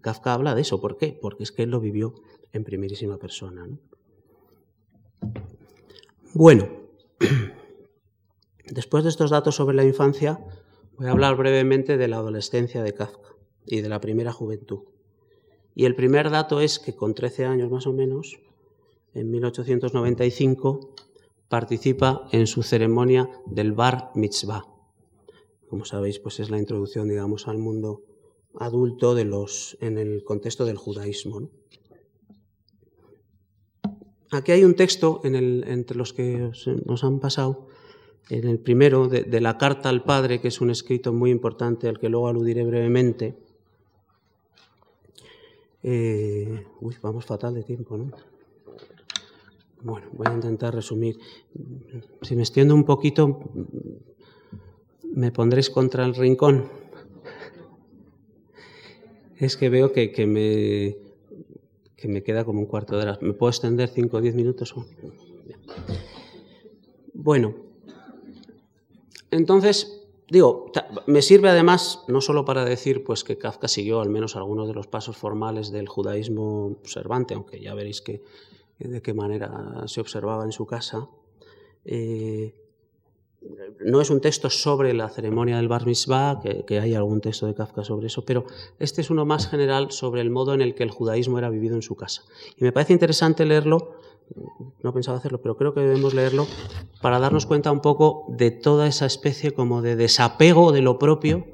Kafka 0.00 0.34
habla 0.34 0.54
de 0.54 0.62
eso. 0.62 0.80
¿Por 0.80 0.96
qué? 0.96 1.18
Porque 1.20 1.44
es 1.44 1.52
que 1.52 1.62
él 1.62 1.70
lo 1.70 1.80
vivió 1.80 2.14
en 2.52 2.64
primerísima 2.64 3.18
persona. 3.18 3.66
Bueno, 6.34 6.68
después 8.72 9.04
de 9.04 9.10
estos 9.10 9.30
datos 9.30 9.56
sobre 9.56 9.76
la 9.76 9.84
infancia, 9.84 10.40
voy 10.96 11.06
a 11.06 11.10
hablar 11.10 11.36
brevemente 11.36 11.98
de 11.98 12.08
la 12.08 12.16
adolescencia 12.16 12.82
de 12.82 12.94
Kafka 12.94 13.36
y 13.66 13.82
de 13.82 13.88
la 13.88 14.00
primera 14.00 14.32
juventud. 14.32 14.80
Y 15.74 15.84
el 15.84 15.94
primer 15.94 16.30
dato 16.30 16.60
es 16.60 16.78
que 16.78 16.94
con 16.96 17.14
13 17.14 17.44
años 17.44 17.70
más 17.70 17.86
o 17.86 17.92
menos, 17.92 18.40
en 19.14 19.30
1895, 19.30 20.94
participa 21.48 22.26
en 22.32 22.46
su 22.46 22.62
ceremonia 22.62 23.28
del 23.46 23.72
Bar 23.72 24.10
Mitzvah. 24.14 24.64
Como 25.68 25.84
sabéis, 25.84 26.18
pues 26.18 26.40
es 26.40 26.48
la 26.48 26.58
introducción, 26.58 27.08
digamos, 27.08 27.48
al 27.48 27.58
mundo 27.58 28.04
adulto 28.58 29.14
de 29.14 29.26
los, 29.26 29.76
en 29.80 29.98
el 29.98 30.24
contexto 30.24 30.64
del 30.64 30.78
judaísmo. 30.78 31.50
Aquí 34.30 34.52
hay 34.52 34.64
un 34.64 34.76
texto 34.76 35.20
entre 35.24 35.96
los 35.96 36.14
que 36.14 36.52
nos 36.86 37.04
han 37.04 37.20
pasado, 37.20 37.68
en 38.30 38.48
el 38.48 38.58
primero, 38.58 39.08
de, 39.08 39.40
la 39.40 39.58
carta 39.58 39.88
al 39.88 40.04
padre, 40.04 40.40
que 40.40 40.48
es 40.48 40.60
un 40.60 40.70
escrito 40.70 41.12
muy 41.12 41.30
importante 41.30 41.88
al 41.88 41.98
que 41.98 42.08
luego 42.08 42.28
aludiré 42.28 42.64
brevemente. 42.64 43.34
Eh, 45.82 46.64
uy, 46.80 46.96
vamos 47.02 47.24
fatal 47.24 47.54
de 47.54 47.64
tiempo, 47.64 47.96
¿no? 47.96 48.10
Bueno, 49.82 50.06
voy 50.12 50.28
a 50.28 50.34
intentar 50.34 50.74
resumir. 50.74 51.18
Si 52.22 52.36
me 52.36 52.42
extiendo 52.42 52.74
un 52.74 52.84
poquito, 52.84 53.50
me 55.02 55.32
pondréis 55.32 55.70
contra 55.70 56.04
el 56.04 56.14
rincón 56.14 56.82
es 59.44 59.56
que 59.56 59.68
veo 59.68 59.92
que, 59.92 60.08
me, 60.26 60.96
que 61.96 62.06
me 62.06 62.22
queda 62.22 62.44
como 62.44 62.60
un 62.60 62.66
cuarto 62.66 62.96
de 62.96 63.02
hora. 63.02 63.18
¿Me 63.20 63.32
puedo 63.32 63.50
extender 63.50 63.88
cinco 63.88 64.18
o 64.18 64.20
diez 64.20 64.36
minutos? 64.36 64.72
Bueno, 67.12 67.56
entonces, 69.32 70.06
digo, 70.28 70.70
me 71.06 71.22
sirve 71.22 71.48
además 71.48 72.04
no 72.06 72.20
solo 72.20 72.44
para 72.44 72.64
decir 72.64 73.02
pues, 73.02 73.24
que 73.24 73.38
Kafka 73.38 73.66
siguió 73.66 74.00
al 74.00 74.10
menos 74.10 74.36
algunos 74.36 74.68
de 74.68 74.74
los 74.74 74.86
pasos 74.86 75.16
formales 75.16 75.72
del 75.72 75.88
judaísmo 75.88 76.66
observante, 76.66 77.34
aunque 77.34 77.60
ya 77.60 77.74
veréis 77.74 78.00
que, 78.00 78.22
de 78.78 79.02
qué 79.02 79.14
manera 79.14 79.82
se 79.86 80.00
observaba 80.00 80.44
en 80.44 80.52
su 80.52 80.66
casa, 80.66 81.08
eh, 81.84 82.54
no 83.84 84.00
es 84.00 84.10
un 84.10 84.20
texto 84.20 84.50
sobre 84.50 84.94
la 84.94 85.08
ceremonia 85.08 85.56
del 85.56 85.68
Bar 85.68 85.86
Mitzvah, 85.86 86.40
que, 86.40 86.78
hay 86.78 86.94
algún 86.94 87.20
texto 87.20 87.46
de 87.46 87.54
Kafka 87.54 87.82
sobre 87.82 88.06
eso, 88.06 88.24
pero 88.24 88.44
este 88.78 89.00
es 89.00 89.10
uno 89.10 89.24
más 89.24 89.48
general 89.48 89.90
sobre 89.90 90.20
el 90.20 90.30
modo 90.30 90.54
en 90.54 90.60
el 90.60 90.74
que 90.74 90.84
el 90.84 90.90
judaísmo 90.90 91.38
era 91.38 91.50
vivido 91.50 91.74
en 91.74 91.82
su 91.82 91.96
casa. 91.96 92.22
Y 92.56 92.64
me 92.64 92.72
parece 92.72 92.92
interesante 92.92 93.44
leerlo, 93.44 93.96
no 94.82 94.92
pensaba 94.92 95.18
hacerlo, 95.18 95.40
pero 95.40 95.56
creo 95.56 95.74
que 95.74 95.80
debemos 95.80 96.14
leerlo 96.14 96.46
para 97.00 97.18
darnos 97.18 97.46
cuenta 97.46 97.72
un 97.72 97.80
poco 97.80 98.26
de 98.28 98.50
toda 98.50 98.86
esa 98.86 99.06
especie 99.06 99.52
como 99.52 99.82
de 99.82 99.96
desapego 99.96 100.72
de 100.72 100.82
lo 100.82 100.98
propio 100.98 101.46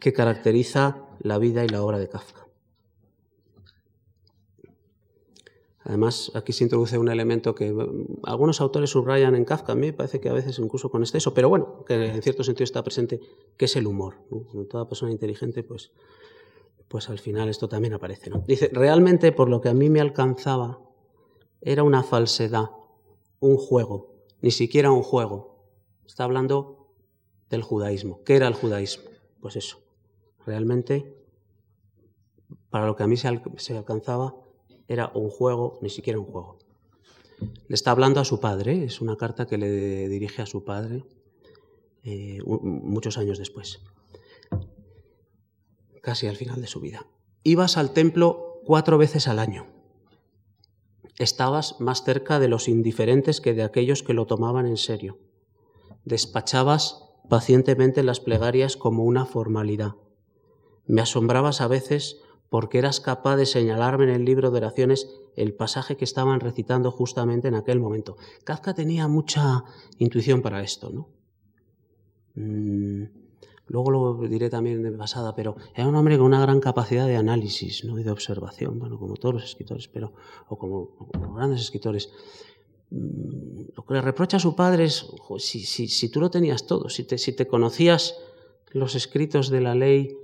que 0.00 0.12
caracteriza 0.12 1.02
la 1.20 1.38
vida 1.38 1.64
y 1.64 1.68
la 1.68 1.82
obra 1.82 1.98
de 1.98 2.08
Kafka. 2.08 2.46
Además, 5.86 6.32
aquí 6.34 6.52
se 6.52 6.64
introduce 6.64 6.98
un 6.98 7.08
elemento 7.08 7.54
que 7.54 7.72
algunos 8.24 8.60
autores 8.60 8.90
subrayan 8.90 9.36
en 9.36 9.44
Kafka, 9.44 9.72
a 9.72 9.74
mí 9.76 9.86
me 9.86 9.92
parece 9.92 10.20
que 10.20 10.28
a 10.28 10.32
veces 10.32 10.58
incluso 10.58 10.90
con 10.90 11.02
exceso, 11.02 11.32
pero 11.32 11.48
bueno, 11.48 11.84
que 11.86 11.94
en 11.94 12.22
cierto 12.22 12.42
sentido 12.42 12.64
está 12.64 12.82
presente, 12.82 13.20
que 13.56 13.66
es 13.66 13.76
el 13.76 13.86
humor. 13.86 14.16
toda 14.68 14.88
persona 14.88 15.12
inteligente, 15.12 15.62
pues, 15.62 15.92
pues 16.88 17.08
al 17.08 17.20
final 17.20 17.48
esto 17.48 17.68
también 17.68 17.94
aparece. 17.94 18.32
Dice, 18.48 18.68
realmente 18.72 19.30
por 19.30 19.48
lo 19.48 19.60
que 19.60 19.68
a 19.68 19.74
mí 19.74 19.88
me 19.88 20.00
alcanzaba, 20.00 20.80
era 21.66 21.82
una 21.82 22.04
falsedad, 22.04 22.70
un 23.40 23.56
juego, 23.56 24.14
ni 24.40 24.52
siquiera 24.52 24.92
un 24.92 25.02
juego. 25.02 25.66
Está 26.06 26.22
hablando 26.22 26.94
del 27.50 27.62
judaísmo. 27.62 28.22
¿Qué 28.22 28.36
era 28.36 28.46
el 28.46 28.54
judaísmo? 28.54 29.10
Pues 29.40 29.56
eso, 29.56 29.82
realmente, 30.46 31.12
para 32.70 32.86
lo 32.86 32.94
que 32.94 33.02
a 33.02 33.08
mí 33.08 33.16
se 33.16 33.76
alcanzaba, 33.76 34.36
era 34.86 35.10
un 35.12 35.28
juego, 35.28 35.80
ni 35.82 35.90
siquiera 35.90 36.20
un 36.20 36.26
juego. 36.26 36.58
Le 37.40 37.74
está 37.74 37.90
hablando 37.90 38.20
a 38.20 38.24
su 38.24 38.38
padre, 38.38 38.84
es 38.84 39.00
una 39.00 39.16
carta 39.16 39.48
que 39.48 39.58
le 39.58 40.08
dirige 40.08 40.42
a 40.42 40.46
su 40.46 40.62
padre 40.62 41.04
eh, 42.04 42.38
muchos 42.44 43.18
años 43.18 43.38
después, 43.38 43.80
casi 46.00 46.28
al 46.28 46.36
final 46.36 46.60
de 46.60 46.68
su 46.68 46.78
vida. 46.78 47.08
Ibas 47.42 47.76
al 47.76 47.92
templo 47.92 48.60
cuatro 48.64 48.98
veces 48.98 49.26
al 49.26 49.40
año 49.40 49.75
estabas 51.18 51.80
más 51.80 52.04
cerca 52.04 52.38
de 52.38 52.48
los 52.48 52.68
indiferentes 52.68 53.40
que 53.40 53.54
de 53.54 53.62
aquellos 53.62 54.02
que 54.02 54.14
lo 54.14 54.26
tomaban 54.26 54.66
en 54.66 54.76
serio. 54.76 55.18
Despachabas 56.04 57.04
pacientemente 57.28 58.02
las 58.02 58.20
plegarias 58.20 58.76
como 58.76 59.04
una 59.04 59.24
formalidad. 59.24 59.94
Me 60.86 61.00
asombrabas 61.00 61.60
a 61.60 61.68
veces 61.68 62.20
porque 62.48 62.78
eras 62.78 63.00
capaz 63.00 63.36
de 63.36 63.46
señalarme 63.46 64.04
en 64.04 64.10
el 64.10 64.24
libro 64.24 64.50
de 64.50 64.58
oraciones 64.58 65.08
el 65.34 65.54
pasaje 65.54 65.96
que 65.96 66.04
estaban 66.04 66.40
recitando 66.40 66.90
justamente 66.90 67.48
en 67.48 67.54
aquel 67.54 67.80
momento. 67.80 68.16
Kafka 68.44 68.74
tenía 68.74 69.08
mucha 69.08 69.64
intuición 69.98 70.42
para 70.42 70.62
esto, 70.62 70.90
¿no? 70.90 71.08
Mm, 72.34 73.25
luego 73.68 73.90
lo 73.90 74.28
diré 74.28 74.48
también 74.48 74.82
de 74.82 74.92
pasada, 74.92 75.34
pero 75.34 75.56
era 75.74 75.88
un 75.88 75.94
hombre 75.94 76.16
con 76.16 76.26
una 76.26 76.40
gran 76.40 76.60
capacidad 76.60 77.06
de 77.06 77.16
análisis 77.16 77.84
¿no? 77.84 77.98
y 77.98 78.04
de 78.04 78.10
observación, 78.10 78.78
bueno, 78.78 78.98
como 78.98 79.14
todos 79.14 79.34
los 79.36 79.44
escritores, 79.44 79.88
pero, 79.88 80.12
o 80.48 80.56
como, 80.56 81.10
grandes 81.34 81.60
escritores. 81.62 82.10
Mm, 82.90 83.72
lo 83.74 83.84
que 83.84 83.94
le 83.94 84.00
reprocha 84.00 84.36
a 84.36 84.40
su 84.40 84.54
padre 84.54 84.84
es, 84.84 85.06
si, 85.38 85.64
si, 85.64 86.08
tú 86.08 86.20
lo 86.20 86.30
tenías 86.30 86.66
todo, 86.66 86.88
si 86.88 87.04
te, 87.04 87.18
si 87.18 87.32
te 87.32 87.46
conocías 87.46 88.16
los 88.70 88.94
escritos 88.94 89.50
de 89.50 89.60
la 89.60 89.74
ley, 89.74 90.16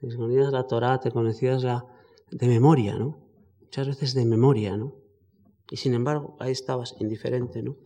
te 0.00 0.16
conocías 0.16 0.52
la 0.52 0.66
Torah, 0.66 1.00
te 1.00 1.10
conocías 1.10 1.62
la 1.62 1.86
de 2.30 2.48
memoria, 2.48 2.98
¿no? 2.98 3.18
Muchas 3.60 3.86
veces 3.86 4.14
de 4.14 4.24
memoria, 4.24 4.76
¿no? 4.76 4.94
Y 5.70 5.76
sin 5.76 5.94
embargo, 5.94 6.36
ahí 6.40 6.52
estabas 6.52 6.96
indiferente, 6.98 7.62
¿no? 7.62 7.76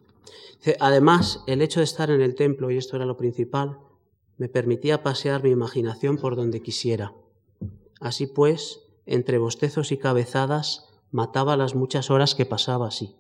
Además, 0.81 1.45
el 1.47 1.61
hecho 1.61 1.81
de 1.81 1.85
estar 1.85 2.11
en 2.11 2.23
el 2.23 2.35
templo, 2.35 2.71
y 2.71 2.79
esto 2.79 2.97
era 2.97 3.05
lo 3.05 3.17
principal, 3.17 3.79
me 4.37 4.49
permitía 4.49 5.03
pasear 5.03 5.43
mi 5.43 5.51
imaginación 5.51 6.17
por 6.17 6.37
donde 6.37 6.63
quisiera. 6.63 7.15
Así 8.01 8.27
pues, 8.27 8.81
entre 9.07 9.39
bostezos 9.39 9.93
y 9.93 9.99
cabezadas, 9.99 10.89
mataba 11.11 11.57
las 11.57 11.75
muchas 11.75 12.11
horas 12.11 12.35
que 12.35 12.47
pasaba 12.47 12.89
así. 12.89 13.17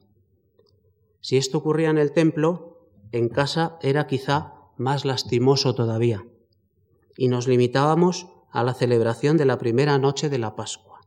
Si 1.20 1.36
esto 1.36 1.58
ocurría 1.58 1.90
en 1.90 1.98
el 1.98 2.12
templo, 2.12 2.88
en 3.12 3.28
casa 3.28 3.78
era 3.82 4.06
quizá 4.06 4.54
más 4.76 5.04
lastimoso 5.04 5.74
todavía, 5.74 6.26
y 7.16 7.28
nos 7.28 7.46
limitábamos 7.46 8.28
a 8.50 8.64
la 8.64 8.74
celebración 8.74 9.36
de 9.36 9.44
la 9.44 9.58
primera 9.58 9.98
noche 9.98 10.28
de 10.28 10.38
la 10.38 10.56
Pascua, 10.56 11.00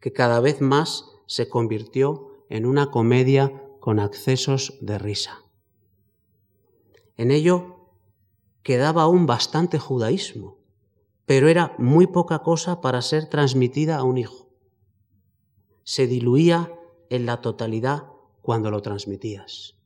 que 0.00 0.12
cada 0.12 0.40
vez 0.40 0.60
más 0.60 1.06
se 1.26 1.48
convirtió 1.48 2.44
en 2.48 2.66
una 2.66 2.90
comedia 2.90 3.62
con 3.80 3.98
accesos 3.98 4.78
de 4.80 4.98
risa. 4.98 5.42
En 7.16 7.30
ello 7.30 7.81
quedaba 8.62 9.02
aún 9.02 9.26
bastante 9.26 9.78
judaísmo, 9.78 10.58
pero 11.26 11.48
era 11.48 11.74
muy 11.78 12.06
poca 12.06 12.40
cosa 12.40 12.80
para 12.80 13.02
ser 13.02 13.28
transmitida 13.28 13.96
a 13.96 14.04
un 14.04 14.18
hijo. 14.18 14.48
Se 15.84 16.06
diluía 16.06 16.72
en 17.10 17.26
la 17.26 17.40
totalidad 17.40 18.04
cuando 18.40 18.70
lo 18.70 18.82
transmitías. 18.82 19.76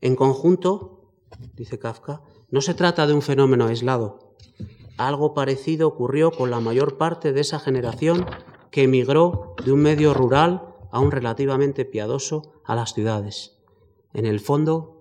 En 0.00 0.16
conjunto, 0.16 1.12
dice 1.54 1.78
Kafka, 1.78 2.22
no 2.50 2.60
se 2.60 2.74
trata 2.74 3.06
de 3.06 3.14
un 3.14 3.22
fenómeno 3.22 3.66
aislado. 3.66 4.36
Algo 4.96 5.34
parecido 5.34 5.88
ocurrió 5.88 6.30
con 6.30 6.50
la 6.50 6.60
mayor 6.60 6.98
parte 6.98 7.32
de 7.32 7.40
esa 7.40 7.58
generación 7.58 8.26
que 8.70 8.84
emigró 8.84 9.54
de 9.64 9.72
un 9.72 9.80
medio 9.80 10.14
rural 10.14 10.74
aún 10.90 11.10
relativamente 11.10 11.84
piadoso, 11.84 12.52
a 12.64 12.74
las 12.74 12.94
ciudades. 12.94 13.58
En 14.12 14.26
el 14.26 14.40
fondo, 14.40 14.97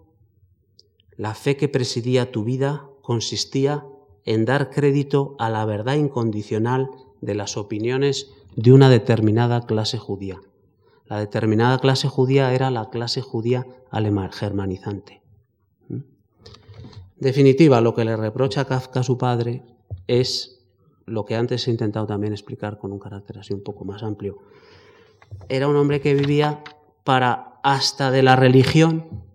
la 1.18 1.34
fe 1.34 1.58
que 1.58 1.68
presidía 1.68 2.32
tu 2.32 2.44
vida 2.44 2.86
consistía 3.02 3.86
en 4.24 4.46
dar 4.46 4.70
crédito 4.70 5.36
a 5.40 5.50
la 5.50 5.66
verdad 5.66 5.96
incondicional 5.96 6.90
de 7.22 7.36
las 7.36 7.58
opiniones 7.58 8.32
de 8.56 8.72
una 8.72 8.90
determinada 8.90 9.62
clase 9.62 9.98
judía. 9.98 10.40
La 11.06 11.20
determinada 11.20 11.80
clase 11.80 12.08
judía 12.08 12.54
era 12.54 12.70
la 12.70 12.90
clase 12.90 13.22
judía 13.22 13.66
alemán 13.90 14.32
germanizante. 14.32 15.22
¿Mm? 15.88 16.02
Definitiva, 17.18 17.82
lo 17.82 17.96
que 17.96 18.06
le 18.06 18.16
reprocha 18.16 18.66
Kafka 18.66 19.00
a 19.00 19.04
su 19.04 19.18
padre 19.18 19.64
es 20.06 20.66
lo 21.06 21.26
que 21.26 21.36
antes 21.36 21.68
he 21.68 21.72
intentado 21.72 22.06
también 22.06 22.34
explicar 22.34 22.78
con 22.78 22.92
un 22.92 23.00
carácter 23.00 23.40
así 23.40 23.54
un 23.54 23.64
poco 23.64 23.86
más 23.86 24.04
amplio, 24.04 24.40
era 25.50 25.68
un 25.68 25.78
hombre 25.78 26.02
que 26.02 26.14
vivía 26.14 26.64
para 27.04 27.60
hasta 27.64 28.12
de 28.12 28.24
la 28.24 28.36
religión 28.36 29.27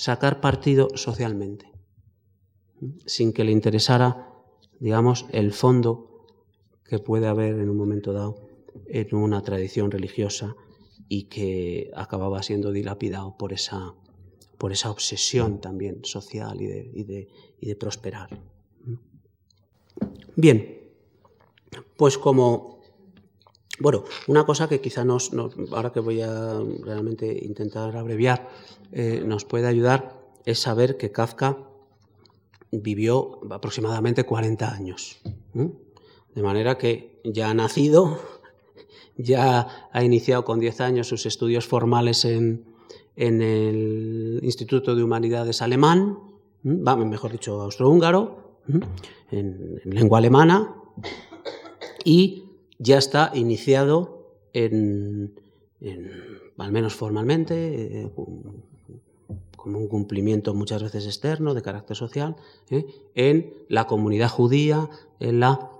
sacar 0.00 0.40
partido 0.40 0.88
socialmente, 0.94 1.70
sin 3.04 3.34
que 3.34 3.44
le 3.44 3.52
interesara, 3.52 4.32
digamos, 4.78 5.26
el 5.30 5.52
fondo 5.52 6.24
que 6.84 6.98
puede 6.98 7.26
haber 7.26 7.58
en 7.58 7.68
un 7.68 7.76
momento 7.76 8.14
dado 8.14 8.48
en 8.86 9.14
una 9.14 9.42
tradición 9.42 9.90
religiosa 9.90 10.56
y 11.06 11.24
que 11.24 11.90
acababa 11.94 12.42
siendo 12.42 12.72
dilapidado 12.72 13.36
por 13.36 13.52
esa, 13.52 13.94
por 14.56 14.72
esa 14.72 14.90
obsesión 14.90 15.60
también 15.60 16.02
social 16.02 16.58
y 16.62 16.66
de, 16.66 16.90
y 16.94 17.04
de, 17.04 17.28
y 17.60 17.66
de 17.66 17.76
prosperar. 17.76 18.30
Bien, 20.34 20.80
pues 21.98 22.16
como 22.16 22.79
bueno, 23.80 24.04
una 24.26 24.44
cosa 24.44 24.68
que 24.68 24.80
quizá 24.80 25.04
nos, 25.04 25.30
ahora 25.72 25.90
que 25.90 26.00
voy 26.00 26.20
a 26.20 26.60
realmente 26.82 27.26
intentar 27.44 27.96
abreviar, 27.96 28.48
eh, 28.92 29.22
nos 29.26 29.46
puede 29.46 29.66
ayudar 29.66 30.20
es 30.44 30.58
saber 30.60 30.96
que 30.98 31.10
Kafka 31.10 31.58
vivió 32.70 33.40
aproximadamente 33.50 34.24
40 34.24 34.72
años. 34.72 35.18
De 36.34 36.42
manera 36.42 36.76
que 36.76 37.20
ya 37.24 37.50
ha 37.50 37.54
nacido, 37.54 38.18
ya 39.16 39.88
ha 39.92 40.04
iniciado 40.04 40.44
con 40.44 40.60
10 40.60 40.80
años 40.82 41.08
sus 41.08 41.24
estudios 41.24 41.66
formales 41.66 42.24
en, 42.24 42.66
el 43.16 44.40
Instituto 44.42 44.94
de 44.94 45.02
Humanidades 45.02 45.62
Alemán, 45.62 46.18
mejor 46.62 47.32
dicho, 47.32 47.60
austrohúngaro, 47.60 48.60
en, 49.30 49.80
en 49.84 49.94
lengua 49.94 50.18
alemana, 50.18 50.74
y 52.04 52.49
ya 52.80 52.98
está 52.98 53.30
iniciado 53.34 54.20
al 56.58 56.72
menos 56.72 56.94
formalmente, 56.94 58.02
eh, 58.02 58.10
como 59.56 59.78
un 59.78 59.88
cumplimiento 59.88 60.54
muchas 60.54 60.82
veces 60.82 61.06
externo 61.06 61.54
de 61.54 61.62
carácter 61.62 61.96
social, 61.96 62.36
eh, 62.70 62.86
en 63.14 63.54
la 63.68 63.86
comunidad 63.86 64.28
judía, 64.28 64.88
en 65.20 65.40
la, 65.40 65.70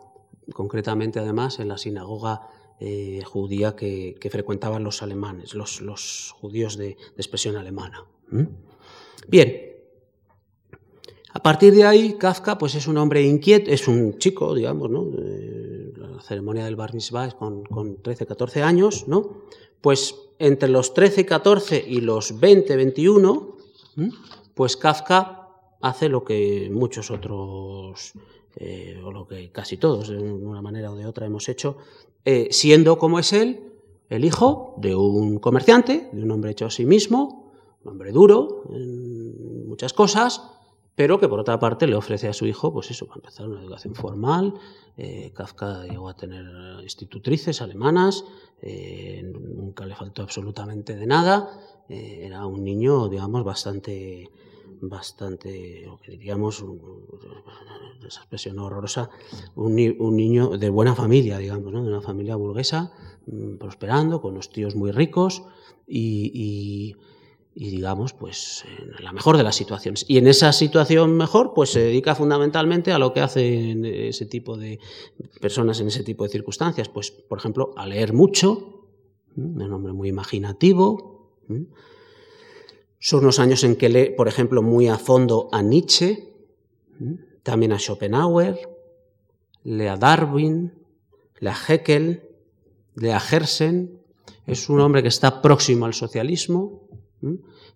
concretamente 0.53 1.19
además 1.19 1.59
en 1.59 1.69
la 1.69 1.79
sinagoga 1.79 2.49
eh, 2.79 3.23
judía 3.25 3.75
que, 3.75 4.17
frecuentaban 4.31 4.85
los 4.85 5.03
alemanes, 5.03 5.55
los, 5.55 6.35
judíos 6.39 6.77
de, 6.77 6.97
expresión 7.17 7.57
alemana. 7.57 8.05
Bien, 9.29 9.71
a 11.33 11.43
partir 11.43 11.75
de 11.75 11.85
ahí, 11.85 12.15
Kafka 12.19 12.59
pues 12.59 12.75
es 12.75 12.87
un 12.87 12.99
hombre 12.99 13.23
inquieto, 13.23 13.71
es 13.71 13.89
un 13.89 14.19
chico, 14.19 14.55
digamos, 14.55 14.91
¿no? 14.91 15.07
La 16.21 16.27
ceremonia 16.27 16.65
del 16.67 16.77
Bar 16.77 16.93
Mitzvah 16.93 17.29
es 17.29 17.35
con, 17.35 17.65
13, 18.03 18.27
14 18.27 18.63
años, 18.63 19.09
¿no? 19.09 19.39
Pues 19.81 20.15
entre 20.39 20.69
los 20.69 20.93
13, 20.93 21.25
14 21.25 21.83
y 21.89 22.03
los 22.03 22.39
20, 22.39 22.77
21, 22.77 23.57
pues 24.53 24.77
Kafka 24.77 25.49
hace 25.81 26.11
lo 26.11 26.23
que 26.23 26.69
muchos 26.71 27.11
otros, 27.11 28.13
eh, 28.57 29.01
o 29.03 29.11
lo 29.11 29.27
que 29.27 29.51
casi 29.51 29.79
todos, 29.79 30.09
de 30.09 30.19
una 30.19 30.61
manera 30.61 30.93
o 30.93 30.97
de 30.97 31.07
otra, 31.07 31.25
hemos 31.25 31.49
hecho, 31.49 31.79
eh, 32.27 32.49
siendo 32.51 32.99
como 32.99 33.19
es 33.19 33.33
él, 33.33 33.73
el 34.11 34.27
hijo 34.27 34.75
de 34.77 34.95
un 34.95 35.39
comerciante, 35.39 36.11
de 36.13 36.23
un 36.23 36.31
hombre 36.33 36.51
hecho 36.51 36.67
a 36.67 36.71
sí 36.71 36.85
mismo, 36.85 37.51
un 37.83 37.93
hombre 37.93 38.13
duro 38.13 38.65
en 38.69 39.67
muchas 39.67 39.95
cosas, 39.95 40.43
pero 41.01 41.19
que 41.19 41.29
por 41.29 41.41
otra 41.41 41.59
parte 41.59 41.87
le 41.87 41.97
ofrece 41.97 42.29
a 42.29 42.35
su 42.35 42.45
hijo, 42.45 42.75
pues 42.75 42.91
eso, 42.91 43.07
para 43.07 43.21
empezar 43.21 43.49
una 43.49 43.63
educación 43.63 43.95
formal. 43.95 44.53
Eh, 44.99 45.33
Kafka 45.35 45.87
llegó 45.87 46.11
a 46.11 46.15
tener 46.15 46.45
institutrices 46.83 47.63
alemanas, 47.63 48.27
eh, 48.61 49.23
nunca 49.25 49.87
le 49.87 49.95
faltó 49.95 50.21
absolutamente 50.21 50.95
de 50.97 51.07
nada. 51.07 51.59
Eh, 51.89 52.27
era 52.27 52.45
un 52.45 52.63
niño, 52.63 53.09
digamos, 53.09 53.45
bastante, 53.45 54.29
bastante, 54.83 55.89
diríamos, 56.07 56.63
esa 58.07 58.21
expresión 58.21 58.59
horrorosa, 58.59 59.09
un, 59.55 59.75
niño 59.75 60.59
de 60.59 60.69
buena 60.69 60.95
familia, 60.95 61.39
digamos, 61.39 61.73
¿no? 61.73 61.83
de 61.83 61.89
una 61.89 62.03
familia 62.03 62.37
burguesa, 62.37 62.93
mm, 63.27 63.57
prosperando, 63.57 64.21
con 64.21 64.35
los 64.35 64.51
tíos 64.51 64.77
muy 64.77 64.91
ricos 64.91 65.45
y 65.87 66.31
y 66.35 66.97
digamos, 67.55 68.13
pues 68.13 68.65
en 68.79 69.05
la 69.05 69.13
mejor 69.13 69.37
de 69.37 69.43
las 69.43 69.57
situaciones. 69.57 70.05
Y 70.09 70.19
en 70.19 70.27
esa 70.27 70.53
situación 70.53 71.17
mejor, 71.17 71.53
pues 71.55 71.71
se 71.71 71.81
dedica 71.81 72.15
fundamentalmente 72.15 72.93
a 72.93 72.99
lo 72.99 73.13
que 73.13 73.21
hacen 73.21 73.85
ese 73.85 74.27
tipo 74.27 74.57
de 74.57 74.79
personas 75.41 75.81
en 75.81 75.89
ese 75.89 76.05
tipo 76.05 76.25
de 76.25 76.31
circunstancias. 76.31 76.89
Pues, 76.89 77.11
por 77.11 77.39
ejemplo, 77.39 77.73
a 77.77 77.87
leer 77.87 78.13
mucho, 78.13 78.87
un 79.37 79.73
hombre 79.73 79.93
muy 79.93 80.09
imaginativo. 80.09 81.35
Son 82.99 83.21
unos 83.21 83.39
años 83.39 83.65
en 83.65 83.77
que 83.77 83.89
lee, 83.89 84.15
por 84.17 84.29
ejemplo, 84.29 84.63
muy 84.63 84.89
a 84.89 84.99
fondo 84.99 85.49
a 85.53 85.63
Nietzsche, 85.63 86.35
también 87.43 87.73
a 87.73 87.79
Schopenhauer, 87.79 88.59
lee 89.65 89.87
a 89.87 89.97
Darwin, 89.97 90.73
lee 91.41 91.49
a 91.49 91.57
Heckel, 91.69 92.23
lee 92.95 93.11
a 93.11 93.19
Hersen, 93.21 94.01
es 94.47 94.69
un 94.69 94.81
hombre 94.81 95.03
que 95.03 95.09
está 95.09 95.43
próximo 95.43 95.87
al 95.87 95.95
socialismo, 95.95 96.83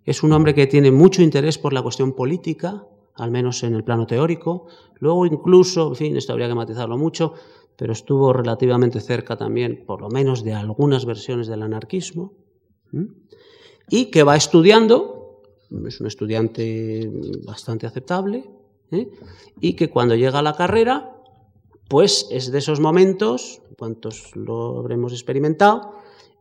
es 0.04 0.22
un 0.22 0.32
hombre 0.32 0.54
que 0.54 0.66
tiene 0.66 0.90
mucho 0.90 1.22
interés 1.22 1.58
por 1.58 1.72
la 1.72 1.82
cuestión 1.82 2.12
política, 2.12 2.86
al 3.14 3.30
menos 3.30 3.62
en 3.62 3.74
el 3.74 3.84
plano 3.84 4.06
teórico. 4.06 4.66
Luego 4.98 5.26
incluso, 5.26 5.88
en 5.88 5.96
fin, 5.96 6.16
esto 6.16 6.32
habría 6.32 6.48
que 6.48 6.54
matizarlo 6.54 6.96
mucho, 6.98 7.34
pero 7.76 7.92
estuvo 7.92 8.32
relativamente 8.32 9.00
cerca 9.00 9.36
también, 9.36 9.84
por 9.86 10.00
lo 10.00 10.08
menos, 10.08 10.44
de 10.44 10.54
algunas 10.54 11.04
versiones 11.04 11.46
del 11.46 11.62
anarquismo. 11.62 12.32
Y 13.88 14.06
que 14.06 14.22
va 14.22 14.36
estudiando, 14.36 15.42
es 15.86 16.00
un 16.00 16.06
estudiante 16.06 17.10
bastante 17.44 17.86
aceptable, 17.86 18.48
¿eh? 18.92 19.10
y 19.60 19.74
que 19.74 19.90
cuando 19.90 20.14
llega 20.14 20.38
a 20.38 20.42
la 20.42 20.54
carrera, 20.54 21.16
pues 21.88 22.28
es 22.30 22.52
de 22.52 22.58
esos 22.58 22.80
momentos, 22.80 23.60
cuantos 23.76 24.34
lo 24.36 24.78
habremos 24.78 25.12
experimentado, 25.12 25.94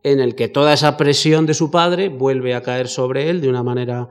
en 0.04 0.20
el 0.20 0.34
que 0.34 0.48
toda 0.48 0.74
esa 0.74 0.96
presión 0.96 1.46
de 1.46 1.54
su 1.54 1.70
padre 1.70 2.10
vuelve 2.10 2.54
a 2.54 2.62
caer 2.62 2.88
sobre 2.88 3.30
él 3.30 3.40
de 3.40 3.48
una 3.48 3.62
manera 3.62 4.10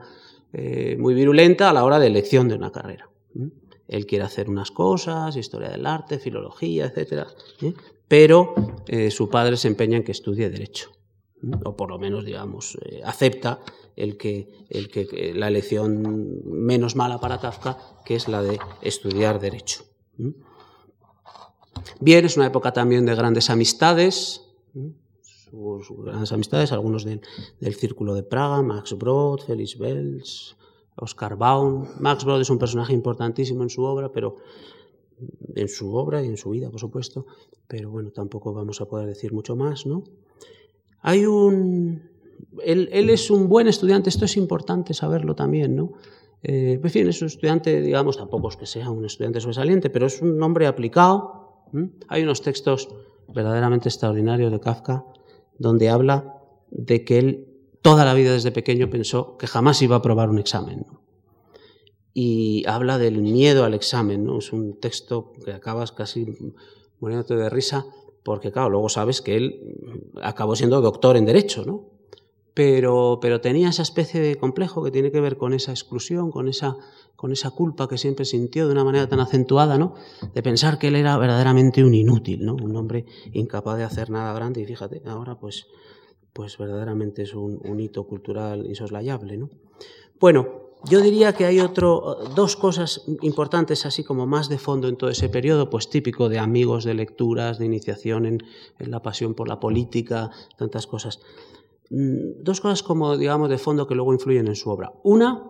eh, 0.52 0.96
muy 0.98 1.14
virulenta 1.14 1.70
a 1.70 1.72
la 1.72 1.84
hora 1.84 2.00
de 2.00 2.08
elección 2.08 2.48
de 2.48 2.56
una 2.56 2.72
carrera. 2.72 3.08
Él 3.86 4.06
quiere 4.06 4.24
hacer 4.24 4.50
unas 4.50 4.70
cosas, 4.70 5.36
historia 5.36 5.68
del 5.68 5.86
arte, 5.86 6.18
filología, 6.18 6.86
etc. 6.86 7.28
¿eh? 7.62 7.74
Pero 8.08 8.54
eh, 8.88 9.10
su 9.10 9.30
padre 9.30 9.56
se 9.56 9.68
empeña 9.68 9.96
en 9.96 10.04
que 10.04 10.12
estudie 10.12 10.50
Derecho. 10.50 10.90
O 11.64 11.76
por 11.76 11.90
lo 11.90 11.98
menos, 11.98 12.24
digamos, 12.24 12.78
acepta 13.04 13.60
el 13.96 14.16
que, 14.16 14.48
el 14.70 14.88
que, 14.88 15.32
la 15.34 15.48
elección 15.48 16.40
menos 16.46 16.96
mala 16.96 17.20
para 17.20 17.38
Kafka, 17.38 17.76
que 18.04 18.14
es 18.16 18.28
la 18.28 18.42
de 18.42 18.58
estudiar 18.80 19.38
Derecho. 19.38 19.84
Bien, 22.00 22.24
es 22.24 22.38
una 22.38 22.46
época 22.46 22.72
también 22.72 23.04
de 23.04 23.14
grandes 23.14 23.50
amistades 23.50 24.40
sus 25.82 26.04
grandes 26.04 26.32
amistades, 26.32 26.72
algunos 26.72 27.04
del, 27.04 27.20
círculo 27.74 28.14
de 28.14 28.22
Praga, 28.22 28.62
Max 28.62 28.96
Brod, 28.96 29.40
Felix 29.40 29.78
Bells, 29.78 30.56
Oscar 30.96 31.36
Baum. 31.36 31.86
Max 32.00 32.24
Brod 32.24 32.40
es 32.40 32.50
un 32.50 32.58
personaje 32.58 32.92
importantísimo 32.92 33.62
en 33.62 33.70
su 33.70 33.82
obra, 33.82 34.10
pero 34.12 34.36
en 35.54 35.68
su 35.68 35.94
obra 35.94 36.22
y 36.22 36.26
en 36.26 36.36
su 36.36 36.50
vida, 36.50 36.70
por 36.70 36.80
supuesto, 36.80 37.26
pero 37.68 37.90
bueno, 37.90 38.10
tampoco 38.10 38.52
vamos 38.52 38.80
a 38.80 38.86
poder 38.86 39.06
decir 39.06 39.32
mucho 39.32 39.56
más, 39.56 39.86
¿no? 39.86 40.04
Hay 41.00 41.26
un... 41.26 42.10
Él, 42.64 42.88
es 43.10 43.30
un 43.30 43.48
buen 43.48 43.68
estudiante, 43.68 44.08
esto 44.08 44.24
es 44.24 44.36
importante 44.36 44.94
saberlo 44.94 45.34
también, 45.34 45.76
¿no? 45.76 45.92
Eh, 46.42 46.80
en 46.82 46.90
fin, 46.90 47.08
es 47.08 47.20
un 47.22 47.26
estudiante, 47.26 47.80
digamos, 47.80 48.16
tampoco 48.16 48.48
es 48.48 48.56
que 48.56 48.66
sea 48.66 48.90
un 48.90 49.04
estudiante 49.04 49.40
sobresaliente, 49.40 49.88
pero 49.90 50.06
es 50.06 50.20
un 50.20 50.42
hombre 50.42 50.66
aplicado. 50.66 51.62
Hay 52.08 52.22
unos 52.22 52.42
textos 52.42 52.88
verdaderamente 53.28 53.88
extraordinarios 53.88 54.52
de 54.52 54.60
Kafka 54.60 55.04
donde 55.58 55.88
habla 55.88 56.40
de 56.70 57.04
que 57.04 57.18
él 57.18 57.54
toda 57.84 58.06
la 58.06 58.14
vida 58.14 58.32
desde 58.32 58.50
pequeño 58.50 58.88
pensó 58.88 59.36
que 59.36 59.46
jamás 59.46 59.82
iba 59.82 59.96
a 59.96 59.98
aprobar 59.98 60.30
un 60.30 60.38
examen. 60.38 60.86
Y 62.14 62.64
habla 62.66 62.96
del 62.96 63.20
miedo 63.20 63.64
al 63.64 63.74
examen, 63.74 64.24
¿no? 64.24 64.38
Es 64.38 64.54
un 64.54 64.80
texto 64.80 65.32
que 65.44 65.52
acabas 65.52 65.92
casi 65.92 66.26
muriéndote 66.98 67.36
de 67.36 67.50
risa, 67.50 67.84
porque 68.22 68.50
claro, 68.50 68.70
luego 68.70 68.88
sabes 68.88 69.20
que 69.20 69.36
él 69.36 70.12
acabó 70.22 70.56
siendo 70.56 70.80
doctor 70.80 71.18
en 71.18 71.26
Derecho, 71.26 71.66
¿no? 71.66 71.93
Pero, 72.54 73.18
pero 73.20 73.40
tenía 73.40 73.68
esa 73.68 73.82
especie 73.82 74.20
de 74.20 74.36
complejo 74.36 74.82
que 74.84 74.92
tiene 74.92 75.10
que 75.10 75.20
ver 75.20 75.36
con 75.36 75.52
esa 75.54 75.72
exclusión, 75.72 76.30
con 76.30 76.48
esa, 76.48 76.76
con 77.16 77.32
esa 77.32 77.50
culpa 77.50 77.88
que 77.88 77.98
siempre 77.98 78.24
sintió 78.24 78.66
de 78.66 78.72
una 78.72 78.84
manera 78.84 79.08
tan 79.08 79.18
acentuada, 79.18 79.78
¿no? 79.78 79.94
De 80.34 80.42
pensar 80.42 80.78
que 80.78 80.88
él 80.88 80.96
era 80.96 81.16
verdaderamente 81.16 81.82
un 81.82 81.94
inútil, 81.94 82.44
¿no? 82.44 82.54
Un 82.54 82.76
hombre 82.76 83.06
incapaz 83.32 83.78
de 83.78 83.84
hacer 83.84 84.10
nada 84.10 84.32
grande 84.34 84.60
y 84.60 84.66
fíjate, 84.66 85.02
ahora 85.06 85.38
pues, 85.38 85.66
pues 86.32 86.58
verdaderamente 86.58 87.22
es 87.22 87.34
un, 87.34 87.80
hito 87.80 88.06
cultural 88.06 88.66
insoslayable, 88.66 89.36
¿no? 89.36 89.50
Bueno, 90.20 90.64
yo 90.84 91.00
diría 91.00 91.32
que 91.32 91.46
hay 91.46 91.60
otro, 91.60 92.18
dos 92.36 92.56
cosas 92.56 93.04
importantes, 93.22 93.86
así 93.86 94.04
como 94.04 94.26
más 94.26 94.48
de 94.48 94.58
fondo 94.58 94.88
en 94.88 94.96
todo 94.96 95.08
ese 95.08 95.28
periodo, 95.30 95.70
pues 95.70 95.88
típico 95.88 96.28
de 96.28 96.38
amigos, 96.38 96.84
de 96.84 96.94
lecturas, 96.94 97.58
de 97.58 97.64
iniciación 97.64 98.26
en, 98.26 98.42
en 98.78 98.90
la 98.90 99.00
pasión 99.00 99.34
por 99.34 99.48
la 99.48 99.60
política, 99.60 100.30
tantas 100.58 100.86
cosas. 100.86 101.20
Mm, 101.90 102.42
dos 102.42 102.60
cosas 102.60 102.82
como, 102.82 103.16
digamos, 103.16 103.48
de 103.48 103.58
fondo 103.58 103.86
que 103.86 103.94
luego 103.94 104.12
influyen 104.12 104.48
en 104.48 104.56
su 104.56 104.70
obra. 104.70 104.92
Una, 105.02 105.44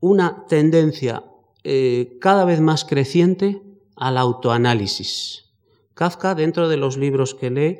una 0.00 0.46
tendencia 0.46 1.24
eh, 1.64 2.18
cada 2.20 2.44
vez 2.44 2.60
más 2.60 2.84
creciente 2.84 3.62
al 3.96 4.16
autoanálisis. 4.16 5.46
Kafka, 5.94 6.34
dentro 6.34 6.68
de 6.68 6.76
los 6.76 6.96
libros 6.96 7.34
que 7.34 7.50
lee, 7.50 7.78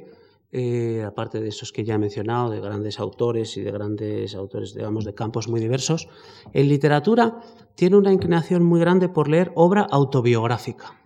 eh, 0.51 1.05
aparte 1.07 1.41
de 1.41 1.49
esos 1.49 1.73
que 1.73 1.85
ya 1.85 1.95
he 1.95 1.99
mencionado, 1.99 2.51
de 2.51 2.61
grandes 2.61 2.99
autores 2.99 3.57
y 3.57 3.61
de 3.61 3.71
grandes 3.71 4.35
autores, 4.35 4.75
digamos, 4.75 5.05
de 5.05 5.15
campos 5.15 5.47
muy 5.47 5.61
diversos, 5.61 6.09
en 6.53 6.69
literatura 6.69 7.41
tiene 7.75 7.97
una 7.97 8.13
inclinación 8.13 8.65
muy 8.65 8.81
grande 8.81 9.09
por 9.09 9.29
leer 9.29 9.53
obra 9.55 9.83
autobiográfica. 9.83 11.01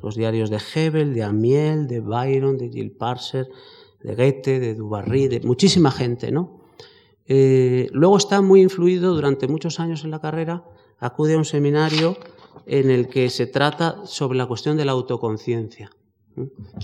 Los 0.00 0.14
diarios 0.14 0.50
de 0.50 0.60
Hebel, 0.74 1.12
de 1.12 1.24
Amiel, 1.24 1.88
de 1.88 2.00
Byron, 2.00 2.56
de 2.56 2.70
Gil 2.70 2.92
Parser, 2.92 3.48
de 4.02 4.14
Goethe, 4.14 4.60
de 4.60 4.74
Dubarry, 4.74 5.28
de 5.28 5.40
muchísima 5.40 5.90
gente, 5.90 6.30
¿no? 6.30 6.60
Eh, 7.26 7.88
luego 7.92 8.16
está 8.16 8.40
muy 8.40 8.62
influido 8.62 9.14
durante 9.14 9.48
muchos 9.48 9.80
años 9.80 10.04
en 10.04 10.10
la 10.10 10.20
carrera, 10.20 10.64
acude 10.98 11.34
a 11.34 11.38
un 11.38 11.44
seminario 11.44 12.16
en 12.66 12.90
el 12.90 13.08
que 13.08 13.28
se 13.30 13.46
trata 13.46 14.04
sobre 14.04 14.38
la 14.38 14.46
cuestión 14.46 14.76
de 14.76 14.84
la 14.84 14.92
autoconciencia. 14.92 15.90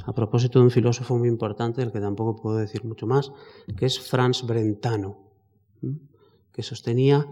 A 0.04 0.12
propósito 0.12 0.58
de 0.58 0.64
un 0.64 0.70
filósofo 0.70 1.16
muy 1.16 1.28
importante, 1.28 1.80
del 1.80 1.92
que 1.92 2.00
tampoco 2.00 2.36
puedo 2.36 2.56
decir 2.56 2.84
mucho 2.84 3.06
más, 3.06 3.32
que 3.76 3.86
es 3.86 4.00
Franz 4.00 4.42
Brentano, 4.42 5.18
que 6.52 6.62
sostenía, 6.62 7.26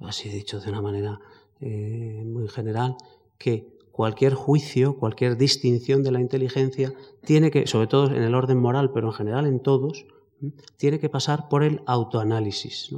así 0.00 0.28
dicho 0.28 0.60
de 0.60 0.70
una 0.70 0.80
manera 0.80 1.20
eh, 1.60 2.22
muy 2.24 2.48
general, 2.48 2.96
que 3.38 3.75
cualquier 3.96 4.34
juicio, 4.34 4.98
cualquier 4.98 5.38
distinción 5.38 6.02
de 6.02 6.12
la 6.12 6.20
inteligencia 6.20 6.92
tiene 7.24 7.50
que, 7.50 7.66
sobre 7.66 7.86
todo 7.86 8.08
en 8.14 8.22
el 8.22 8.34
orden 8.34 8.58
moral, 8.58 8.90
pero 8.92 9.06
en 9.06 9.14
general 9.14 9.46
en 9.46 9.60
todos, 9.60 10.04
tiene 10.76 10.98
que 10.98 11.08
pasar 11.08 11.48
por 11.48 11.62
el 11.62 11.80
autoanálisis. 11.86 12.94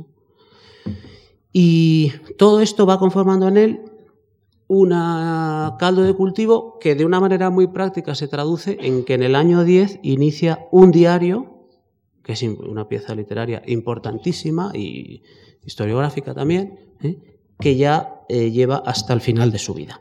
Y 1.53 2.11
todo 2.36 2.61
esto 2.61 2.84
va 2.84 2.99
conformando 2.99 3.46
en 3.46 3.57
él 3.59 3.82
un 4.66 4.88
caldo 4.88 6.03
de 6.03 6.14
cultivo 6.14 6.80
que 6.80 6.96
de 6.96 7.05
una 7.05 7.20
manera 7.20 7.49
muy 7.49 7.68
práctica 7.68 8.16
se 8.16 8.26
traduce 8.26 8.76
en 8.80 9.05
que 9.05 9.14
en 9.14 9.22
el 9.22 9.36
año 9.36 9.62
10 9.62 10.01
inicia 10.03 10.66
un 10.72 10.90
diario, 10.90 11.68
que 12.24 12.32
es 12.32 12.42
una 12.42 12.88
pieza 12.88 13.14
literaria 13.14 13.62
importantísima 13.68 14.72
y 14.74 15.22
historiográfica 15.64 16.34
también, 16.34 16.96
¿eh? 17.05 17.20
que 17.61 17.76
ya 17.76 18.24
eh, 18.28 18.51
lleva 18.51 18.82
hasta 18.84 19.12
el 19.12 19.20
final 19.20 19.53
de 19.53 19.59
su 19.61 19.74
vida 19.74 20.01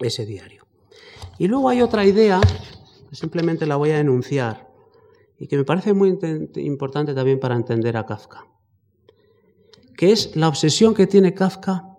ese 0.00 0.26
diario. 0.26 0.66
Y 1.38 1.48
luego 1.48 1.68
hay 1.68 1.82
otra 1.82 2.04
idea, 2.04 2.40
simplemente 3.12 3.66
la 3.66 3.76
voy 3.76 3.90
a 3.90 4.00
enunciar, 4.00 4.68
y 5.38 5.46
que 5.46 5.56
me 5.56 5.64
parece 5.64 5.94
muy 5.94 6.18
importante 6.56 7.14
también 7.14 7.40
para 7.40 7.54
entender 7.54 7.96
a 7.96 8.04
Kafka, 8.06 8.46
que 9.96 10.12
es 10.12 10.36
la 10.36 10.48
obsesión 10.48 10.94
que 10.94 11.06
tiene 11.06 11.34
Kafka, 11.34 11.96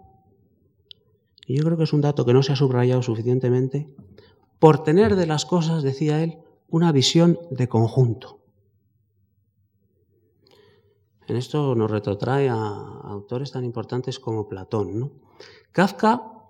y 1.47 1.57
yo 1.57 1.63
creo 1.63 1.77
que 1.77 1.83
es 1.83 1.93
un 1.93 2.01
dato 2.01 2.25
que 2.25 2.33
no 2.33 2.43
se 2.43 2.53
ha 2.53 2.55
subrayado 2.55 3.01
suficientemente, 3.01 3.93
por 4.59 4.83
tener 4.83 5.15
de 5.15 5.25
las 5.25 5.45
cosas, 5.45 5.81
decía 5.81 6.23
él, 6.23 6.37
una 6.69 6.91
visión 6.91 7.39
de 7.49 7.67
conjunto. 7.67 8.39
En 11.27 11.35
esto 11.35 11.75
nos 11.75 11.89
retrotrae 11.89 12.49
a 12.49 12.55
autores 12.55 13.51
tan 13.51 13.63
importantes 13.63 14.19
como 14.19 14.47
Platón. 14.47 15.13
Kafka 15.71 16.40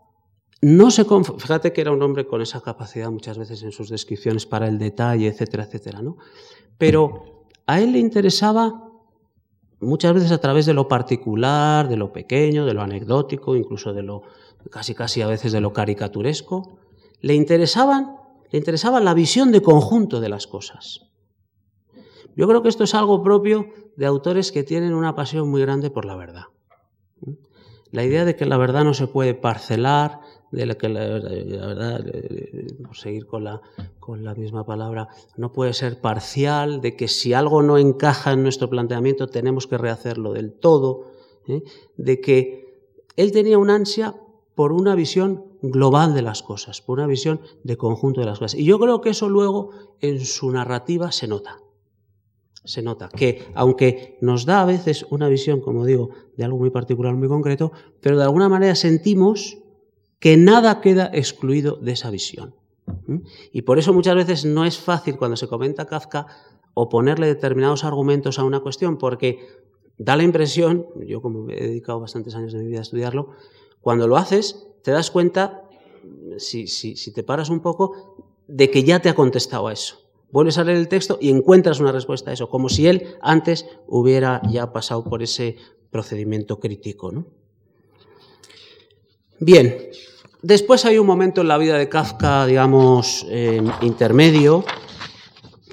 no 0.62 0.92
se 0.92 1.06
fíjate 1.06 1.74
que 1.74 1.82
era 1.82 1.92
un 1.92 2.02
hombre 2.02 2.28
con 2.28 2.42
esa 2.42 2.62
capacidad 2.62 3.10
muchas 3.10 3.38
veces 3.38 3.64
en 3.64 3.72
sus 3.72 3.90
descripciones 3.90 4.46
para 4.46 4.68
el 4.68 4.78
detalle, 4.78 5.28
etcétera, 5.28 5.64
etcétera, 5.64 6.02
¿no? 6.02 6.18
Pero 6.78 7.46
a 7.66 7.82
él 7.82 7.94
le 7.94 8.00
interesaba 8.00 8.90
muchas 9.80 10.14
veces 10.14 10.32
a 10.32 10.38
través 10.40 10.66
de 10.66 10.74
lo 10.74 10.88
particular, 10.88 11.90
de 11.90 11.98
lo 11.98 12.14
pequeño, 12.14 12.66
de 12.66 12.74
lo 12.74 12.82
anecdótico, 12.82 13.56
incluso 13.56 13.94
de 13.94 14.04
lo 14.04 14.22
casi 14.70 14.94
casi 14.94 15.22
a 15.22 15.28
veces 15.28 15.52
de 15.52 15.62
lo 15.62 15.74
caricaturesco, 15.74 16.78
le 17.22 17.34
interesaban 17.34 18.22
le 18.52 18.58
interesaba 18.58 19.00
la 19.00 19.14
visión 19.14 19.52
de 19.52 19.62
conjunto 19.62 20.20
de 20.20 20.30
las 20.30 20.46
cosas. 20.46 21.10
Yo 22.36 22.48
creo 22.48 22.62
que 22.62 22.70
esto 22.70 22.84
es 22.84 22.94
algo 22.94 23.24
propio 23.24 23.68
de 23.96 24.06
autores 24.06 24.52
que 24.52 24.64
tienen 24.64 24.94
una 24.94 25.16
pasión 25.16 25.50
muy 25.50 25.62
grande 25.62 25.90
por 25.90 26.06
la 26.06 26.16
verdad. 26.16 26.46
La 27.92 28.04
idea 28.04 28.26
de 28.26 28.36
que 28.36 28.46
la 28.46 28.58
verdad 28.58 28.84
no 28.84 28.94
se 28.94 29.08
puede 29.08 29.34
parcelar, 29.34 30.20
de 30.52 30.66
la 30.66 30.76
que 30.76 30.90
la, 30.90 31.00
verdad, 31.08 32.06
por 32.84 32.96
seguir 32.96 33.26
con 33.26 33.46
la, 33.46 33.62
con 34.00 34.24
la 34.24 34.36
misma 34.36 34.66
palabra, 34.66 35.08
no 35.38 35.52
puede 35.54 35.74
ser 35.74 36.02
parcial, 36.02 36.82
de 36.82 36.96
que 36.96 37.08
si 37.08 37.34
algo 37.34 37.62
no 37.62 37.78
encaja 37.78 38.34
en 38.34 38.44
nuestro 38.44 38.70
planteamiento 38.70 39.28
tenemos 39.28 39.68
que 39.68 39.78
rehacerlo 39.78 40.34
del 40.34 40.52
todo, 40.52 41.06
¿eh? 41.48 41.64
de 41.98 42.20
que 42.20 42.62
él 43.16 43.32
tenía 43.32 43.58
una 43.58 43.76
ansia 43.76 44.16
por 44.56 44.74
una 44.74 44.96
visión 44.96 45.46
global 45.62 46.14
de 46.14 46.22
las 46.22 46.44
cosas, 46.44 46.82
por 46.82 47.00
una 47.00 47.08
visión 47.08 47.42
de 47.64 47.78
conjunto 47.78 48.20
de 48.20 48.26
las 48.26 48.40
cosas. 48.40 48.60
Y 48.60 48.66
yo 48.66 48.80
creo 48.80 49.00
que 49.02 49.12
eso 49.12 49.30
luego 49.30 49.72
en 50.02 50.20
su 50.20 50.52
narrativa 50.52 51.12
se 51.12 51.28
nota. 51.28 51.60
se 52.64 52.82
nota 52.82 53.10
que, 53.10 53.48
aunque 53.56 54.18
nos 54.22 54.46
da 54.46 54.62
a 54.62 54.66
veces 54.66 55.06
una 55.10 55.30
visión, 55.30 55.62
como 55.62 55.86
digo, 55.86 56.10
de 56.36 56.44
algo 56.44 56.58
muy 56.58 56.70
particular, 56.70 57.16
muy 57.16 57.28
concreto, 57.28 57.72
pero 58.02 58.18
de 58.18 58.24
alguna 58.24 58.50
manera 58.50 58.76
sentimos 58.76 59.61
que 60.22 60.38
nada 60.38 60.80
queda 60.80 61.10
excluido 61.12 61.76
de 61.76 61.92
esa 61.92 62.10
visión. 62.10 62.56
Y 63.52 63.64
por 63.64 63.78
eso 63.78 63.92
muchas 63.92 64.16
veces 64.16 64.46
no 64.46 64.64
es 64.64 64.78
fácil 64.78 65.18
cuando 65.18 65.36
se 65.36 65.50
comenta 65.50 65.88
Kafka 65.88 66.28
oponerle 66.74 67.28
determinados 67.28 67.84
argumentos 67.84 68.40
a 68.40 68.46
una 68.46 68.62
cuestión, 68.62 68.98
porque 68.98 69.46
da 69.98 70.16
la 70.16 70.24
impresión, 70.24 70.88
yo 71.06 71.22
como 71.22 71.50
he 71.50 71.68
dedicado 71.68 72.00
bastantes 72.00 72.36
años 72.36 72.54
de 72.54 72.60
mi 72.60 72.68
vida 72.68 72.80
a 72.80 72.84
estudiarlo, 72.84 73.32
cuando 73.82 74.08
lo 74.08 74.16
haces 74.16 74.68
te 74.84 74.92
das 74.92 75.12
cuenta, 75.12 75.64
si, 76.38 76.68
si 76.68 77.12
te 77.12 77.24
paras 77.24 77.50
un 77.50 77.60
poco, 77.60 78.16
de 78.48 78.72
que 78.72 78.84
ya 78.84 79.02
te 79.02 79.10
ha 79.10 79.16
contestado 79.16 79.68
a 79.68 79.74
eso 79.74 79.98
vuelves 80.32 80.58
a 80.58 80.64
leer 80.64 80.78
el 80.78 80.88
texto 80.88 81.18
y 81.22 81.30
encuentras 81.30 81.80
una 81.80 81.92
respuesta 81.92 82.32
a 82.32 82.34
eso, 82.34 82.50
como 82.50 82.70
si 82.70 82.88
él 82.88 83.16
antes 83.22 83.66
hubiera 83.88 84.42
ya 84.50 84.72
pasado 84.72 85.04
por 85.04 85.22
ese 85.22 85.58
procedimiento 85.92 86.60
crítico. 86.60 87.12
¿no? 87.12 87.26
Bien, 89.40 89.90
después 90.42 90.86
hay 90.86 90.98
un 90.98 91.08
momento 91.08 91.42
en 91.42 91.48
la 91.48 91.58
vida 91.58 91.78
de 91.78 91.90
Kafka, 91.90 92.46
digamos, 92.46 93.26
intermedio, 93.82 94.66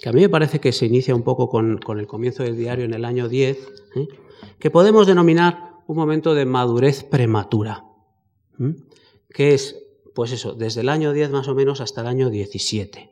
que 0.01 0.09
a 0.09 0.13
mí 0.13 0.21
me 0.21 0.29
parece 0.29 0.61
que 0.61 0.73
se 0.73 0.87
inicia 0.87 1.15
un 1.15 1.23
poco 1.23 1.49
con, 1.49 1.81
el 1.99 2.07
comienzo 2.07 2.43
del 2.43 2.57
diario 2.57 2.85
en 2.85 2.95
el 2.95 3.05
año 3.05 3.29
10, 3.29 3.59
¿eh? 3.97 4.09
que 4.59 4.71
podemos 4.71 5.07
denominar 5.07 5.75
un 5.87 5.97
momento 5.97 6.35
de 6.35 6.45
madurez 6.45 7.05
prematura, 7.05 7.85
que 9.33 9.55
es, 9.55 9.77
pues 10.15 10.33
eso, 10.33 10.55
desde 10.55 10.83
el 10.83 10.89
año 10.89 11.13
10 11.13 11.31
más 11.31 11.49
o 11.49 11.55
menos 11.55 11.81
hasta 11.81 12.03
el 12.03 12.07
año 12.07 12.31
17. 12.31 13.11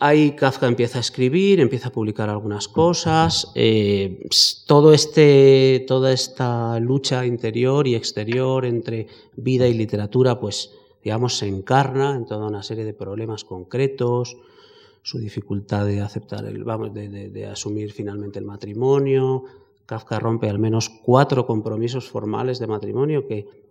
Ahí 0.00 0.36
Kafka 0.36 0.68
empieza 0.68 0.98
a 0.98 1.00
escribir, 1.00 1.58
empieza 1.58 1.88
a 1.88 1.92
publicar 1.92 2.28
algunas 2.28 2.68
cosas. 2.68 3.50
Eh, 3.56 4.28
todo 4.66 4.92
este, 4.92 5.84
toda 5.88 6.12
esta 6.12 6.78
lucha 6.78 7.26
interior 7.26 7.88
y 7.88 7.96
exterior 7.96 8.64
entre 8.64 9.08
vida 9.36 9.66
y 9.66 9.74
literatura, 9.74 10.38
pues, 10.38 10.72
digamos, 11.02 11.36
se 11.36 11.48
encarna 11.48 12.14
en 12.14 12.26
toda 12.26 12.46
una 12.46 12.62
serie 12.62 12.84
de 12.84 12.94
problemas 12.94 13.42
concretos, 13.42 14.36
su 15.02 15.18
dificultad 15.18 15.84
de 15.86 16.00
aceptar 16.00 16.44
el, 16.44 16.64
de 17.32 17.46
asumir 17.46 17.92
finalmente 17.92 18.38
el 18.38 18.44
matrimonio. 18.44 19.44
Kafka 19.84 20.20
rompe 20.20 20.48
al 20.48 20.60
menos 20.60 20.90
cuatro 20.90 21.44
compromisos 21.44 22.08
formales 22.08 22.60
de 22.60 22.66
matrimonio 22.68 23.26
que 23.26 23.67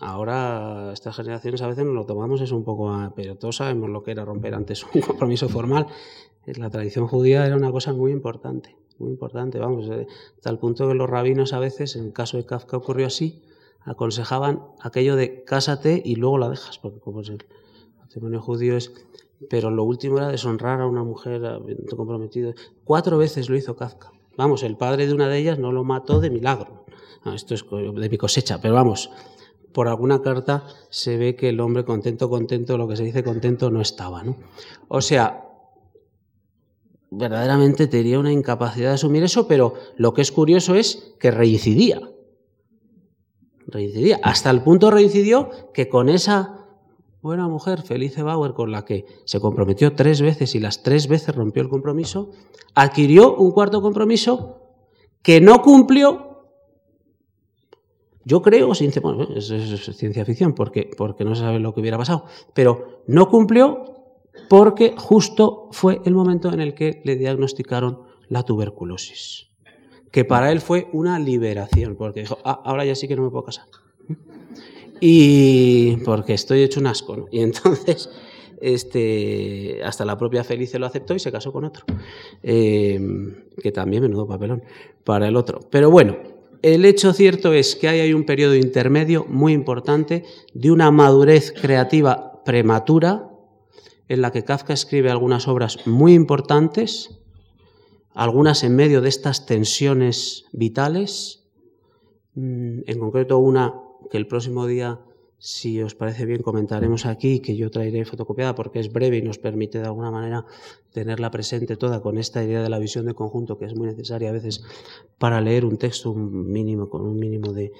ahora 0.00 0.92
estas 0.92 1.16
generaciones 1.16 1.62
a 1.62 1.68
veces 1.68 1.84
nos 1.84 1.94
lo 1.94 2.06
tomamos 2.06 2.40
es 2.40 2.52
un 2.52 2.64
poco, 2.64 2.92
pero 3.14 3.36
todos 3.36 3.56
sabemos 3.56 3.90
lo 3.90 4.02
que 4.02 4.12
era 4.12 4.24
romper 4.24 4.54
antes 4.54 4.84
un 4.94 5.00
compromiso 5.06 5.48
formal. 5.48 5.86
En 6.46 6.60
la 6.60 6.70
tradición 6.70 7.06
judía 7.08 7.46
era 7.46 7.56
una 7.56 7.72
cosa 7.72 7.92
muy 7.92 8.12
importante, 8.12 8.76
muy 8.98 9.10
importante, 9.10 9.58
vamos, 9.58 9.88
eh, 9.90 10.06
hasta 10.36 10.50
el 10.50 10.58
punto 10.58 10.88
que 10.88 10.94
los 10.94 11.10
rabinos 11.10 11.52
a 11.52 11.58
veces, 11.58 11.96
en 11.96 12.12
caso 12.12 12.36
de 12.36 12.46
Kafka 12.46 12.76
ocurrió 12.76 13.06
así, 13.06 13.42
aconsejaban 13.84 14.62
aquello 14.80 15.16
de 15.16 15.44
cásate 15.44 16.02
y 16.04 16.16
luego 16.16 16.38
la 16.38 16.48
dejas, 16.48 16.78
porque 16.78 17.00
como 17.00 17.20
es 17.20 17.30
el 17.30 17.44
matrimonio 17.98 18.40
judío 18.40 18.76
es... 18.76 18.92
Pero 19.50 19.70
lo 19.70 19.84
último 19.84 20.16
era 20.16 20.28
deshonrar 20.28 20.80
a 20.80 20.86
una 20.86 21.04
mujer 21.04 21.42
comprometida. 21.94 22.54
Cuatro 22.84 23.18
veces 23.18 23.50
lo 23.50 23.56
hizo 23.56 23.76
Kafka. 23.76 24.10
Vamos, 24.38 24.62
el 24.62 24.78
padre 24.78 25.06
de 25.06 25.12
una 25.12 25.28
de 25.28 25.36
ellas 25.36 25.58
no 25.58 25.72
lo 25.72 25.84
mató 25.84 26.20
de 26.20 26.30
milagro 26.30 26.85
esto 27.34 27.54
es 27.54 27.64
de 27.70 28.08
mi 28.08 28.16
cosecha, 28.18 28.60
pero 28.60 28.74
vamos, 28.74 29.10
por 29.72 29.88
alguna 29.88 30.22
carta 30.22 30.64
se 30.90 31.16
ve 31.16 31.36
que 31.36 31.50
el 31.50 31.60
hombre 31.60 31.84
contento, 31.84 32.30
contento, 32.30 32.78
lo 32.78 32.88
que 32.88 32.96
se 32.96 33.04
dice 33.04 33.22
contento 33.22 33.70
no 33.70 33.80
estaba, 33.80 34.22
¿no? 34.22 34.36
O 34.88 35.00
sea, 35.00 35.46
verdaderamente 37.10 37.86
tenía 37.86 38.18
una 38.18 38.32
incapacidad 38.32 38.88
de 38.88 38.94
asumir 38.94 39.22
eso, 39.22 39.46
pero 39.46 39.74
lo 39.96 40.14
que 40.14 40.22
es 40.22 40.32
curioso 40.32 40.74
es 40.74 41.14
que 41.20 41.30
reincidía. 41.30 42.00
Reincidía. 43.66 44.20
Hasta 44.22 44.50
el 44.50 44.62
punto 44.62 44.90
reincidió 44.90 45.50
que 45.74 45.88
con 45.88 46.08
esa 46.08 46.66
buena 47.20 47.48
mujer, 47.48 47.82
Felice 47.82 48.22
Bauer, 48.22 48.54
con 48.54 48.70
la 48.70 48.84
que 48.84 49.04
se 49.24 49.40
comprometió 49.40 49.94
tres 49.94 50.22
veces 50.22 50.54
y 50.54 50.60
las 50.60 50.82
tres 50.82 51.08
veces 51.08 51.34
rompió 51.34 51.62
el 51.62 51.68
compromiso, 51.68 52.30
adquirió 52.74 53.34
un 53.34 53.50
cuarto 53.50 53.82
compromiso 53.82 54.62
que 55.22 55.40
no 55.40 55.60
cumplió 55.62 56.35
yo 58.26 58.42
creo, 58.42 58.72
es, 58.72 58.78
ciencia 59.96 60.24
ficción, 60.24 60.52
porque, 60.52 60.90
porque 60.96 61.24
no 61.24 61.36
se 61.36 61.42
sabe 61.42 61.60
lo 61.60 61.72
que 61.72 61.80
hubiera 61.80 61.96
pasado, 61.96 62.24
pero 62.54 63.04
no 63.06 63.28
cumplió 63.28 63.84
porque 64.48 64.94
justo 64.98 65.68
fue 65.70 66.00
el 66.04 66.12
momento 66.12 66.52
en 66.52 66.60
el 66.60 66.74
que 66.74 67.00
le 67.04 67.14
diagnosticaron 67.14 68.00
la 68.28 68.42
tuberculosis, 68.42 69.46
que 70.10 70.24
para 70.24 70.50
él 70.50 70.60
fue 70.60 70.88
una 70.92 71.20
liberación, 71.20 71.94
porque 71.94 72.22
dijo, 72.22 72.38
ah, 72.42 72.60
ahora 72.64 72.84
ya 72.84 72.96
sí 72.96 73.06
que 73.06 73.14
no 73.14 73.22
me 73.22 73.30
puedo 73.30 73.44
casar. 73.44 73.66
Y 74.98 75.98
porque 75.98 76.34
estoy 76.34 76.62
hecho 76.62 76.80
un 76.80 76.88
asco. 76.88 77.28
Y 77.30 77.40
entonces, 77.42 78.10
este, 78.60 79.84
hasta 79.84 80.04
la 80.04 80.18
propia 80.18 80.42
Felice 80.42 80.80
lo 80.80 80.86
aceptó 80.86 81.14
y 81.14 81.20
se 81.20 81.30
casó 81.30 81.52
con 81.52 81.64
otro, 81.64 81.84
eh, 82.42 82.98
que 83.62 83.70
también 83.70 84.02
menudo 84.02 84.26
papelón 84.26 84.64
para 85.04 85.28
el 85.28 85.36
otro. 85.36 85.60
Pero 85.70 85.92
bueno, 85.92 86.35
el 86.74 86.84
hecho 86.84 87.12
cierto 87.12 87.52
es 87.52 87.76
que 87.76 87.86
hay 87.86 88.12
un 88.12 88.24
periodo 88.24 88.56
intermedio 88.56 89.24
muy 89.28 89.52
importante 89.52 90.24
de 90.52 90.72
una 90.72 90.90
madurez 90.90 91.52
creativa 91.52 92.42
prematura, 92.44 93.30
en 94.08 94.20
la 94.20 94.32
que 94.32 94.42
Kafka 94.42 94.72
escribe 94.72 95.12
algunas 95.12 95.46
obras 95.46 95.86
muy 95.86 96.12
importantes, 96.12 97.20
algunas 98.14 98.64
en 98.64 98.74
medio 98.74 99.00
de 99.00 99.08
estas 99.08 99.46
tensiones 99.46 100.46
vitales, 100.50 101.44
mm, 102.34 102.80
en 102.84 102.98
concreto 102.98 103.38
una 103.38 103.72
que 104.10 104.16
el 104.16 104.26
próximo 104.26 104.66
día 104.66 104.98
si 105.38 105.82
os 105.82 105.94
parece 105.94 106.24
bien, 106.24 106.42
comentaremos 106.42 107.04
aquí, 107.04 107.40
que 107.40 107.56
yo 107.56 107.70
traeré 107.70 108.04
fotocopiada 108.04 108.54
porque 108.54 108.80
es 108.80 108.92
breve 108.92 109.18
y 109.18 109.22
nos 109.22 109.38
permite 109.38 109.78
de 109.78 109.84
alguna 109.84 110.10
manera 110.10 110.46
tenerla 110.92 111.30
presente 111.30 111.76
toda 111.76 112.00
con 112.00 112.16
esta 112.16 112.42
idea 112.42 112.62
de 112.62 112.70
la 112.70 112.78
visión 112.78 113.04
de 113.04 113.14
conjunto 113.14 113.58
que 113.58 113.66
es 113.66 113.74
muy 113.76 113.86
necesaria 113.86 114.30
a 114.30 114.32
veces 114.32 114.64
para 115.18 115.40
leer 115.40 115.64
un 115.66 115.76
texto 115.76 116.14
mínimo, 116.14 116.88
con 116.88 117.02
un 117.02 117.18
mínimo 117.18 117.52
de, 117.52 117.72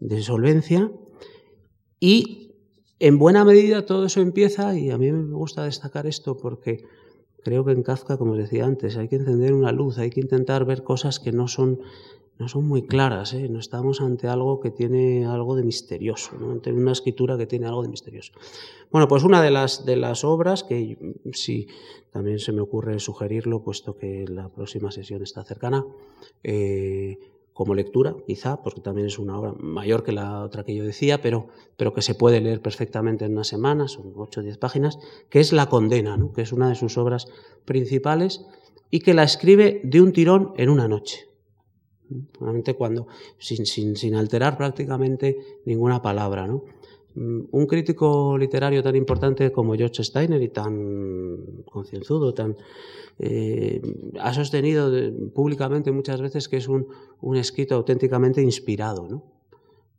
de 0.00 0.22
solvencia. 0.22 0.90
Y 2.00 2.52
en 2.98 3.18
buena 3.18 3.44
medida 3.44 3.86
todo 3.86 4.06
eso 4.06 4.20
empieza, 4.20 4.76
y 4.76 4.90
a 4.90 4.98
mí 4.98 5.12
me 5.12 5.34
gusta 5.34 5.64
destacar 5.64 6.06
esto 6.06 6.36
porque 6.36 6.84
creo 7.44 7.64
que 7.64 7.72
en 7.72 7.82
Kafka, 7.82 8.16
como 8.16 8.32
os 8.32 8.38
decía 8.38 8.66
antes, 8.66 8.96
hay 8.96 9.08
que 9.08 9.16
encender 9.16 9.52
una 9.52 9.70
luz, 9.70 9.98
hay 9.98 10.10
que 10.10 10.20
intentar 10.20 10.64
ver 10.64 10.82
cosas 10.82 11.20
que 11.20 11.30
no 11.30 11.46
son 11.46 11.80
no 12.38 12.48
son 12.48 12.66
muy 12.66 12.82
claras, 12.82 13.32
¿eh? 13.32 13.48
no 13.48 13.60
estamos 13.60 14.00
ante 14.00 14.26
algo 14.26 14.60
que 14.60 14.70
tiene 14.70 15.24
algo 15.24 15.54
de 15.54 15.62
misterioso, 15.62 16.32
ante 16.50 16.72
una 16.72 16.92
escritura 16.92 17.38
que 17.38 17.46
tiene 17.46 17.66
algo 17.66 17.82
de 17.82 17.88
misterioso. 17.88 18.32
Bueno, 18.90 19.06
pues 19.06 19.22
una 19.22 19.40
de 19.40 19.50
las, 19.50 19.84
de 19.84 19.96
las 19.96 20.24
obras 20.24 20.64
que 20.64 20.98
sí 21.32 21.68
también 22.10 22.38
se 22.38 22.52
me 22.52 22.60
ocurre 22.60 22.98
sugerirlo, 22.98 23.62
puesto 23.62 23.96
que 23.96 24.24
la 24.28 24.48
próxima 24.48 24.90
sesión 24.90 25.22
está 25.22 25.44
cercana, 25.44 25.84
eh, 26.42 27.18
como 27.52 27.72
lectura, 27.76 28.16
quizá, 28.26 28.60
porque 28.64 28.80
también 28.80 29.06
es 29.06 29.20
una 29.20 29.38
obra 29.38 29.52
mayor 29.52 30.02
que 30.02 30.10
la 30.10 30.42
otra 30.42 30.64
que 30.64 30.74
yo 30.74 30.84
decía, 30.84 31.22
pero, 31.22 31.46
pero 31.76 31.94
que 31.94 32.02
se 32.02 32.16
puede 32.16 32.40
leer 32.40 32.60
perfectamente 32.60 33.26
en 33.26 33.32
una 33.32 33.44
semana, 33.44 33.86
son 33.86 34.12
8 34.16 34.40
o 34.40 34.42
10 34.42 34.58
páginas, 34.58 34.98
que 35.30 35.38
es 35.38 35.52
La 35.52 35.68
Condena, 35.68 36.18
que 36.34 36.42
es 36.42 36.52
una 36.52 36.68
de 36.68 36.74
sus 36.74 36.98
obras 36.98 37.28
principales 37.64 38.44
y 38.90 39.00
que 39.00 39.14
la 39.14 39.22
escribe 39.22 39.80
de 39.84 40.00
un 40.00 40.12
tirón 40.12 40.52
en 40.56 40.68
una 40.68 40.88
noche 40.88 41.28
cuando, 42.76 43.06
sin, 43.38 43.66
sin, 43.66 43.96
sin, 43.96 44.14
alterar 44.14 44.56
prácticamente 44.56 45.60
ninguna 45.64 46.00
palabra. 46.02 46.46
¿no? 46.46 46.64
Mm, 47.14 47.42
un 47.50 47.66
crítico 47.66 48.36
literario 48.38 48.82
tan 48.82 48.96
importante 48.96 49.52
como 49.52 49.74
George 49.74 50.02
Steiner 50.02 50.42
y 50.42 50.48
tan 50.48 51.62
concienzudo, 51.64 52.34
tan, 52.34 52.56
eh, 53.18 53.80
ha 54.20 54.32
sostenido 54.32 54.90
públicamente 55.32 55.92
muchas 55.92 56.20
veces 56.20 56.48
que 56.48 56.56
es 56.56 56.68
un, 56.68 56.88
un 57.20 57.36
escrito 57.36 57.74
auténticamente 57.74 58.42
inspirado, 58.42 59.08
¿no? 59.08 59.34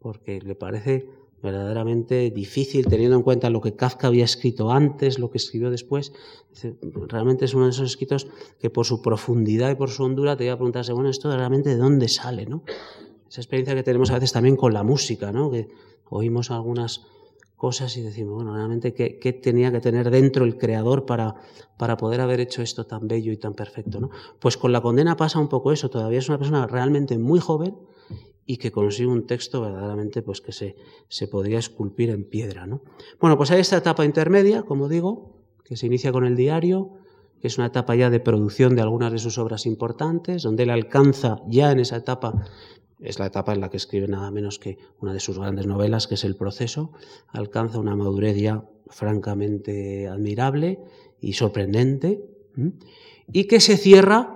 porque 0.05 0.39
le 0.39 0.53
parece 0.53 1.09
verdaderamente 1.42 2.32
difícil 2.32 2.88
teniendo 2.88 3.16
en 3.18 3.24
cuenta 3.24 3.50
lo 3.50 3.62
que 3.62 3.76
Kafka 3.76 4.08
había 4.08 4.26
escrito 4.26 4.72
antes, 4.72 5.20
lo 5.20 5.30
que 5.30 5.38
escribió 5.38 5.70
después. 5.70 6.14
Realmente 7.08 7.46
es 7.46 7.54
uno 7.54 7.66
de 7.66 7.72
esos 7.72 7.90
escritos 7.92 8.28
que 8.60 8.70
por 8.70 8.86
su 8.86 9.02
profundidad 9.02 9.72
y 9.72 9.76
por 9.76 9.90
su 9.90 10.04
hondura 10.04 10.36
te 10.36 10.46
iba 10.46 10.54
a 10.54 10.58
preguntarse, 10.58 10.94
bueno, 10.94 11.10
esto 11.10 11.36
realmente 11.36 11.70
de 11.70 11.78
dónde 11.78 12.08
sale, 12.08 12.46
¿no? 12.46 12.64
Esa 13.30 13.42
experiencia 13.42 13.76
que 13.76 13.84
tenemos 13.84 14.12
a 14.12 14.16
veces 14.16 14.32
también 14.32 14.56
con 14.56 14.74
la 14.74 14.84
música, 14.84 15.32
¿no? 15.32 15.52
Que 15.52 15.68
oímos 16.10 16.52
algunas 16.52 17.06
cosas 17.56 17.96
y 17.98 18.02
decimos, 18.02 18.36
bueno, 18.36 18.54
realmente, 18.54 18.94
¿qué, 18.94 19.20
qué 19.20 19.34
tenía 19.34 19.72
que 19.72 19.82
tener 19.82 20.10
dentro 20.10 20.46
el 20.46 20.58
creador 20.58 21.06
para, 21.06 21.36
para 21.78 21.98
poder 21.98 22.22
haber 22.22 22.40
hecho 22.40 22.62
esto 22.62 22.86
tan 22.86 23.08
bello 23.08 23.32
y 23.32 23.38
tan 23.38 23.54
perfecto, 23.54 24.00
¿no? 24.00 24.10
Pues 24.40 24.58
con 24.58 24.72
la 24.72 24.82
condena 24.82 25.16
pasa 25.16 25.40
un 25.40 25.48
poco 25.48 25.72
eso, 25.72 25.90
todavía 25.90 26.20
es 26.20 26.30
una 26.30 26.38
persona 26.38 26.68
realmente 26.68 27.18
muy 27.18 27.40
joven 27.40 27.76
y 28.46 28.58
que 28.58 28.72
consigue 28.72 29.08
un 29.08 29.26
texto 29.26 29.62
verdaderamente 29.62 30.22
pues 30.22 30.41
que 30.41 30.52
se, 30.52 30.76
se 31.08 31.28
podría 31.28 31.60
esculpir 31.60 32.10
en 32.12 32.24
piedra. 32.24 32.68
¿no? 32.68 32.84
Bueno, 33.20 33.38
pues 33.38 33.52
hay 33.52 33.60
esta 33.60 33.78
etapa 33.78 34.06
intermedia, 34.06 34.64
como 34.64 34.88
digo, 34.88 35.36
que 35.64 35.76
se 35.76 35.88
inicia 35.88 36.12
con 36.12 36.26
el 36.26 36.36
diario, 36.36 36.91
que 37.41 37.48
es 37.48 37.58
una 37.58 37.68
etapa 37.68 37.96
ya 37.96 38.10
de 38.10 38.20
producción 38.20 38.76
de 38.76 38.82
algunas 38.82 39.12
de 39.12 39.18
sus 39.18 39.38
obras 39.38 39.66
importantes, 39.66 40.43
donde 40.43 40.64
él 40.64 40.70
alcanza 40.70 41.41
ya 41.48 41.72
en 41.72 41.80
esa 41.80 41.98
etapa, 41.98 42.46
es 43.00 43.20
la 43.20 43.26
etapa 43.26 43.54
en 43.54 43.62
la 43.62 43.70
que 43.70 43.78
escribe 43.78 44.08
nada 44.08 44.32
menos 44.32 44.60
que 44.60 44.78
una 45.00 45.14
de 45.14 45.20
sus 45.20 45.38
grandes 45.39 45.66
novelas, 45.66 46.08
que 46.08 46.16
es 46.16 46.24
El 46.24 46.36
proceso, 46.36 46.91
alcanza 47.28 47.80
una 47.80 47.96
madurez 47.96 48.38
ya 48.38 48.64
francamente 48.88 50.08
admirable 50.08 50.80
y 51.20 51.34
sorprendente, 51.34 52.24
y 53.32 53.46
que 53.46 53.60
se 53.60 53.78
cierra 53.78 54.35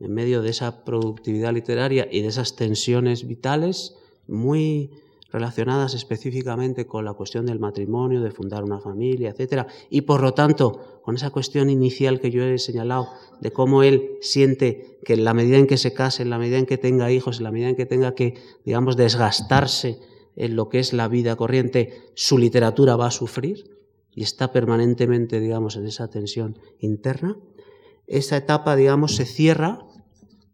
en 0.00 0.12
medio 0.12 0.42
de 0.42 0.50
esa 0.50 0.84
productividad 0.84 1.52
literaria 1.52 2.08
y 2.10 2.22
de 2.22 2.28
esas 2.28 2.56
tensiones 2.56 3.26
vitales 3.26 3.96
muy 4.26 4.90
relacionadas 5.30 5.94
específicamente 5.94 6.86
con 6.86 7.04
la 7.04 7.12
cuestión 7.12 7.44
del 7.46 7.58
matrimonio, 7.58 8.22
de 8.22 8.30
fundar 8.30 8.64
una 8.64 8.80
familia, 8.80 9.30
etcétera, 9.30 9.66
y 9.90 10.02
por 10.02 10.22
lo 10.22 10.32
tanto, 10.32 11.00
con 11.02 11.16
esa 11.16 11.30
cuestión 11.30 11.68
inicial 11.68 12.20
que 12.20 12.30
yo 12.30 12.44
he 12.44 12.58
señalado 12.58 13.08
de 13.40 13.52
cómo 13.52 13.82
él 13.82 14.16
siente 14.20 14.98
que 15.04 15.14
en 15.14 15.24
la 15.24 15.34
medida 15.34 15.58
en 15.58 15.66
que 15.66 15.76
se 15.76 15.92
case, 15.92 16.22
en 16.22 16.30
la 16.30 16.38
medida 16.38 16.58
en 16.58 16.66
que 16.66 16.78
tenga 16.78 17.12
hijos, 17.12 17.38
en 17.38 17.44
la 17.44 17.52
medida 17.52 17.68
en 17.68 17.76
que 17.76 17.86
tenga 17.86 18.14
que, 18.14 18.34
digamos, 18.64 18.96
desgastarse 18.96 19.98
en 20.36 20.56
lo 20.56 20.68
que 20.68 20.78
es 20.78 20.92
la 20.92 21.08
vida 21.08 21.36
corriente, 21.36 21.92
su 22.14 22.38
literatura 22.38 22.96
va 22.96 23.08
a 23.08 23.10
sufrir 23.10 23.76
y 24.14 24.22
está 24.22 24.52
permanentemente, 24.52 25.40
digamos, 25.40 25.76
en 25.76 25.86
esa 25.86 26.08
tensión 26.08 26.58
interna, 26.78 27.36
esa 28.06 28.38
etapa, 28.38 28.76
digamos, 28.76 29.16
se 29.16 29.26
cierra 29.26 29.87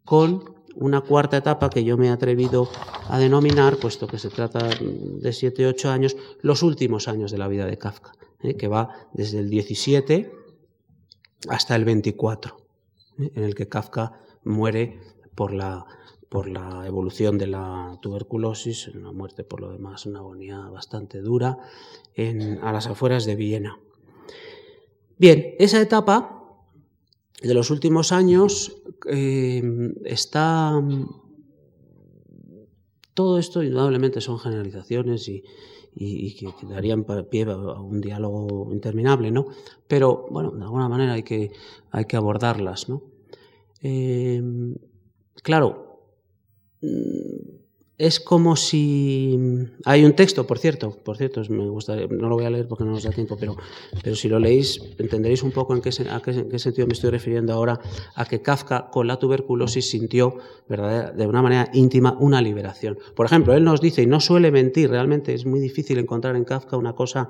con 0.05 0.55
una 0.75 1.01
cuarta 1.01 1.37
etapa 1.37 1.69
que 1.69 1.83
yo 1.83 1.97
me 1.97 2.07
he 2.07 2.09
atrevido 2.09 2.69
a 3.07 3.17
denominar, 3.17 3.77
puesto 3.77 4.07
que 4.07 4.19
se 4.19 4.29
trata 4.29 4.69
de 4.79 5.33
siete, 5.33 5.65
ocho 5.65 5.89
años, 5.89 6.15
los 6.41 6.63
últimos 6.63 7.07
años 7.07 7.31
de 7.31 7.37
la 7.37 7.47
vida 7.47 7.65
de 7.65 7.77
Kafka, 7.77 8.11
¿eh? 8.41 8.55
que 8.55 8.67
va 8.67 9.07
desde 9.13 9.39
el 9.39 9.49
17 9.49 10.31
hasta 11.49 11.75
el 11.75 11.85
24, 11.85 12.57
¿eh? 13.19 13.31
en 13.35 13.43
el 13.43 13.55
que 13.55 13.67
Kafka 13.67 14.19
muere 14.43 14.99
por 15.33 15.53
la, 15.53 15.85
por 16.29 16.49
la 16.49 16.85
evolución 16.85 17.37
de 17.37 17.47
la 17.47 17.97
tuberculosis, 18.01 18.89
una 18.89 19.11
muerte 19.11 19.43
por 19.43 19.61
lo 19.61 19.71
demás, 19.71 20.05
una 20.05 20.19
agonía 20.19 20.59
bastante 20.69 21.21
dura, 21.21 21.57
en, 22.15 22.59
a 22.63 22.71
las 22.73 22.87
afueras 22.87 23.25
de 23.25 23.35
Viena. 23.35 23.79
Bien, 25.17 25.55
esa 25.59 25.79
etapa 25.79 26.34
de 27.41 27.53
los 27.53 27.71
últimos 27.71 28.11
años 28.11 28.81
eh, 29.09 29.61
está... 30.05 30.81
Todo 33.13 33.39
esto 33.39 33.63
indudablemente 33.63 34.19
son 34.19 34.39
generalizaciones 34.39 35.29
y, 35.29 36.35
que, 36.35 36.67
darían 36.67 37.05
pie 37.29 37.43
a 37.43 37.79
un 37.79 38.01
diálogo 38.01 38.73
interminable, 38.73 39.31
¿no? 39.31 39.45
Pero, 39.87 40.27
bueno, 40.29 40.51
de 40.51 40.63
alguna 40.63 40.89
manera 40.89 41.13
hay 41.13 41.23
que, 41.23 41.51
hay 41.91 42.05
que 42.05 42.17
abordarlas, 42.17 42.89
¿no? 42.89 43.03
Eh, 43.81 44.41
claro, 45.43 46.01
es 47.97 48.19
como 48.19 48.57
si 48.57 49.39
hay 49.85 50.03
un 50.03 50.13
texto, 50.13 50.45
por 50.45 50.59
cierto, 50.59 50.91
por 50.91 51.15
cierto, 51.15 51.41
me 51.49 51.65
gustaría, 51.69 52.07
no 52.07 52.27
lo 52.27 52.35
voy 52.35 52.43
a 52.43 52.49
leer 52.49 52.67
porque 52.67 52.83
no 52.83 52.91
nos 52.91 53.03
da 53.03 53.11
tiempo, 53.11 53.37
pero, 53.39 53.55
pero 54.03 54.17
si 54.17 54.27
lo 54.27 54.37
leéis 54.37 54.81
entenderéis 54.97 55.43
un 55.43 55.51
poco 55.51 55.73
en 55.73 55.81
qué, 55.81 55.91
a 56.09 56.21
qué, 56.21 56.31
en 56.31 56.49
qué 56.49 56.59
sentido 56.59 56.87
me 56.87 56.93
estoy 56.93 57.11
refiriendo 57.11 57.53
ahora 57.53 57.79
a 58.15 58.25
que 58.25 58.41
Kafka 58.41 58.89
con 58.89 59.07
la 59.07 59.17
tuberculosis 59.17 59.89
sintió 59.89 60.35
de 60.67 61.27
una 61.27 61.41
manera 61.41 61.69
íntima 61.73 62.17
una 62.19 62.41
liberación. 62.41 62.97
Por 63.15 63.27
ejemplo, 63.27 63.53
él 63.53 63.63
nos 63.63 63.79
dice, 63.79 64.01
y 64.01 64.07
no 64.07 64.19
suele 64.19 64.51
mentir, 64.51 64.89
realmente 64.89 65.33
es 65.33 65.45
muy 65.45 65.61
difícil 65.61 65.97
encontrar 65.97 66.35
en 66.35 66.43
Kafka 66.43 66.75
una 66.75 66.93
cosa, 66.93 67.29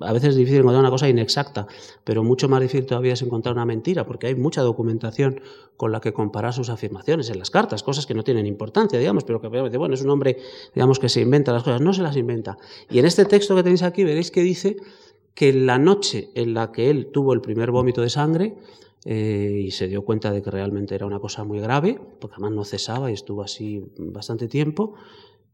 a 0.00 0.12
veces 0.12 0.30
es 0.30 0.36
difícil 0.36 0.60
encontrar 0.60 0.80
una 0.80 0.90
cosa 0.90 1.08
inexacta, 1.08 1.66
pero 2.04 2.24
mucho 2.24 2.48
más 2.48 2.62
difícil 2.62 2.86
todavía 2.86 3.12
es 3.12 3.20
encontrar 3.20 3.54
una 3.54 3.66
mentira, 3.66 4.06
porque 4.06 4.28
hay 4.28 4.34
mucha 4.36 4.62
documentación 4.62 5.42
con 5.76 5.92
la 5.92 6.00
que 6.00 6.12
comparar 6.12 6.52
sus 6.54 6.70
afirmaciones 6.70 7.30
en 7.30 7.38
las 7.38 7.50
cartas, 7.50 7.82
cosas 7.82 8.06
que 8.06 8.14
no 8.14 8.24
tienen 8.24 8.46
importancia, 8.46 8.98
digamos, 8.98 9.24
pero 9.24 9.40
que 9.40 9.48
bueno, 9.48 9.97
es 9.98 10.04
un 10.04 10.10
hombre, 10.10 10.38
digamos, 10.74 10.98
que 10.98 11.08
se 11.08 11.20
inventa 11.20 11.52
las 11.52 11.62
cosas, 11.62 11.80
no 11.80 11.92
se 11.92 12.02
las 12.02 12.16
inventa. 12.16 12.56
Y 12.90 12.98
en 12.98 13.06
este 13.06 13.24
texto 13.24 13.54
que 13.54 13.62
tenéis 13.62 13.82
aquí 13.82 14.04
veréis 14.04 14.30
que 14.30 14.42
dice 14.42 14.76
que 15.34 15.52
la 15.52 15.78
noche 15.78 16.30
en 16.34 16.54
la 16.54 16.72
que 16.72 16.90
él 16.90 17.10
tuvo 17.12 17.32
el 17.32 17.40
primer 17.40 17.70
vómito 17.70 18.02
de 18.02 18.10
sangre, 18.10 18.56
eh, 19.04 19.62
y 19.66 19.70
se 19.70 19.86
dio 19.86 20.02
cuenta 20.02 20.32
de 20.32 20.42
que 20.42 20.50
realmente 20.50 20.94
era 20.94 21.06
una 21.06 21.20
cosa 21.20 21.44
muy 21.44 21.60
grave, 21.60 22.00
porque 22.20 22.34
además 22.34 22.52
no 22.52 22.64
cesaba 22.64 23.10
y 23.10 23.14
estuvo 23.14 23.42
así 23.42 23.84
bastante 23.96 24.48
tiempo, 24.48 24.94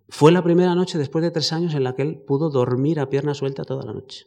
fue 0.09 0.32
la 0.32 0.42
primera 0.42 0.74
noche 0.74 0.99
después 0.99 1.22
de 1.22 1.30
tres 1.30 1.53
años 1.53 1.74
en 1.74 1.84
la 1.84 1.95
que 1.95 2.03
él 2.03 2.16
pudo 2.16 2.51
dormir 2.51 3.01
a 3.01 3.11
pierna 3.11 3.34
suelta 3.34 3.64
toda 3.64 3.84
la 3.84 3.92
noche. 3.92 4.26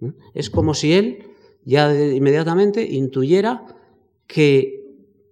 ¿Mm? 0.00 0.10
Es 0.34 0.50
como 0.50 0.74
si 0.74 0.92
él 0.92 1.32
ya 1.64 1.92
inmediatamente 1.92 2.84
intuyera 2.84 3.66
que 4.26 4.86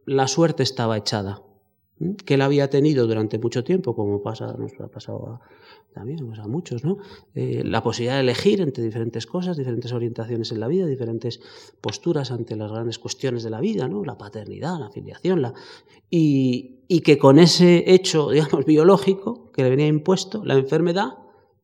la 0.04 0.28
suerte 0.28 0.62
estaba 0.62 0.96
echada, 0.96 1.42
que 2.24 2.34
él 2.34 2.42
había 2.42 2.68
tenido 2.70 3.06
durante 3.06 3.38
mucho 3.38 3.62
tiempo, 3.62 3.94
como 3.94 4.22
pasa, 4.22 4.54
nos 4.58 4.72
ha 4.80 4.88
pasado 4.88 5.40
también 5.92 6.26
pues 6.26 6.40
a 6.40 6.48
muchos, 6.48 6.84
¿no? 6.84 6.98
Eh, 7.34 7.62
la 7.64 7.82
posibilidad 7.82 8.16
de 8.16 8.22
elegir 8.22 8.60
entre 8.60 8.82
diferentes 8.82 9.26
cosas, 9.26 9.56
diferentes 9.56 9.92
orientaciones 9.92 10.50
en 10.50 10.60
la 10.60 10.66
vida, 10.66 10.86
diferentes 10.86 11.40
posturas 11.80 12.32
ante 12.32 12.56
las 12.56 12.72
grandes 12.72 12.98
cuestiones 12.98 13.44
de 13.44 13.50
la 13.50 13.60
vida, 13.60 13.86
¿no? 13.86 14.04
La 14.04 14.18
paternidad, 14.18 14.78
la 14.78 14.90
filiación, 14.90 15.40
la... 15.40 15.54
Y, 16.10 16.80
y 16.88 17.00
que 17.00 17.16
con 17.16 17.38
ese 17.38 17.84
hecho, 17.94 18.30
digamos, 18.32 18.64
biológico 18.64 19.52
que 19.52 19.62
le 19.62 19.70
venía 19.70 19.86
impuesto, 19.86 20.44
la 20.44 20.54
enfermedad, 20.54 21.12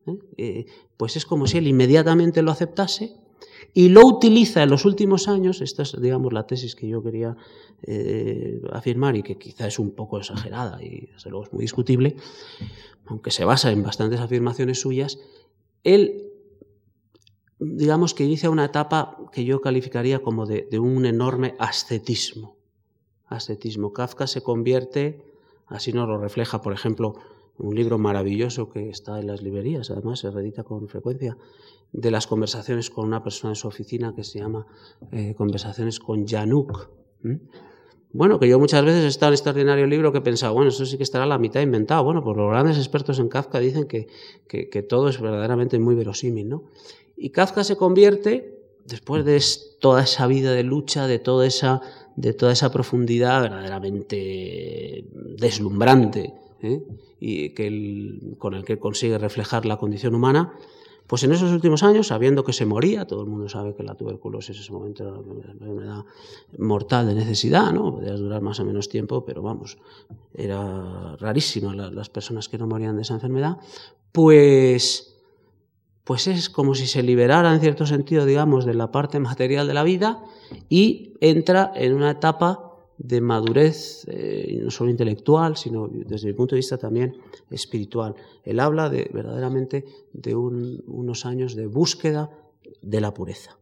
¿eh? 0.07 0.17
Eh, 0.37 0.65
pues 0.97 1.17
es 1.17 1.25
como 1.25 1.47
si 1.47 1.57
él 1.57 1.67
inmediatamente 1.67 2.41
lo 2.41 2.51
aceptase 2.51 3.15
y 3.73 3.89
lo 3.89 4.05
utiliza 4.05 4.63
en 4.63 4.69
los 4.69 4.85
últimos 4.85 5.27
años, 5.27 5.61
esta 5.61 5.83
es, 5.83 5.99
digamos, 5.99 6.33
la 6.33 6.45
tesis 6.45 6.75
que 6.75 6.87
yo 6.87 7.01
quería 7.01 7.37
eh, 7.83 8.61
afirmar 8.71 9.15
y 9.15 9.23
que 9.23 9.37
quizá 9.37 9.67
es 9.67 9.79
un 9.79 9.91
poco 9.91 10.17
exagerada 10.17 10.83
y 10.83 11.07
desde 11.13 11.29
luego 11.29 11.45
es 11.45 11.53
muy 11.53 11.61
discutible, 11.61 12.15
aunque 13.05 13.31
se 13.31 13.45
basa 13.45 13.71
en 13.71 13.83
bastantes 13.83 14.19
afirmaciones 14.19 14.81
suyas, 14.81 15.19
él, 15.83 16.31
digamos 17.59 18.13
que 18.13 18.25
inicia 18.25 18.49
una 18.49 18.65
etapa 18.65 19.17
que 19.31 19.45
yo 19.45 19.61
calificaría 19.61 20.19
como 20.19 20.45
de, 20.45 20.67
de 20.69 20.79
un 20.79 21.05
enorme 21.05 21.55
ascetismo. 21.57 22.57
Ascetismo. 23.27 23.93
Kafka 23.93 24.27
se 24.27 24.41
convierte, 24.41 25.23
así 25.67 25.93
nos 25.93 26.07
lo 26.09 26.17
refleja, 26.17 26.61
por 26.61 26.73
ejemplo, 26.73 27.15
un 27.57 27.75
libro 27.75 27.97
maravilloso 27.97 28.69
que 28.69 28.89
está 28.89 29.19
en 29.19 29.27
las 29.27 29.41
librerías, 29.41 29.91
además 29.91 30.19
se 30.19 30.31
reedita 30.31 30.63
con 30.63 30.87
frecuencia, 30.87 31.37
de 31.91 32.11
las 32.11 32.27
conversaciones 32.27 32.89
con 32.89 33.05
una 33.05 33.23
persona 33.23 33.51
en 33.51 33.55
su 33.55 33.67
oficina 33.67 34.13
que 34.15 34.23
se 34.23 34.39
llama 34.39 34.65
eh, 35.11 35.33
Conversaciones 35.35 35.99
con 35.99 36.25
Januk. 36.25 36.89
Bueno, 38.13 38.39
que 38.39 38.47
yo 38.47 38.59
muchas 38.59 38.83
veces 38.83 39.05
he 39.05 39.07
estado 39.07 39.29
en 39.29 39.35
este 39.35 39.49
extraordinario 39.49 39.87
libro 39.87 40.11
que 40.11 40.17
he 40.17 40.21
pensado, 40.21 40.53
bueno, 40.53 40.69
eso 40.69 40.85
sí 40.85 40.97
que 40.97 41.03
estará 41.03 41.23
a 41.23 41.27
la 41.27 41.37
mitad 41.37 41.61
inventado. 41.61 42.03
Bueno, 42.03 42.23
pues 42.23 42.35
los 42.35 42.49
grandes 42.49 42.77
expertos 42.77 43.19
en 43.19 43.29
Kafka 43.29 43.59
dicen 43.59 43.85
que, 43.85 44.07
que, 44.47 44.83
todo 44.83 45.07
es 45.07 45.19
verdaderamente 45.21 45.79
muy 45.79 45.95
verosímil, 45.95 46.49
¿no? 46.49 46.63
Y 47.15 47.29
Kafka 47.29 47.63
se 47.63 47.77
convierte, 47.77 48.59
después 48.85 49.23
de 49.23 49.41
toda 49.79 50.03
esa 50.03 50.27
vida 50.27 50.51
de 50.51 50.63
lucha, 50.63 51.07
de 51.07 51.19
toda 51.19 51.47
esa, 51.47 51.81
de 52.17 52.33
toda 52.33 52.51
esa 52.51 52.71
profundidad 52.71 53.43
verdaderamente 53.43 55.05
deslumbrante, 55.37 56.33
¿eh? 56.63 56.83
y 57.19 57.49
que 57.49 58.35
con 58.37 58.53
el 58.53 58.65
que 58.65 58.79
consigue 58.79 59.17
reflejar 59.17 59.65
la 59.65 59.77
condición 59.77 60.15
humana, 60.15 60.53
pues 61.11 61.23
en 61.23 61.33
esos 61.33 61.51
últimos 61.51 61.83
años, 61.83 62.07
sabiendo 62.07 62.45
que 62.45 62.53
se 62.53 62.65
moría, 62.65 63.05
todo 63.05 63.23
el 63.23 63.27
mundo 63.27 63.49
sabe 63.49 63.75
que 63.75 63.83
la 63.83 63.95
tuberculosis 63.95 64.55
en 64.55 64.61
ese 64.61 64.71
momento 64.71 65.03
era 65.03 65.11
una 65.19 65.51
enfermedad 65.51 66.05
mortal 66.57 67.07
de 67.07 67.15
necesidad, 67.15 67.73
¿no? 67.73 67.95
Podía 67.95 68.13
durar 68.13 68.41
más 68.41 68.61
o 68.61 68.65
menos 68.65 68.87
tiempo, 68.87 69.25
pero 69.25 69.41
vamos, 69.41 69.77
era 70.33 71.17
rarísima 71.17 71.75
las 71.75 72.09
personas 72.09 72.47
que 72.47 72.57
no 72.57 72.65
morían 72.65 72.95
de 72.95 73.01
esa 73.01 73.15
enfermedad, 73.15 73.57
pues, 74.13 75.17
pues 76.05 76.27
es 76.27 76.49
como 76.49 76.75
si 76.75 76.87
se 76.87 77.03
liberara 77.03 77.53
en 77.53 77.59
cierto 77.59 77.85
sentido, 77.85 78.25
digamos, 78.25 78.63
de 78.63 78.73
la 78.73 78.91
parte 78.93 79.19
material 79.19 79.67
de 79.67 79.73
la 79.73 79.83
vida 79.83 80.23
y 80.69 81.15
entra 81.19 81.73
en 81.75 81.93
una 81.93 82.11
etapa 82.11 82.70
de 83.03 83.19
madurez, 83.19 84.05
eh, 84.07 84.59
no 84.63 84.69
solo 84.69 84.91
intelectual, 84.91 85.57
sino 85.57 85.87
desde 85.87 86.27
mi 86.27 86.33
punto 86.33 86.55
de 86.55 86.59
vista 86.59 86.77
también 86.77 87.17
espiritual. 87.49 88.15
Él 88.43 88.59
habla 88.59 88.89
de, 88.89 89.09
verdaderamente 89.11 89.85
de 90.13 90.35
unos 90.35 91.25
años 91.25 91.55
de 91.55 91.65
búsqueda 91.65 92.29
de 92.81 93.01
la 93.01 93.13
pureza. 93.13 93.57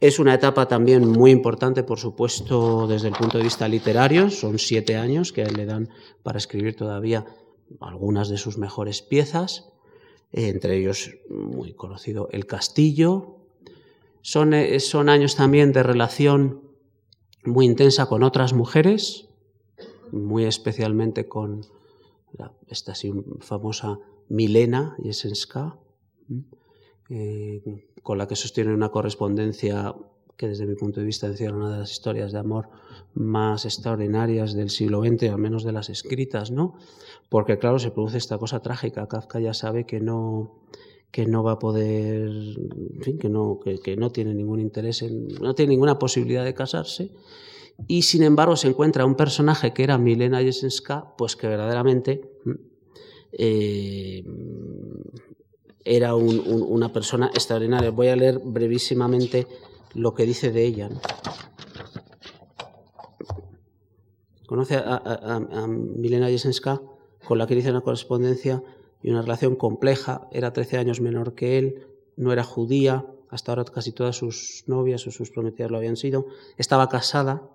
Es 0.00 0.18
una 0.18 0.32
etapa 0.32 0.68
también 0.68 1.06
muy 1.06 1.30
importante, 1.30 1.82
por 1.82 1.98
supuesto, 1.98 2.86
desde 2.86 3.08
el 3.08 3.14
punto 3.14 3.36
de 3.36 3.44
vista 3.44 3.68
literario. 3.68 4.30
Son 4.30 4.58
siete 4.58 4.96
años 4.96 5.32
que 5.32 5.44
le 5.44 5.66
dan 5.66 5.90
para 6.22 6.38
escribir 6.38 6.76
todavía 6.76 7.26
algunas 7.80 8.30
de 8.30 8.38
sus 8.38 8.56
mejores 8.56 9.02
piezas, 9.02 9.68
entre 10.32 10.78
ellos 10.78 11.10
muy 11.28 11.74
conocido 11.74 12.28
El 12.32 12.46
Castillo. 12.46 13.36
Son, 14.22 14.54
eh, 14.54 14.80
son 14.80 15.10
años 15.10 15.36
también 15.36 15.72
de 15.72 15.82
relación 15.82 16.67
muy 17.44 17.66
intensa 17.66 18.06
con 18.06 18.22
otras 18.22 18.52
mujeres, 18.52 19.28
muy 20.12 20.44
especialmente 20.44 21.28
con 21.28 21.66
esta 22.68 22.92
famosa 23.40 23.98
Milena 24.28 24.96
Jesenska, 25.02 25.78
eh, 27.08 27.62
con 28.02 28.18
la 28.18 28.28
que 28.28 28.36
sostiene 28.36 28.74
una 28.74 28.90
correspondencia 28.90 29.94
que 30.36 30.48
desde 30.48 30.66
mi 30.66 30.76
punto 30.76 31.00
de 31.00 31.06
vista 31.06 31.26
encierra 31.26 31.56
una 31.56 31.72
de 31.72 31.78
las 31.80 31.90
historias 31.90 32.30
de 32.32 32.38
amor 32.38 32.68
más 33.12 33.64
extraordinarias 33.64 34.54
del 34.54 34.70
siglo 34.70 35.02
XX, 35.02 35.30
al 35.30 35.38
menos 35.38 35.64
de 35.64 35.72
las 35.72 35.90
escritas, 35.90 36.52
¿no? 36.52 36.76
Porque 37.28 37.58
claro, 37.58 37.80
se 37.80 37.90
produce 37.90 38.18
esta 38.18 38.38
cosa 38.38 38.60
trágica. 38.60 39.08
Kafka 39.08 39.40
ya 39.40 39.52
sabe 39.52 39.84
que 39.84 39.98
no, 39.98 40.60
que 41.10 41.26
no 41.26 41.42
va 41.42 41.52
a 41.52 41.58
poder, 41.58 42.28
en 42.28 43.02
fin, 43.02 43.18
que 43.18 43.28
no, 43.28 43.58
que, 43.60 43.96
no 43.96 44.10
tiene 44.10 44.34
ningún 44.34 44.60
interés, 44.60 45.02
en, 45.02 45.28
no 45.28 45.54
tiene 45.54 45.70
ninguna 45.70 45.98
posibilidad 45.98 46.44
de 46.44 46.54
casarse. 46.54 47.10
Y 47.86 48.02
sin 48.02 48.22
embargo 48.22 48.56
se 48.56 48.68
encuentra 48.68 49.06
un 49.06 49.14
personaje 49.14 49.72
que 49.72 49.84
era 49.84 49.98
Milena 49.98 50.40
Jesenska, 50.40 51.14
pues 51.16 51.36
que 51.36 51.46
verdaderamente 51.46 52.20
eh, 53.32 54.24
era 55.84 56.14
una 56.14 56.92
persona 56.92 57.28
extraordinaria. 57.28 57.90
Voy 57.90 58.08
a 58.08 58.16
leer 58.16 58.40
brevísimamente 58.44 59.46
lo 59.94 60.14
que 60.14 60.26
dice 60.26 60.50
de 60.50 60.64
ella. 60.64 60.90
Conoce 64.46 64.76
a, 64.76 65.66
Milena 65.68 66.28
Jesenska, 66.28 66.82
con 67.26 67.38
la 67.38 67.46
que 67.46 67.54
dice 67.54 67.70
una 67.70 67.80
correspondencia 67.80 68.62
y 69.02 69.10
una 69.10 69.22
relación 69.22 69.56
compleja. 69.56 70.28
Era 70.32 70.52
13 70.52 70.78
años 70.78 71.00
menor 71.00 71.34
que 71.34 71.58
él, 71.58 71.86
no 72.16 72.32
era 72.32 72.44
judía, 72.44 73.06
hasta 73.30 73.52
ahora 73.52 73.64
casi 73.64 73.92
todas 73.92 74.16
sus 74.16 74.64
novias 74.66 75.06
o 75.06 75.10
sus 75.10 75.30
prometidas 75.30 75.70
lo 75.70 75.76
habían 75.76 75.96
sido. 75.96 76.26
Estaba 76.56 76.88
casada, 76.88 77.48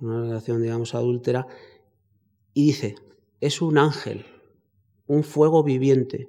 una 0.00 0.20
relación, 0.22 0.62
digamos, 0.62 0.94
adúltera. 0.94 1.46
Y 2.54 2.66
dice, 2.66 2.96
es 3.40 3.62
un 3.62 3.78
ángel, 3.78 4.26
un 5.06 5.24
fuego 5.24 5.62
viviente, 5.62 6.28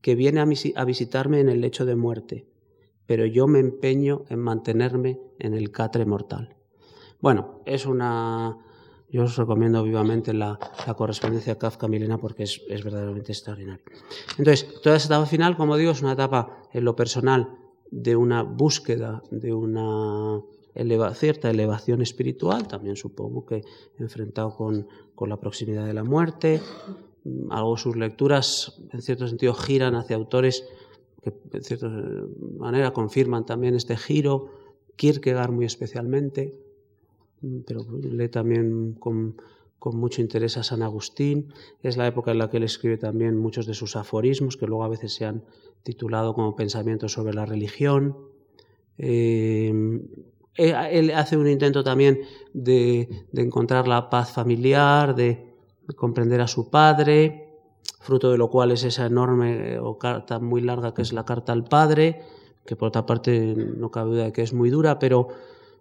que 0.00 0.14
viene 0.14 0.40
a 0.40 0.84
visitarme 0.84 1.40
en 1.40 1.48
el 1.48 1.60
lecho 1.60 1.84
de 1.84 1.94
muerte 1.94 2.50
pero 3.10 3.26
yo 3.26 3.48
me 3.48 3.58
empeño 3.58 4.24
en 4.28 4.38
mantenerme 4.38 5.18
en 5.40 5.54
el 5.54 5.72
catre 5.72 6.06
mortal. 6.06 6.54
Bueno, 7.20 7.60
es 7.66 7.84
una... 7.84 8.56
Yo 9.12 9.24
os 9.24 9.36
recomiendo 9.36 9.82
vivamente 9.82 10.32
la, 10.32 10.58
correspondencia 10.96 11.58
Kafka-Milena 11.58 12.18
porque 12.18 12.44
es, 12.44 12.60
verdaderamente 12.68 13.32
extraordinario. 13.32 13.82
Entonces, 14.38 14.80
toda 14.82 14.96
esa 14.96 15.06
etapa 15.06 15.26
final, 15.26 15.56
como 15.56 15.76
digo, 15.76 15.92
es 15.92 16.02
una 16.02 16.12
etapa 16.12 16.62
en 16.72 16.84
lo 16.84 16.94
personal 16.94 17.56
de 17.90 18.14
una 18.14 18.42
búsqueda, 18.42 19.22
de 19.30 19.52
una 19.52 20.40
cierta 21.14 21.50
elevación 21.50 22.02
espiritual, 22.02 22.68
también 22.68 22.96
supongo 22.96 23.44
que 23.44 23.64
enfrentado 23.98 24.54
con, 24.54 24.86
con 25.16 25.28
la 25.28 25.38
proximidad 25.38 25.86
de 25.86 25.94
la 25.94 26.04
muerte. 26.04 26.60
Algo 27.50 27.76
sus 27.76 27.96
lecturas, 27.96 28.80
en 28.92 29.02
cierto 29.02 29.26
sentido, 29.26 29.54
giran 29.54 29.96
hacia 29.96 30.16
autores 30.16 30.64
que 31.22 31.34
de 31.50 31.62
cierta 31.62 31.88
manera 32.58 32.92
confirman 32.92 33.44
también 33.44 33.74
este 33.74 33.96
giro, 33.96 34.48
Kierkegaard 34.96 35.50
muy 35.50 35.66
especialmente, 35.66 36.54
pero 37.66 37.86
lee 38.02 38.28
también 38.28 38.94
con, 38.94 39.36
con, 39.78 39.96
mucho 39.96 40.20
interés 40.20 40.56
a 40.56 40.62
San 40.62 40.82
Agustín. 40.82 41.52
Es 41.82 41.96
la 41.96 42.06
época 42.06 42.32
en 42.32 42.38
la 42.38 42.50
que 42.50 42.58
él 42.58 42.64
escribe 42.64 42.96
también 42.96 43.36
muchos 43.36 43.66
de 43.66 43.74
sus 43.74 43.96
aforismos, 43.96 44.56
que 44.56 44.66
luego 44.66 44.84
a 44.84 44.88
veces 44.88 45.14
se 45.14 45.24
han 45.24 45.44
titulado 45.82 46.34
como 46.34 46.56
Pensamientos 46.56 47.12
sobre 47.12 47.34
la 47.34 47.46
religión. 47.46 48.16
Eh, 48.98 49.72
eh, 50.56 50.74
él 50.92 51.10
hace 51.12 51.36
un 51.36 51.48
intento 51.48 51.82
también 51.82 52.20
de, 52.52 53.08
de 53.32 53.42
encontrar 53.42 53.88
la 53.88 54.10
paz 54.10 54.32
familiar, 54.32 55.14
de 55.14 55.50
comprender 55.96 56.40
a 56.40 56.46
su 56.46 56.70
padre, 56.70 57.50
fruto 58.00 58.30
de 58.30 58.38
lo 58.38 58.48
cual 58.50 58.72
es 58.72 58.84
esa 58.84 59.06
enorme 59.06 59.78
o 59.78 59.98
carta 59.98 60.38
muy 60.38 60.60
larga 60.60 60.94
que 60.94 61.02
es 61.02 61.12
la 61.12 61.24
carta 61.24 61.52
al 61.52 61.64
padre, 61.64 62.22
que 62.66 62.76
por 62.76 62.88
otra 62.88 63.06
parte 63.06 63.54
no 63.56 63.90
cabe 63.90 64.10
duda 64.10 64.24
de 64.26 64.32
que 64.32 64.42
es 64.42 64.52
muy 64.52 64.70
dura, 64.70 64.98
pero, 64.98 65.28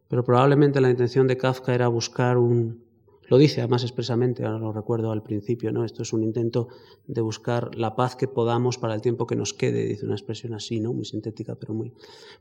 pero 0.09 0.25
probablemente 0.25 0.81
la 0.81 0.89
intención 0.89 1.27
de 1.27 1.37
Kafka 1.37 1.73
era 1.73 1.87
buscar 1.87 2.37
un, 2.37 2.83
lo 3.27 3.37
dice 3.37 3.61
además 3.61 3.83
expresamente, 3.83 4.43
ahora 4.43 4.59
lo 4.59 4.73
recuerdo 4.73 5.13
al 5.13 5.23
principio, 5.23 5.71
¿no? 5.71 5.85
Esto 5.85 6.03
es 6.03 6.11
un 6.11 6.23
intento 6.23 6.67
de 7.07 7.21
buscar 7.21 7.73
la 7.75 7.95
paz 7.95 8.17
que 8.17 8.27
podamos 8.27 8.77
para 8.77 8.93
el 8.93 9.01
tiempo 9.01 9.25
que 9.25 9.37
nos 9.37 9.53
quede, 9.53 9.85
dice 9.85 10.05
una 10.05 10.15
expresión 10.15 10.53
así, 10.53 10.81
¿no? 10.81 10.91
Muy 10.91 11.05
sintética, 11.05 11.55
pero 11.55 11.73
muy, 11.73 11.93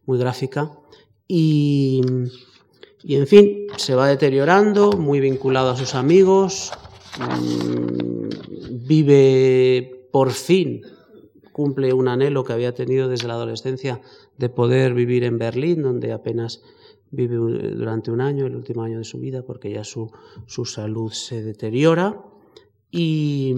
muy 0.07 0.19
gráfica. 0.19 0.73
Y, 1.29 2.01
y 3.05 3.14
en 3.14 3.27
fin, 3.29 3.66
se 3.77 3.95
va 3.95 4.09
deteriorando, 4.09 4.93
muy 4.93 5.21
vinculado 5.21 5.71
a 5.71 5.77
sus 5.77 5.95
amigos, 5.95 6.73
Mm, 7.19 8.29
vive 8.87 10.09
por 10.12 10.31
fin, 10.31 10.83
cumple 11.53 11.93
un 11.93 12.09
anhelo 12.09 12.45
que 12.45 12.53
había 12.53 12.75
tenido 12.75 13.09
desde 13.09 13.27
la 13.27 13.35
adolescencia 13.35 14.01
de 14.37 14.49
poder 14.49 14.95
vivir 14.95 15.25
en 15.25 15.39
Berlín, 15.39 15.83
donde 15.83 16.12
apenas 16.12 16.62
vive 17.11 17.36
durante 17.36 18.11
un 18.11 18.20
año, 18.20 18.46
el 18.46 18.56
último 18.56 18.82
año 18.82 18.98
de 18.98 19.04
su 19.04 19.18
vida, 19.18 19.42
porque 19.42 19.70
ya 19.70 19.84
su, 19.84 20.11
su 20.46 20.64
salud 20.64 21.12
se 21.12 21.42
deteriora. 21.42 22.22
Y, 22.90 23.54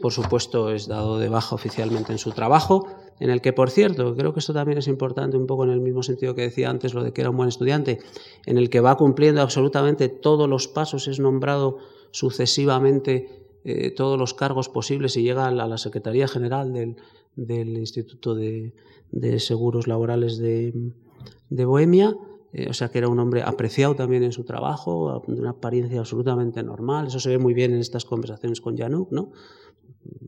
por 0.00 0.12
supuesto, 0.12 0.70
es 0.70 0.86
dado 0.86 1.18
de 1.18 1.28
baja 1.28 1.54
oficialmente 1.54 2.12
en 2.12 2.18
su 2.18 2.32
trabajo, 2.32 2.86
en 3.18 3.30
el 3.30 3.42
que, 3.42 3.52
por 3.52 3.70
cierto, 3.70 4.16
creo 4.16 4.32
que 4.32 4.40
esto 4.40 4.54
también 4.54 4.78
es 4.78 4.88
importante 4.88 5.36
un 5.36 5.46
poco 5.46 5.64
en 5.64 5.70
el 5.70 5.80
mismo 5.80 6.02
sentido 6.02 6.34
que 6.34 6.42
decía 6.42 6.70
antes 6.70 6.94
lo 6.94 7.04
de 7.04 7.12
que 7.12 7.20
era 7.20 7.30
un 7.30 7.36
buen 7.36 7.48
estudiante, 7.48 7.98
en 8.46 8.56
el 8.56 8.70
que 8.70 8.80
va 8.80 8.96
cumpliendo 8.96 9.42
absolutamente 9.42 10.08
todos 10.08 10.48
los 10.48 10.68
pasos, 10.68 11.06
es 11.06 11.20
nombrado 11.20 11.78
sucesivamente 12.10 13.40
eh, 13.62 13.90
todos 13.90 14.18
los 14.18 14.32
cargos 14.32 14.70
posibles 14.70 15.18
y 15.18 15.22
llega 15.22 15.46
a 15.46 15.50
la, 15.50 15.76
Secretaría 15.76 16.26
General 16.26 16.72
del, 17.36 17.68
Instituto 17.76 18.34
de, 18.34 18.72
Seguros 19.38 19.86
Laborales 19.86 20.38
de, 20.38 20.72
Bohemia. 21.50 22.16
Eh, 22.52 22.68
o 22.68 22.72
sea 22.72 22.88
que 22.88 22.98
era 22.98 23.08
un 23.08 23.18
hombre 23.18 23.42
apreciado 23.42 23.94
también 23.94 24.24
en 24.24 24.32
su 24.32 24.44
trabajo, 24.44 25.22
de 25.26 25.40
una 25.40 25.50
apariencia 25.50 26.00
absolutamente 26.00 26.62
normal. 26.62 27.06
Eso 27.06 27.20
se 27.20 27.30
ve 27.30 27.38
muy 27.38 27.54
bien 27.54 27.72
en 27.72 27.80
estas 27.80 28.04
conversaciones 28.04 28.60
con 28.60 28.76
Januk, 28.76 29.12
¿no? 29.12 29.30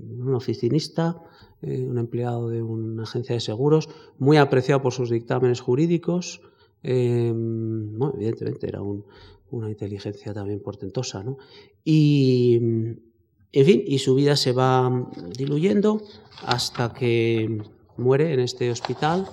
Un 0.02 0.34
oficinista, 0.34 1.20
eh, 1.62 1.86
un 1.88 1.98
empleado 1.98 2.48
de 2.48 2.62
una 2.62 3.02
agencia 3.02 3.34
de 3.34 3.40
seguros, 3.40 3.88
muy 4.18 4.36
apreciado 4.36 4.82
por 4.82 4.92
sus 4.92 5.10
dictámenes 5.10 5.60
jurídicos. 5.60 6.40
Em, 6.82 7.94
evidentemente 8.14 8.68
era 8.68 8.80
una 8.82 9.70
inteligencia 9.70 10.32
también 10.32 10.60
portentosa, 10.60 11.22
¿no? 11.24 11.38
Y, 11.84 12.56
en 12.56 13.66
fin, 13.66 13.82
y 13.84 13.98
su 13.98 14.14
vida 14.14 14.36
se 14.36 14.52
va 14.52 15.10
diluyendo 15.36 16.02
hasta 16.44 16.92
que 16.92 17.62
muere 17.96 18.32
en 18.32 18.40
este 18.40 18.70
hospital, 18.70 19.26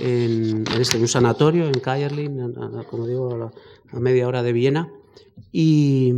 en, 0.00 0.64
este 0.78 0.98
un 0.98 1.08
sanatorio 1.08 1.66
en 1.66 1.80
Kajerlin, 1.80 2.54
como 2.90 3.06
digo, 3.06 3.52
a, 3.92 4.00
media 4.00 4.28
hora 4.28 4.42
de 4.42 4.52
Viena, 4.52 4.92
y 5.52 6.12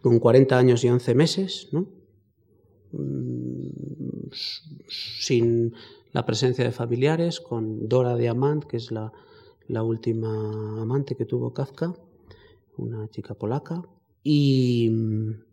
con 0.00 0.18
40 0.18 0.58
años 0.58 0.84
y 0.84 0.88
11 0.88 1.14
meses, 1.14 1.68
¿no? 1.72 1.86
Mm, 2.92 4.30
sin 4.88 5.74
la 6.12 6.26
presencia 6.26 6.64
de 6.64 6.72
familiares, 6.72 7.40
con 7.40 7.88
Dora 7.88 8.16
Diamant, 8.16 8.64
que 8.64 8.76
es 8.76 8.90
la, 8.90 9.12
la 9.68 9.82
última 9.82 10.82
amante 10.82 11.16
que 11.16 11.24
tuvo 11.24 11.52
Kafka, 11.52 11.94
una 12.76 13.08
chica 13.08 13.34
polaca, 13.34 13.82
y 14.22 14.90
mm, 14.90 15.51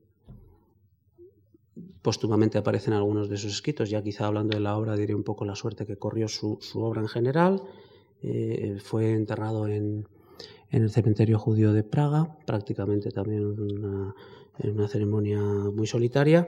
póstumamente 2.01 2.57
aparecen 2.57 2.93
algunos 2.93 3.29
de 3.29 3.37
sus 3.37 3.53
escritos, 3.53 3.89
ya 3.89 4.01
quizá 4.01 4.27
hablando 4.27 4.55
de 4.55 4.61
la 4.61 4.77
obra 4.77 4.95
diré 4.95 5.15
un 5.15 5.23
poco 5.23 5.45
la 5.45 5.55
suerte 5.55 5.85
que 5.85 5.97
corrió 5.97 6.27
su, 6.27 6.59
obra 6.75 7.01
en 7.01 7.07
general, 7.07 7.63
eh, 8.21 8.77
fue 8.81 9.13
enterrado 9.13 9.67
en, 9.67 10.07
el 10.71 10.91
cementerio 10.91 11.39
judío 11.39 11.73
de 11.73 11.83
Praga, 11.83 12.37
prácticamente 12.45 13.09
también 13.09 13.43
una, 13.43 14.13
en 14.59 14.71
una 14.71 14.87
ceremonia 14.87 15.41
muy 15.41 15.87
solitaria, 15.87 16.47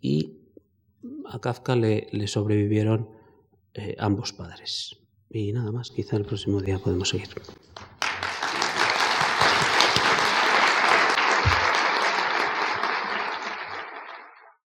y 0.00 0.38
a 1.26 1.40
Kafka 1.40 1.74
le, 1.74 2.06
le 2.12 2.28
sobrevivieron 2.28 3.08
eh, 3.74 3.96
ambos 3.98 4.32
padres. 4.32 4.96
Y 5.30 5.52
nada 5.52 5.72
más, 5.72 5.90
quizá 5.90 6.16
el 6.16 6.24
próximo 6.24 6.60
día 6.60 6.78
podemos 6.78 7.10
seguir. 7.10 7.28